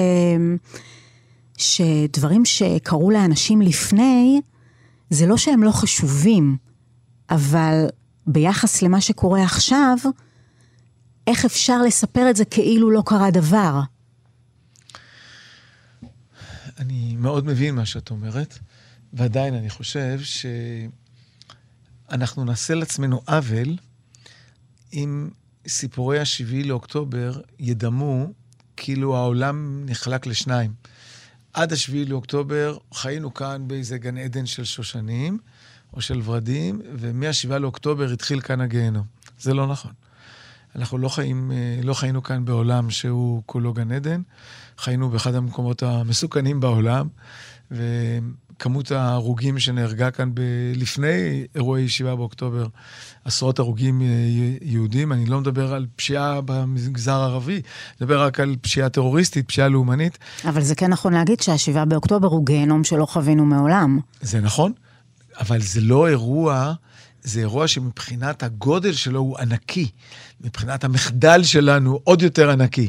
שדברים 1.56 2.44
שקרו 2.44 3.10
לאנשים 3.10 3.62
לפני, 3.62 4.40
זה 5.10 5.26
לא 5.26 5.36
שהם 5.36 5.62
לא 5.62 5.70
חשובים, 5.70 6.56
אבל 7.30 7.86
ביחס 8.26 8.82
למה 8.82 9.00
שקורה 9.00 9.42
עכשיו, 9.42 9.96
איך 11.26 11.44
אפשר 11.44 11.82
לספר 11.82 12.30
את 12.30 12.36
זה 12.36 12.44
כאילו 12.44 12.90
לא 12.90 13.02
קרה 13.06 13.30
דבר? 13.30 13.80
אני 16.78 17.16
מאוד 17.18 17.46
מבין 17.46 17.74
מה 17.74 17.86
שאת 17.86 18.10
אומרת, 18.10 18.58
ועדיין 19.12 19.54
אני 19.54 19.70
חושב 19.70 20.20
שאנחנו 22.10 22.44
נעשה 22.44 22.74
לעצמנו 22.74 23.22
עוול 23.26 23.76
אם 24.92 25.28
סיפורי 25.68 26.18
השביעי 26.18 26.64
לאוקטובר 26.64 27.40
ידמו 27.58 28.26
כאילו 28.76 29.16
העולם 29.16 29.82
נחלק 29.86 30.26
לשניים. 30.26 30.72
עד 31.52 31.72
השביעי 31.72 32.04
לאוקטובר 32.04 32.78
חיינו 32.94 33.34
כאן 33.34 33.68
באיזה 33.68 33.98
גן 33.98 34.18
עדן 34.18 34.46
של 34.46 34.64
שושנים 34.64 35.38
או 35.92 36.00
של 36.00 36.20
ורדים, 36.24 36.82
ומהשבעה 36.98 37.58
לאוקטובר 37.58 38.12
התחיל 38.12 38.40
כאן 38.40 38.60
הגיהנום. 38.60 39.06
זה 39.38 39.54
לא 39.54 39.66
נכון. 39.66 39.92
אנחנו 40.76 40.98
לא, 40.98 41.08
חיים, 41.08 41.52
אה, 41.52 41.80
לא 41.82 41.94
חיינו 41.94 42.22
כאן 42.22 42.44
בעולם 42.44 42.90
שהוא 42.90 43.42
כולו 43.46 43.72
גן 43.72 43.92
עדן, 43.92 44.20
חיינו 44.78 45.10
באחד 45.10 45.34
המקומות 45.34 45.82
המסוכנים 45.82 46.60
בעולם, 46.60 47.08
וכמות 47.70 48.90
ההרוגים 48.90 49.58
שנהרגה 49.58 50.10
כאן 50.10 50.34
ב- 50.34 50.40
לפני 50.76 51.44
אירועי 51.54 51.88
7 51.88 52.14
באוקטובר, 52.14 52.66
עשרות 53.24 53.58
הרוגים 53.58 54.02
אה, 54.02 54.06
יהודים, 54.62 55.12
אני 55.12 55.26
לא 55.26 55.40
מדבר 55.40 55.74
על 55.74 55.86
פשיעה 55.96 56.40
במגזר 56.40 57.14
הערבי, 57.14 57.62
מדבר 58.00 58.22
רק 58.22 58.40
על 58.40 58.56
פשיעה 58.60 58.88
טרוריסטית, 58.88 59.48
פשיעה 59.48 59.68
לאומנית. 59.68 60.18
אבל 60.48 60.60
זה 60.60 60.74
כן 60.74 60.90
נכון 60.90 61.12
להגיד 61.12 61.40
שהשבעה 61.40 61.84
באוקטובר 61.84 62.28
הוא 62.28 62.46
גיהנום 62.46 62.84
שלא 62.84 63.06
חווינו 63.06 63.44
מעולם. 63.44 64.00
זה 64.20 64.40
נכון, 64.40 64.72
אבל 65.40 65.60
זה 65.60 65.80
לא 65.80 66.08
אירוע... 66.08 66.74
זה 67.24 67.40
אירוע 67.40 67.68
שמבחינת 67.68 68.42
הגודל 68.42 68.92
שלו 68.92 69.20
הוא 69.20 69.38
ענקי. 69.38 69.90
מבחינת 70.40 70.84
המחדל 70.84 71.42
שלנו, 71.42 72.00
עוד 72.04 72.22
יותר 72.22 72.50
ענקי. 72.50 72.88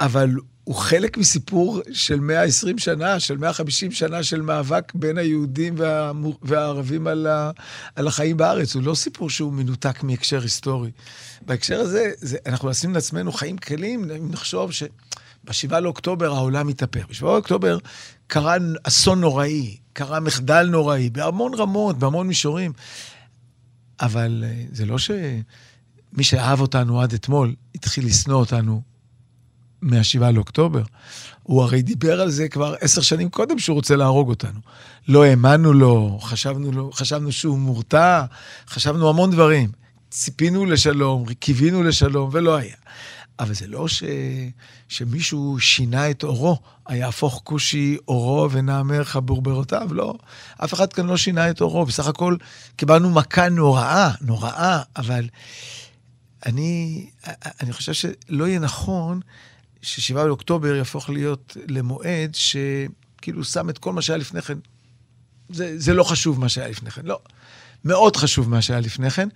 אבל 0.00 0.30
הוא 0.64 0.74
חלק 0.74 1.16
מסיפור 1.16 1.80
של 1.92 2.20
120 2.20 2.78
שנה, 2.78 3.20
של 3.20 3.36
150 3.36 3.92
שנה 3.92 4.22
של 4.22 4.40
מאבק 4.40 4.92
בין 4.94 5.18
היהודים 5.18 5.74
וה... 5.78 6.12
והערבים 6.42 7.06
על, 7.06 7.26
ה... 7.26 7.50
על 7.96 8.06
החיים 8.06 8.36
בארץ. 8.36 8.74
הוא 8.74 8.82
לא 8.82 8.94
סיפור 8.94 9.30
שהוא 9.30 9.52
מנותק 9.52 10.02
מהקשר 10.02 10.42
היסטורי. 10.42 10.90
בהקשר 11.42 11.80
הזה, 11.80 12.10
זה, 12.16 12.36
אנחנו 12.46 12.70
נשים 12.70 12.94
לעצמנו 12.94 13.32
חיים 13.32 13.58
קלים, 13.58 14.10
אם 14.10 14.30
נחשוב 14.30 14.70
שבשבעה 14.72 15.80
לאוקטובר 15.80 16.32
העולם 16.32 16.68
התהפך. 16.68 17.06
בשבעה 17.10 17.32
לאוקטובר 17.32 17.78
קרה 18.26 18.56
אסון 18.82 19.20
נוראי, 19.20 19.76
קרה 19.92 20.20
מחדל 20.20 20.66
נוראי, 20.70 21.10
בהמון 21.10 21.54
רמות, 21.54 21.98
בהמון 21.98 22.26
מישורים. 22.26 22.72
אבל 24.00 24.44
אה, 24.46 24.64
זה 24.72 24.86
לא 24.86 24.98
שמי 24.98 26.22
שאהב 26.22 26.60
אותנו 26.60 27.00
עד 27.00 27.12
אתמול 27.12 27.54
התחיל 27.74 28.06
לשנוא 28.06 28.36
אותנו 28.36 28.82
מהשבעה 29.82 30.30
לאוקטובר. 30.30 30.82
הוא 31.42 31.62
הרי 31.62 31.82
דיבר 31.82 32.20
על 32.20 32.30
זה 32.30 32.48
כבר 32.48 32.74
עשר 32.80 33.00
שנים 33.00 33.28
קודם 33.28 33.58
שהוא 33.58 33.74
רוצה 33.74 33.96
להרוג 33.96 34.28
אותנו. 34.28 34.60
לא 35.08 35.24
האמנו 35.24 35.72
לו, 35.72 36.18
חשבנו, 36.22 36.72
לו, 36.72 36.92
חשבנו 36.92 37.32
שהוא 37.32 37.58
מורתע, 37.58 38.24
חשבנו 38.68 39.08
המון 39.08 39.30
דברים. 39.30 39.70
ציפינו 40.10 40.66
לשלום, 40.66 41.34
קיווינו 41.34 41.82
לשלום, 41.82 42.30
ולא 42.32 42.56
היה. 42.56 42.76
אבל 43.38 43.54
זה 43.54 43.66
לא 43.66 43.88
ש... 43.88 44.02
שמישהו 44.88 45.60
שינה 45.60 46.10
את 46.10 46.24
אורו, 46.24 46.58
היהפוך 46.86 47.40
כושי 47.44 47.96
אורו 48.08 48.48
חבור 49.02 49.42
ברותיו, 49.42 49.88
לא. 49.94 50.14
אף 50.64 50.74
אחד 50.74 50.92
כאן 50.92 51.06
לא 51.06 51.16
שינה 51.16 51.50
את 51.50 51.60
אורו, 51.60 51.86
בסך 51.86 52.06
הכל 52.06 52.36
קיבלנו 52.76 53.10
מכה 53.10 53.48
נוראה, 53.48 54.10
נוראה, 54.20 54.82
אבל 54.96 55.28
אני, 56.46 57.06
אני 57.60 57.72
חושב 57.72 57.92
שלא 57.92 58.48
יהיה 58.48 58.58
נכון 58.58 59.20
ששבעה 59.82 60.24
באוקטובר 60.24 60.74
יהפוך 60.74 61.10
להיות 61.10 61.56
למועד 61.68 62.34
שכאילו 62.34 63.44
שם 63.44 63.70
את 63.70 63.78
כל 63.78 63.92
מה 63.92 64.02
שהיה 64.02 64.16
לפני 64.16 64.42
כן. 64.42 64.58
זה, 65.48 65.78
זה 65.78 65.94
לא 65.94 66.04
חשוב 66.04 66.40
מה 66.40 66.48
שהיה 66.48 66.68
לפני 66.68 66.90
כן, 66.90 67.02
לא. 67.04 67.18
מאוד 67.84 68.16
חשוב 68.16 68.50
מה 68.50 68.62
שהיה 68.62 68.80
לפני 68.80 69.10
כן. 69.10 69.28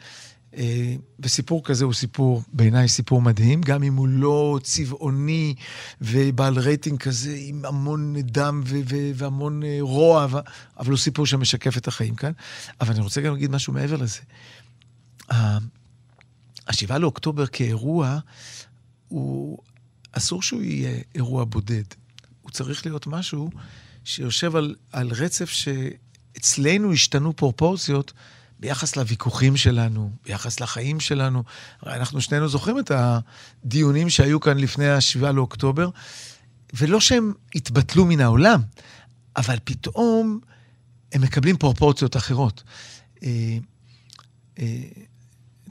אה, 0.56 0.94
וסיפור 1.20 1.64
כזה 1.64 1.84
הוא 1.84 1.92
סיפור, 1.92 2.42
בעיניי 2.52 2.88
סיפור 2.88 3.22
מדהים, 3.22 3.60
גם 3.60 3.82
אם 3.82 3.96
הוא 3.96 4.08
לא 4.08 4.58
צבעוני 4.62 5.54
ובעל 6.00 6.58
רייטינג 6.58 6.98
כזה 6.98 7.36
עם 7.38 7.64
המון 7.64 8.14
דם 8.20 8.62
ו- 8.66 8.80
ו- 8.88 9.10
והמון 9.14 9.62
אה, 9.62 9.78
רוע, 9.80 10.24
אבל 10.78 10.90
הוא 10.90 10.96
סיפור 10.96 11.26
שמשקף 11.26 11.76
את 11.76 11.88
החיים 11.88 12.14
כאן. 12.14 12.32
אבל 12.80 12.94
אני 12.94 13.02
רוצה 13.02 13.20
גם 13.20 13.32
להגיד 13.32 13.50
משהו 13.50 13.72
מעבר 13.72 13.96
לזה. 13.96 14.20
השבעה 16.68 16.98
לאוקטובר 16.98 17.46
כאירוע, 17.46 18.18
הוא 19.08 19.58
אסור 20.12 20.42
שהוא 20.42 20.62
יהיה 20.62 21.00
אירוע 21.14 21.44
בודד. 21.44 21.84
הוא 22.42 22.50
צריך 22.50 22.86
להיות 22.86 23.06
משהו 23.06 23.50
שיושב 24.04 24.56
על, 24.56 24.74
על 24.92 25.10
רצף 25.10 25.50
שאצלנו 25.50 26.92
השתנו 26.92 27.36
פרופורציות. 27.36 28.12
ביחס 28.60 28.96
לוויכוחים 28.96 29.56
שלנו, 29.56 30.10
ביחס 30.24 30.60
לחיים 30.60 31.00
שלנו. 31.00 31.42
הרי 31.82 31.94
אנחנו 31.94 32.20
שנינו 32.20 32.48
זוכרים 32.48 32.78
את 32.78 32.90
הדיונים 32.94 34.10
שהיו 34.10 34.40
כאן 34.40 34.58
לפני 34.58 34.88
ה-7 34.88 35.26
לאוקטובר, 35.26 35.88
ולא 36.74 37.00
שהם 37.00 37.32
התבטלו 37.54 38.04
מן 38.04 38.20
העולם, 38.20 38.60
אבל 39.36 39.56
פתאום 39.64 40.40
הם 41.12 41.22
מקבלים 41.22 41.56
פרופורציות 41.56 42.16
אחרות. 42.16 42.62
אה, 43.22 43.58
אה, 44.58 44.82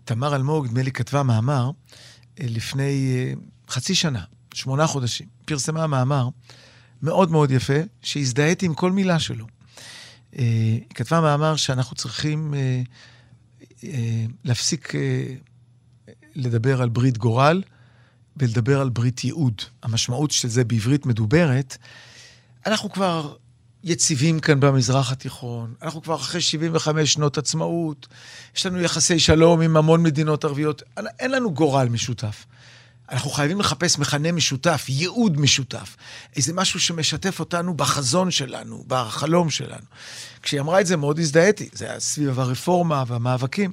תמר 0.05 0.35
אלמוג, 0.35 0.65
נדמה 0.65 0.81
לי, 0.81 0.91
כתבה 0.91 1.23
מאמר 1.23 1.71
אה, 2.39 2.45
לפני 2.49 3.25
חצי 3.69 3.95
שנה, 3.95 4.23
שמונה 4.53 4.87
חודשים. 4.87 5.27
פרסמה 5.45 5.87
מאמר 5.87 6.29
מאוד 7.01 7.31
מאוד 7.31 7.51
יפה, 7.51 7.79
שהזדהיתי 8.01 8.65
עם 8.65 8.73
כל 8.73 8.91
מילה 8.91 9.19
שלו. 9.19 9.58
אה, 10.37 10.43
היא 10.43 10.81
כתבה 10.95 11.21
מאמר 11.21 11.55
שאנחנו 11.55 11.95
צריכים 11.95 12.53
אה, 12.53 12.81
אה, 13.83 14.25
להפסיק 14.43 14.93
לדבר 16.35 16.81
על 16.81 16.89
ברית 16.89 17.17
גורל 17.17 17.63
ולדבר 18.37 18.81
על 18.81 18.89
ברית 18.89 19.23
ייעוד. 19.23 19.61
המשמעות 19.83 20.31
של 20.31 20.47
זה 20.47 20.63
בעברית 20.63 21.05
מדוברת, 21.05 21.77
אנחנו 22.65 22.91
כבר 22.91 23.35
יציבים 23.83 24.39
כאן 24.39 24.59
במזרח 24.59 25.11
התיכון, 25.11 25.73
אנחנו 25.81 26.01
כבר 26.01 26.15
אחרי 26.15 26.41
75 26.41 27.13
שנות 27.13 27.37
עצמאות, 27.37 28.07
יש 28.55 28.65
לנו 28.65 28.81
יחסי 28.81 29.19
שלום 29.19 29.61
עם 29.61 29.77
המון 29.77 30.03
מדינות 30.03 30.45
ערביות, 30.45 30.83
אין 31.19 31.31
לנו 31.31 31.53
גורל 31.53 31.89
משותף. 31.89 32.45
אנחנו 33.11 33.29
חייבים 33.29 33.59
לחפש 33.59 33.99
מכנה 33.99 34.31
משותף, 34.31 34.85
ייעוד 34.89 35.39
משותף. 35.39 35.95
איזה 36.35 36.53
משהו 36.53 36.79
שמשתף 36.79 37.39
אותנו 37.39 37.73
בחזון 37.73 38.31
שלנו, 38.31 38.83
בחלום 38.87 39.49
שלנו. 39.49 39.85
כשהיא 40.41 40.59
אמרה 40.61 40.81
את 40.81 40.87
זה 40.87 40.97
מאוד 40.97 41.19
הזדהיתי, 41.19 41.69
זה 41.73 41.89
היה 41.89 41.99
סביב 41.99 42.39
הרפורמה 42.39 43.03
והמאבקים. 43.07 43.71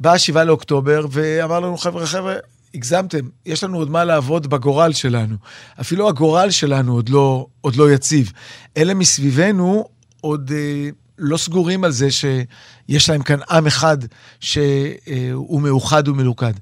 בא 0.00 0.12
השבעה 0.12 0.44
לאוקטובר 0.44 1.06
ואמר 1.10 1.60
לנו, 1.60 1.76
חבר'ה, 1.76 2.06
חבר'ה, 2.06 2.34
הגזמתם, 2.74 3.28
יש 3.46 3.64
לנו 3.64 3.78
עוד 3.78 3.90
מה 3.90 4.04
לעבוד 4.04 4.46
בגורל 4.46 4.92
שלנו. 4.92 5.36
אפילו 5.80 6.08
הגורל 6.08 6.50
שלנו 6.50 6.94
עוד 6.94 7.08
לא, 7.08 7.46
עוד 7.60 7.76
לא 7.76 7.92
יציב. 7.92 8.32
אלה 8.76 8.94
מסביבנו 8.94 9.88
עוד 10.20 10.52
אה, 10.54 10.88
לא 11.18 11.36
סגורים 11.36 11.84
על 11.84 11.90
זה 11.90 12.08
שיש 12.10 13.10
להם 13.10 13.22
כאן 13.22 13.38
עם 13.50 13.66
אחד 13.66 13.98
שהוא 14.40 15.60
מאוחד 15.60 16.08
ומלוכד. 16.08 16.52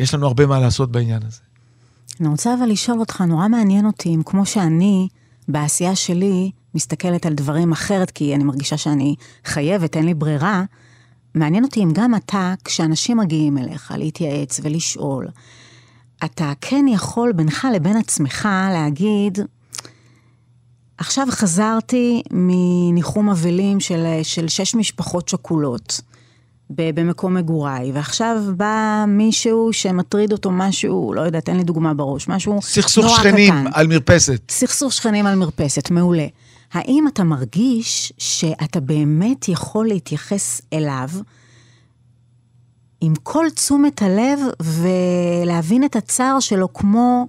ויש 0.00 0.14
לנו 0.14 0.26
הרבה 0.26 0.46
מה 0.46 0.60
לעשות 0.60 0.92
בעניין 0.92 1.22
הזה. 1.26 1.40
אני 2.20 2.28
רוצה 2.28 2.54
אבל 2.54 2.66
לשאול 2.66 3.00
אותך, 3.00 3.20
נורא 3.20 3.48
מעניין 3.48 3.86
אותי 3.86 4.14
אם 4.14 4.22
כמו 4.26 4.46
שאני, 4.46 5.08
בעשייה 5.48 5.96
שלי, 5.96 6.50
מסתכלת 6.74 7.26
על 7.26 7.34
דברים 7.34 7.72
אחרת, 7.72 8.10
כי 8.10 8.34
אני 8.34 8.44
מרגישה 8.44 8.76
שאני 8.76 9.14
חייבת, 9.44 9.96
אין 9.96 10.06
לי 10.06 10.14
ברירה, 10.14 10.64
מעניין 11.34 11.64
אותי 11.64 11.84
אם 11.84 11.90
גם 11.92 12.14
אתה, 12.14 12.54
כשאנשים 12.64 13.16
מגיעים 13.16 13.58
אליך 13.58 13.92
להתייעץ 13.96 14.60
ולשאול, 14.62 15.28
אתה 16.24 16.52
כן 16.60 16.84
יכול 16.88 17.32
בינך 17.32 17.68
לבין 17.74 17.96
עצמך 17.96 18.48
להגיד, 18.72 19.38
עכשיו 20.98 21.26
חזרתי 21.30 22.22
מניחום 22.30 23.30
אבלים 23.30 23.80
של, 23.80 24.06
של 24.22 24.48
שש 24.48 24.74
משפחות 24.74 25.28
שכולות 25.28 26.00
במקום 26.70 27.34
מגוריי, 27.34 27.92
ועכשיו 27.92 28.42
בא 28.56 29.04
מישהו 29.08 29.72
שמטריד 29.72 30.32
אותו 30.32 30.50
משהו, 30.50 31.12
לא 31.14 31.20
יודעת, 31.20 31.44
תן 31.44 31.56
לי 31.56 31.64
דוגמה 31.64 31.94
בראש, 31.94 32.28
משהו 32.28 32.52
נורא 32.52 32.62
קטן. 32.62 32.70
סכסוך 32.70 33.16
שכנים 33.16 33.54
על 33.72 33.86
מרפסת. 33.86 34.50
סכסוך 34.50 34.92
שכנים 34.92 35.26
על 35.26 35.34
מרפסת, 35.34 35.90
מעולה. 35.90 36.26
האם 36.72 37.04
אתה 37.08 37.24
מרגיש 37.24 38.12
שאתה 38.18 38.80
באמת 38.80 39.48
יכול 39.48 39.86
להתייחס 39.86 40.62
אליו 40.72 41.08
עם 43.00 43.14
כל 43.22 43.46
תשומת 43.54 44.02
הלב 44.02 44.40
ולהבין 44.62 45.84
את 45.84 45.96
הצער 45.96 46.40
שלו 46.40 46.72
כמו, 46.72 47.26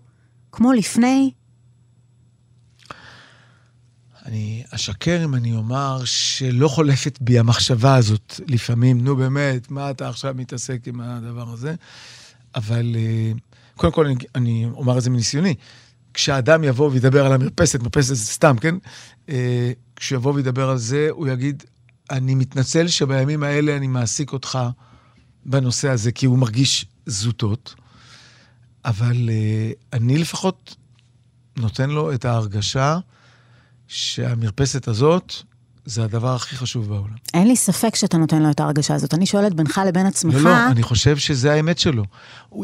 כמו 0.51 0.71
לפני? 0.73 1.31
אני 4.31 4.63
אשקר 4.69 5.21
אם 5.25 5.35
אני 5.35 5.55
אומר 5.55 6.01
שלא 6.05 6.67
חולפת 6.67 7.17
בי 7.21 7.39
המחשבה 7.39 7.95
הזאת 7.95 8.39
לפעמים, 8.47 9.03
נו 9.03 9.15
באמת, 9.15 9.71
מה 9.71 9.91
אתה 9.91 10.09
עכשיו 10.09 10.33
מתעסק 10.37 10.87
עם 10.87 11.01
הדבר 11.01 11.49
הזה? 11.49 11.75
אבל 12.55 12.95
אה, 12.95 13.31
קודם 13.75 13.93
כל 13.93 14.05
אני, 14.05 14.15
אני 14.35 14.67
אומר 14.73 14.97
את 14.97 15.03
זה 15.03 15.09
מניסיוני. 15.09 15.55
כשאדם 16.13 16.63
יבוא 16.63 16.89
וידבר 16.91 17.25
על 17.25 17.33
המרפסת, 17.33 17.79
מרפסת 17.79 18.07
זה 18.07 18.25
סתם, 18.25 18.55
כן? 18.61 18.75
אה, 19.29 19.71
כשהוא 19.95 20.15
יבוא 20.15 20.33
וידבר 20.33 20.69
על 20.69 20.77
זה, 20.77 21.07
הוא 21.11 21.27
יגיד, 21.27 21.63
אני 22.11 22.35
מתנצל 22.35 22.87
שבימים 22.87 23.43
האלה 23.43 23.77
אני 23.77 23.87
מעסיק 23.87 24.33
אותך 24.33 24.59
בנושא 25.45 25.89
הזה, 25.89 26.11
כי 26.11 26.25
הוא 26.25 26.37
מרגיש 26.37 26.85
זוטות, 27.05 27.75
אבל 28.85 29.29
אה, 29.29 29.71
אני 29.93 30.17
לפחות 30.17 30.75
נותן 31.57 31.89
לו 31.89 32.13
את 32.13 32.25
ההרגשה 32.25 32.99
שהמרפסת 33.91 34.87
הזאת 34.87 35.33
זה 35.85 36.03
הדבר 36.03 36.35
הכי 36.35 36.55
חשוב 36.55 36.89
בעולם. 36.89 37.15
אין 37.33 37.47
לי 37.47 37.55
ספק 37.55 37.95
שאתה 37.95 38.17
נותן 38.17 38.41
לו 38.41 38.51
את 38.51 38.59
ההרגשה 38.59 38.95
הזאת. 38.95 39.13
אני 39.13 39.25
שואלת 39.25 39.53
בינך 39.53 39.81
לבין 39.87 40.05
עצמך... 40.05 40.35
לא, 40.35 40.43
לא, 40.43 40.67
אני 40.67 40.83
חושב 40.83 41.17
שזה 41.17 41.51
האמת 41.51 41.79
שלו. 41.79 42.03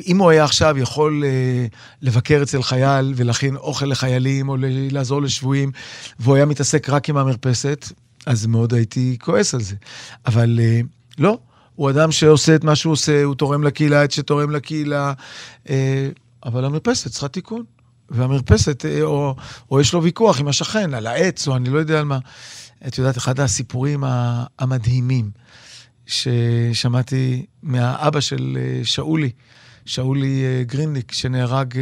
אם 0.08 0.18
הוא 0.18 0.30
היה 0.30 0.44
עכשיו 0.44 0.78
יכול 0.78 1.24
אה, 1.26 1.66
לבקר 2.02 2.40
אצל 2.44 2.64
חייל 2.64 3.14
ולהכין 3.16 3.56
אוכל 3.56 3.86
לחיילים 3.86 4.50
או 4.50 4.56
לעזור 4.92 5.22
לשבויים, 5.22 5.72
והוא 6.20 6.36
היה 6.36 6.46
מתעסק 6.46 6.90
רק 6.90 7.10
עם 7.10 7.18
המרפסת, 7.18 7.86
אז 8.26 8.46
מאוד 8.46 8.74
הייתי 8.74 9.18
כועס 9.22 9.54
על 9.54 9.62
זה. 9.62 9.76
אבל 10.26 10.60
אה, 10.62 10.82
לא, 11.18 11.38
הוא 11.76 11.90
אדם 11.90 12.12
שעושה 12.12 12.56
את 12.56 12.64
מה 12.64 12.76
שהוא 12.76 12.94
עושה, 12.94 13.24
הוא 13.24 13.36
תורם 13.36 13.64
לקהילה 13.64 14.04
את 14.04 14.12
שתורם 14.12 14.52
לקהילה, 14.52 15.14
אה, 15.70 16.10
אבל 16.46 16.66
המרפסת 16.66 17.12
צריכה 17.12 17.28
תיקון. 17.28 17.64
והמרפסת, 18.10 18.86
אה, 18.86 19.02
או, 19.02 19.36
או 19.72 19.82
יש 19.82 19.94
לו 19.94 20.04
ויכוח 20.04 20.40
עם 20.40 20.48
השכן 20.48 20.94
על 20.94 21.08
העץ, 21.08 21.48
או 21.48 21.56
אני 21.56 21.70
לא 21.70 21.80
יודע 21.80 22.00
על 22.00 22.06
מה. 22.06 22.20
את 22.88 22.98
יודעת, 22.98 23.18
אחד 23.18 23.40
הסיפורים 23.40 24.04
המדהימים 24.60 25.32
ששמעתי 26.06 27.46
מהאבא 27.64 28.20
של 28.20 28.58
אה, 28.60 28.86
שאולי, 28.86 29.32
שאולי 29.86 30.44
אה, 30.44 30.64
גרינליק, 30.64 31.12
שנהרג 31.12 31.74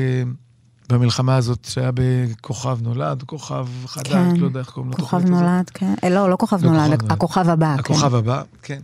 במלחמה 0.89 1.35
הזאת, 1.35 1.67
שהיה 1.69 1.91
בכוכב 1.93 2.81
נולד, 2.81 3.23
כוכב 3.23 3.67
חדש, 3.85 4.07
כן. 4.07 4.35
לא 4.35 4.45
יודע 4.45 4.59
איך 4.59 4.69
קוראים 4.69 4.91
לתוכנית 4.91 5.23
הזאת. 5.23 5.33
כוכב 5.33 5.45
נולד, 5.45 5.69
כן. 5.69 5.93
לא, 6.11 6.29
לא 6.29 6.35
כוכב 6.39 6.65
לא 6.65 6.71
נולד, 6.71 7.01
כוכב 7.01 7.11
הכוכב 7.11 7.49
הבא, 7.49 7.73
הכוכב 7.73 7.87
כן. 7.87 8.05
הכוכב 8.05 8.15
הבא, 8.15 8.43
כן. 8.61 8.79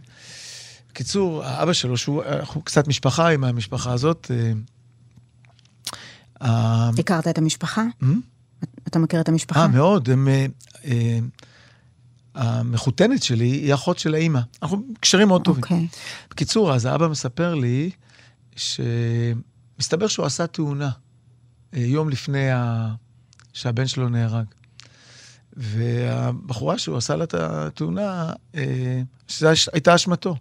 בקיצור, 0.92 1.44
האבא 1.44 1.74
שלו, 1.74 1.98
שהוא, 1.98 2.24
אנחנו 2.24 2.62
קצת 2.62 2.88
משפחה 2.88 3.30
עם 3.30 3.44
המשפחה 3.44 3.92
הזאת, 3.92 4.32
הכרת 6.42 7.28
את 7.28 7.38
המשפחה? 7.38 7.84
אתה 8.88 9.00
מכיר 9.00 9.22
את 9.22 9.30
המשפחה? 9.30 9.62
אה, 9.62 9.68
מאוד. 9.68 10.10
הם, 10.10 10.28
אה, 10.28 10.46
אה, 10.86 11.20
המחותנת 12.36 13.24
שלי 13.24 13.46
היא 13.46 13.74
אחות 13.74 14.00
של 14.00 14.14
האימא. 14.14 14.40
אנחנו 14.62 14.84
קשרים 15.00 15.28
מאוד 15.28 15.44
טובים. 15.44 15.64
אוקיי. 15.64 15.88
בקיצור, 16.30 16.74
אז 16.74 16.86
האבא 16.86 17.08
מספר 17.08 17.56
לי 17.56 17.90
שמסתבר 18.56 20.08
שהוא 20.08 20.26
עשה 20.26 20.48
תאונה 20.48 20.90
אה, 21.74 21.80
יום 21.80 22.10
לפני 22.10 22.52
ה... 22.52 22.94
שהבן 23.54 23.88
שלו 23.88 24.10
נהרג. 24.10 24.46
והבחורה 25.54 26.78
שהוא 26.78 26.98
עשה 26.98 27.16
לה 27.16 27.24
את 27.24 27.34
התאונה, 27.34 28.34
שזו 29.28 29.50
הייתה 29.74 29.96
אשמתו. 29.96 30.36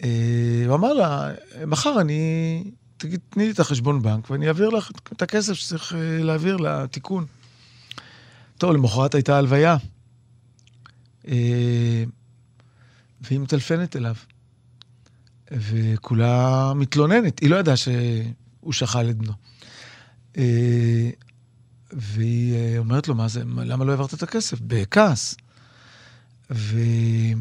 הוא 0.00 0.74
אמר 0.74 0.92
לה, 0.92 1.30
מחר 1.66 2.00
אני 2.00 2.64
תגיד, 3.00 3.20
תני 3.30 3.44
לי 3.44 3.50
את 3.50 3.60
החשבון 3.60 4.02
בנק 4.02 4.30
ואני 4.30 4.48
אעביר 4.48 4.68
לך 4.68 4.90
את 5.12 5.22
הכסף 5.22 5.52
שצריך 5.52 5.94
אה, 5.94 6.22
להעביר 6.22 6.56
לתיקון. 6.56 7.26
טוב, 8.58 8.72
למחרת 8.72 9.14
הייתה 9.14 9.38
הלוויה, 9.38 9.76
אה, 11.28 12.04
והיא 13.20 13.40
מטלפנת 13.40 13.96
אליו, 13.96 14.14
וכולה 15.50 16.72
מתלוננת, 16.74 17.38
היא 17.38 17.50
לא 17.50 17.56
ידעה 17.56 17.76
שהוא 17.76 18.72
שכל 18.72 19.10
את 19.10 19.16
בנו. 19.16 19.32
אה, 20.36 21.10
והיא 21.92 22.78
אומרת 22.78 23.08
לו, 23.08 23.14
מה 23.14 23.28
זה, 23.28 23.42
למה 23.44 23.84
לא 23.84 23.90
העברת 23.90 24.14
את 24.14 24.22
הכסף? 24.22 24.60
בכעס. 24.60 25.34
והיא... 26.50 27.36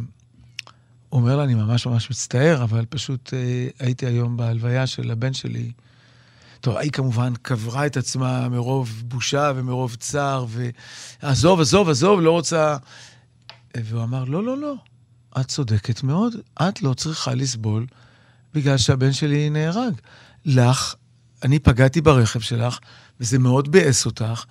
אומר 1.11 1.35
לה, 1.35 1.43
אני 1.43 1.55
ממש 1.55 1.85
ממש 1.85 2.09
מצטער, 2.09 2.63
אבל 2.63 2.85
פשוט 2.89 3.33
אה, 3.33 3.67
הייתי 3.79 4.05
היום 4.05 4.37
בהלוויה 4.37 4.87
של 4.87 5.11
הבן 5.11 5.33
שלי. 5.33 5.71
טוב, 6.61 6.77
היא 6.77 6.91
כמובן 6.91 7.33
קברה 7.41 7.85
את 7.85 7.97
עצמה 7.97 8.49
מרוב 8.49 9.03
בושה 9.05 9.51
ומרוב 9.55 9.95
צער, 9.95 10.45
ועזוב, 10.49 11.59
עזוב, 11.59 11.89
עזוב, 11.89 12.21
לא 12.21 12.31
רוצה... 12.31 12.77
והוא 13.77 14.03
אמר, 14.03 14.23
לא, 14.23 14.43
לא, 14.43 14.57
לא, 14.57 14.75
את 15.39 15.47
צודקת 15.47 16.03
מאוד, 16.03 16.33
את 16.61 16.81
לא 16.81 16.93
צריכה 16.93 17.33
לסבול 17.33 17.85
בגלל 18.53 18.77
שהבן 18.77 19.13
שלי 19.13 19.49
נהרג. 19.49 19.93
לך, 20.45 20.95
אני 21.43 21.59
פגעתי 21.59 22.01
ברכב 22.01 22.39
שלך, 22.39 22.79
וזה 23.19 23.39
מאוד 23.39 23.71
ביאס 23.71 24.05
אותך, 24.05 24.43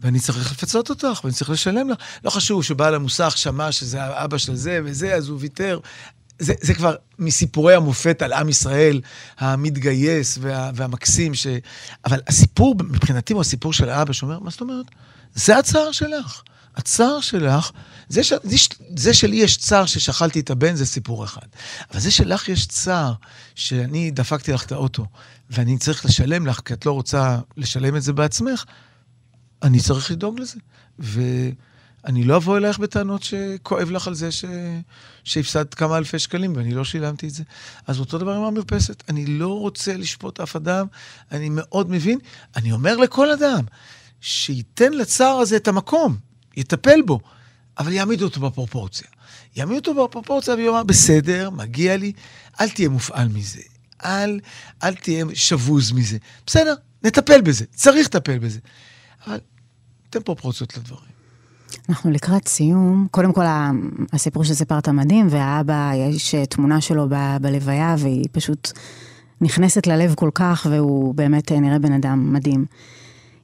ואני 0.00 0.20
צריך 0.20 0.52
לפצות 0.52 0.90
אותך, 0.90 1.20
ואני 1.24 1.34
צריך 1.34 1.50
לשלם 1.50 1.90
לך. 1.90 1.96
לא 2.24 2.30
חשוב 2.30 2.64
שבעל 2.64 2.94
המוסך 2.94 3.34
שמע 3.36 3.72
שזה 3.72 4.02
האבא 4.02 4.38
של 4.38 4.56
זה 4.56 4.80
וזה, 4.84 5.14
אז 5.14 5.28
הוא 5.28 5.38
ויתר. 5.40 5.80
זה, 6.38 6.54
זה 6.60 6.74
כבר 6.74 6.94
מסיפורי 7.18 7.74
המופת 7.74 8.22
על 8.22 8.32
עם 8.32 8.48
ישראל 8.48 9.00
המתגייס 9.38 10.38
וה, 10.40 10.70
והמקסים, 10.74 11.34
ש... 11.34 11.46
אבל 12.04 12.20
הסיפור 12.26 12.74
מבחינתי 12.78 13.32
הוא 13.32 13.40
הסיפור 13.40 13.72
של 13.72 13.88
האבא 13.88 14.12
שאומר, 14.12 14.38
מה 14.38 14.50
זאת 14.50 14.60
אומרת? 14.60 14.86
זה 15.34 15.58
הצער 15.58 15.92
שלך. 15.92 16.42
הצער 16.76 17.20
שלך, 17.20 17.70
זה, 18.08 18.24
ש... 18.24 18.32
זה 18.96 19.14
שלי 19.14 19.36
יש 19.36 19.56
צער 19.56 19.86
ששכלתי 19.86 20.40
את 20.40 20.50
הבן, 20.50 20.74
זה 20.74 20.86
סיפור 20.86 21.24
אחד. 21.24 21.46
אבל 21.90 22.00
זה 22.00 22.10
שלך 22.10 22.48
יש 22.48 22.66
צער, 22.66 23.12
שאני 23.54 24.10
דפקתי 24.10 24.52
לך 24.52 24.64
את 24.64 24.72
האוטו, 24.72 25.06
ואני 25.50 25.78
צריך 25.78 26.04
לשלם 26.04 26.46
לך, 26.46 26.60
כי 26.64 26.72
את 26.72 26.86
לא 26.86 26.92
רוצה 26.92 27.38
לשלם 27.56 27.96
את 27.96 28.02
זה 28.02 28.12
בעצמך, 28.12 28.64
אני 29.62 29.80
צריך 29.80 30.10
לדאוג 30.10 30.40
לזה. 30.40 30.58
ואני 30.98 32.24
לא 32.24 32.36
אבוא 32.36 32.56
אלייך 32.56 32.78
בטענות 32.78 33.22
שכואב 33.22 33.90
לך 33.90 34.08
על 34.08 34.14
זה 34.14 34.32
ש... 34.32 34.44
שהפסדת 35.24 35.74
כמה 35.74 35.98
אלפי 35.98 36.18
שקלים 36.18 36.56
ואני 36.56 36.74
לא 36.74 36.84
שילמתי 36.84 37.28
את 37.28 37.34
זה. 37.34 37.42
אז 37.86 38.00
אותו 38.00 38.18
דבר 38.18 38.32
עם 38.32 38.42
המרפסת. 38.42 39.02
אני 39.08 39.26
לא 39.26 39.58
רוצה 39.58 39.96
לשפוט 39.96 40.40
אף 40.40 40.56
אדם, 40.56 40.86
אני 41.32 41.48
מאוד 41.52 41.90
מבין. 41.90 42.18
אני 42.56 42.72
אומר 42.72 42.96
לכל 42.96 43.30
אדם, 43.30 43.64
שייתן 44.20 44.92
לצער 44.92 45.36
הזה 45.36 45.56
את 45.56 45.68
המקום, 45.68 46.16
יטפל 46.56 47.02
בו, 47.02 47.20
אבל 47.78 47.92
יעמיד 47.92 48.22
אותו 48.22 48.40
בפרופורציה. 48.40 49.08
יעמיד 49.56 49.76
אותו 49.76 50.04
בפרופורציה 50.04 50.54
ויאמר, 50.54 50.82
בסדר, 50.82 51.50
מגיע 51.50 51.96
לי, 51.96 52.12
אל 52.60 52.70
תהיה 52.70 52.88
מופעל 52.88 53.28
מזה. 53.28 53.60
אל, 54.04 54.40
אל 54.82 54.94
תהיה 54.94 55.24
שבוז 55.34 55.92
מזה. 55.92 56.18
בסדר, 56.46 56.74
נטפל 57.02 57.40
בזה, 57.40 57.64
צריך 57.74 58.06
לטפל 58.06 58.38
בזה. 58.38 58.58
אבל 59.26 59.38
תן 60.10 60.20
פרופורציות 60.20 60.76
לדברים. 60.76 61.10
אנחנו 61.88 62.10
לקראת 62.10 62.48
סיום. 62.48 63.06
קודם 63.10 63.32
כל, 63.32 63.44
הסיפור 64.12 64.44
שסיפרת 64.44 64.88
מדהים, 64.88 65.26
והאבא, 65.30 65.92
יש 65.94 66.34
תמונה 66.34 66.80
שלו 66.80 67.06
ב- 67.08 67.36
בלוויה, 67.40 67.94
והיא 67.98 68.26
פשוט 68.32 68.72
נכנסת 69.40 69.86
ללב 69.86 70.14
כל 70.14 70.30
כך, 70.34 70.66
והוא 70.70 71.14
באמת 71.14 71.52
נראה 71.52 71.78
בן 71.78 71.92
אדם 71.92 72.32
מדהים. 72.32 72.64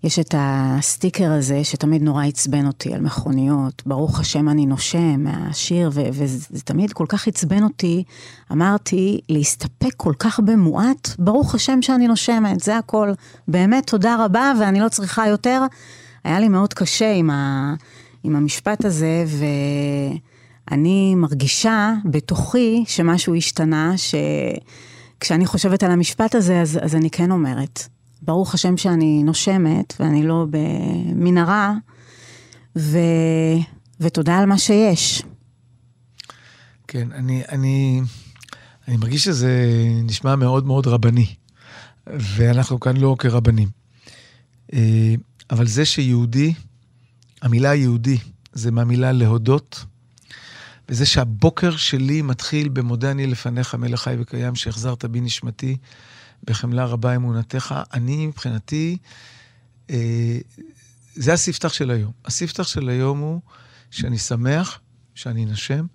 יש 0.05 0.19
את 0.19 0.35
הסטיקר 0.39 1.33
הזה 1.33 1.64
שתמיד 1.64 2.03
נורא 2.03 2.25
עצבן 2.25 2.67
אותי 2.67 2.95
על 2.95 3.01
מכוניות, 3.01 3.83
ברוך 3.87 4.21
השם 4.21 4.49
אני 4.49 4.67
נושם 4.67 5.25
מהשיר, 5.25 5.91
ו- 5.93 6.09
וזה 6.12 6.62
תמיד 6.64 6.93
כל 6.93 7.07
כך 7.09 7.29
עצבן 7.29 7.62
אותי. 7.62 8.05
אמרתי, 8.53 9.21
להסתפק 9.29 9.95
כל 9.97 10.12
כך 10.19 10.41
במועט, 10.41 11.09
ברוך 11.19 11.55
השם 11.55 11.83
שאני 11.83 12.09
נושמת, 12.09 12.61
זה 12.61 12.79
הכל. 12.79 13.12
באמת, 13.49 13.87
תודה 13.87 14.25
רבה, 14.25 14.53
ואני 14.61 14.81
לא 14.81 14.89
צריכה 14.89 15.29
יותר. 15.29 15.62
היה 16.27 16.41
לי 16.41 16.49
מאוד 16.49 16.74
קשה 16.74 17.12
עם, 17.12 17.31
ה- 17.31 17.74
עם 18.22 18.37
המשפט 18.37 18.85
הזה, 18.85 19.24
ואני 20.70 21.14
מרגישה 21.14 21.95
בתוכי 22.05 22.85
שמשהו 22.87 23.35
השתנה, 23.35 23.93
שכשאני 25.18 25.47
חושבת 25.47 25.83
על 25.83 25.91
המשפט 25.91 26.35
הזה, 26.35 26.61
אז, 26.61 26.79
אז 26.83 26.95
אני 26.95 27.11
כן 27.11 27.31
אומרת. 27.31 27.83
ברוך 28.22 28.55
השם 28.55 28.77
שאני 28.77 29.22
נושמת, 29.22 29.95
ואני 30.01 30.27
לא 30.27 30.47
במנהרה, 30.51 31.74
ו... 32.77 32.99
ותודה 34.01 34.39
על 34.39 34.47
מה 34.47 34.59
שיש. 34.59 35.22
כן, 36.89 37.12
אני, 37.12 37.43
אני, 37.49 38.01
אני 38.89 38.97
מרגיש 38.97 39.24
שזה 39.24 39.62
נשמע 40.03 40.37
מאוד 40.37 40.66
מאוד 40.66 40.87
רבני, 40.87 41.27
ואנחנו 42.07 42.81
כאן 42.81 42.97
לא 42.97 43.16
כרבנים. 43.18 43.68
אבל 45.51 45.66
זה 45.66 45.84
שיהודי, 45.84 46.55
המילה 47.42 47.74
יהודי 47.74 48.18
זה 48.53 48.70
מהמילה 48.70 49.12
להודות, 49.12 49.84
וזה 50.88 51.07
שהבוקר 51.07 51.76
שלי 51.76 52.22
מתחיל 52.22 52.68
במודה 52.68 53.11
אני 53.11 53.26
לפניך 53.26 53.74
מלך 53.74 54.01
חי 54.03 54.16
וקיים, 54.20 54.55
שהחזרת 54.55 55.05
בי 55.05 55.20
נשמתי. 55.20 55.76
בחמלה 56.44 56.84
רבה 56.84 57.16
אמונתך. 57.16 57.74
אני, 57.92 58.26
מבחינתי, 58.26 58.97
אה, 59.90 60.38
זה 61.14 61.32
הספתח 61.32 61.72
של 61.72 61.90
היום. 61.90 62.12
הספתח 62.24 62.62
של 62.62 62.88
היום 62.88 63.18
הוא 63.18 63.40
שאני 63.90 64.18
שמח 64.18 64.80
שאני 65.14 65.44
נשם, 65.44 65.86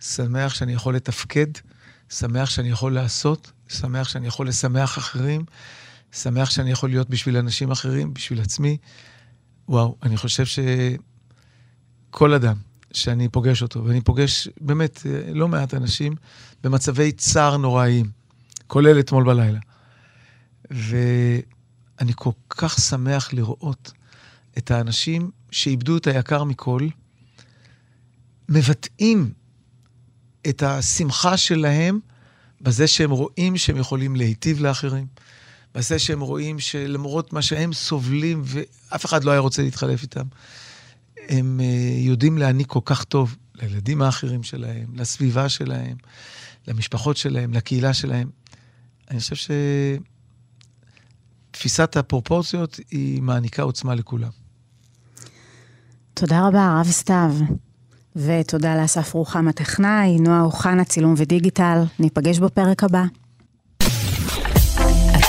שמח 0.00 0.54
שאני 0.54 0.72
יכול 0.72 0.96
לתפקד, 0.96 1.46
שמח 2.10 2.50
שאני 2.50 2.68
יכול 2.70 2.94
לעשות, 2.94 3.52
שמח 3.68 4.08
שאני 4.08 4.26
יכול 4.26 4.48
לשמח 4.48 4.98
אחרים, 4.98 5.44
שמח 6.12 6.50
שאני 6.50 6.70
יכול 6.70 6.90
להיות 6.90 7.10
בשביל 7.10 7.36
אנשים 7.36 7.70
אחרים, 7.70 8.14
בשביל 8.14 8.40
עצמי. 8.40 8.76
וואו, 9.68 9.96
אני 10.02 10.16
חושב 10.16 10.44
שכל 12.10 12.34
אדם 12.34 12.56
שאני 12.92 13.28
פוגש 13.28 13.62
אותו, 13.62 13.84
ואני 13.84 14.00
פוגש 14.00 14.48
באמת 14.60 15.02
אה, 15.06 15.34
לא 15.34 15.48
מעט 15.48 15.74
אנשים 15.74 16.14
במצבי 16.62 17.12
צער 17.12 17.56
נוראיים, 17.56 18.10
כולל 18.66 19.00
אתמול 19.00 19.24
בלילה. 19.24 19.58
ואני 20.70 22.12
כל 22.14 22.30
כך 22.48 22.80
שמח 22.80 23.32
לראות 23.32 23.92
את 24.58 24.70
האנשים 24.70 25.30
שאיבדו 25.50 25.96
את 25.96 26.06
היקר 26.06 26.44
מכל, 26.44 26.88
מבטאים 28.48 29.32
את 30.48 30.62
השמחה 30.62 31.36
שלהם 31.36 32.00
בזה 32.60 32.86
שהם 32.86 33.10
רואים 33.10 33.56
שהם 33.56 33.76
יכולים 33.76 34.16
להיטיב 34.16 34.60
לאחרים, 34.60 35.06
בזה 35.74 35.98
שהם 35.98 36.20
רואים 36.20 36.58
שלמרות 36.58 37.32
מה 37.32 37.42
שהם 37.42 37.72
סובלים, 37.72 38.42
ואף 38.44 39.04
אחד 39.04 39.24
לא 39.24 39.30
היה 39.30 39.40
רוצה 39.40 39.62
להתחלף 39.62 40.02
איתם, 40.02 40.24
הם 41.28 41.60
uh, 41.60 41.98
יודעים 41.98 42.38
להעניק 42.38 42.66
כל 42.66 42.80
כך 42.84 43.04
טוב 43.04 43.36
לילדים 43.54 44.02
האחרים 44.02 44.42
שלהם, 44.42 44.86
לסביבה 44.94 45.48
שלהם, 45.48 45.96
למשפחות 46.68 47.16
שלהם, 47.16 47.52
לקהילה 47.52 47.94
שלהם. 47.94 48.30
אני 49.10 49.20
חושב 49.20 49.36
ש... 49.36 49.50
תפיסת 51.52 51.96
הפרופורציות 51.96 52.80
היא 52.90 53.22
מעניקה 53.22 53.62
עוצמה 53.62 53.94
לכולם. 53.94 54.28
תודה 56.14 56.46
רבה, 56.48 56.66
הרב 56.66 56.90
סתיו. 56.90 57.34
ותודה 58.16 58.76
לאסף 58.76 59.14
רוחם 59.14 59.48
הטכנאי, 59.48 60.16
נועה 60.18 60.40
אוחנה, 60.40 60.84
צילום 60.84 61.14
ודיגיטל. 61.16 61.82
ניפגש 61.98 62.38
בפרק 62.38 62.84
הבא. 62.84 63.04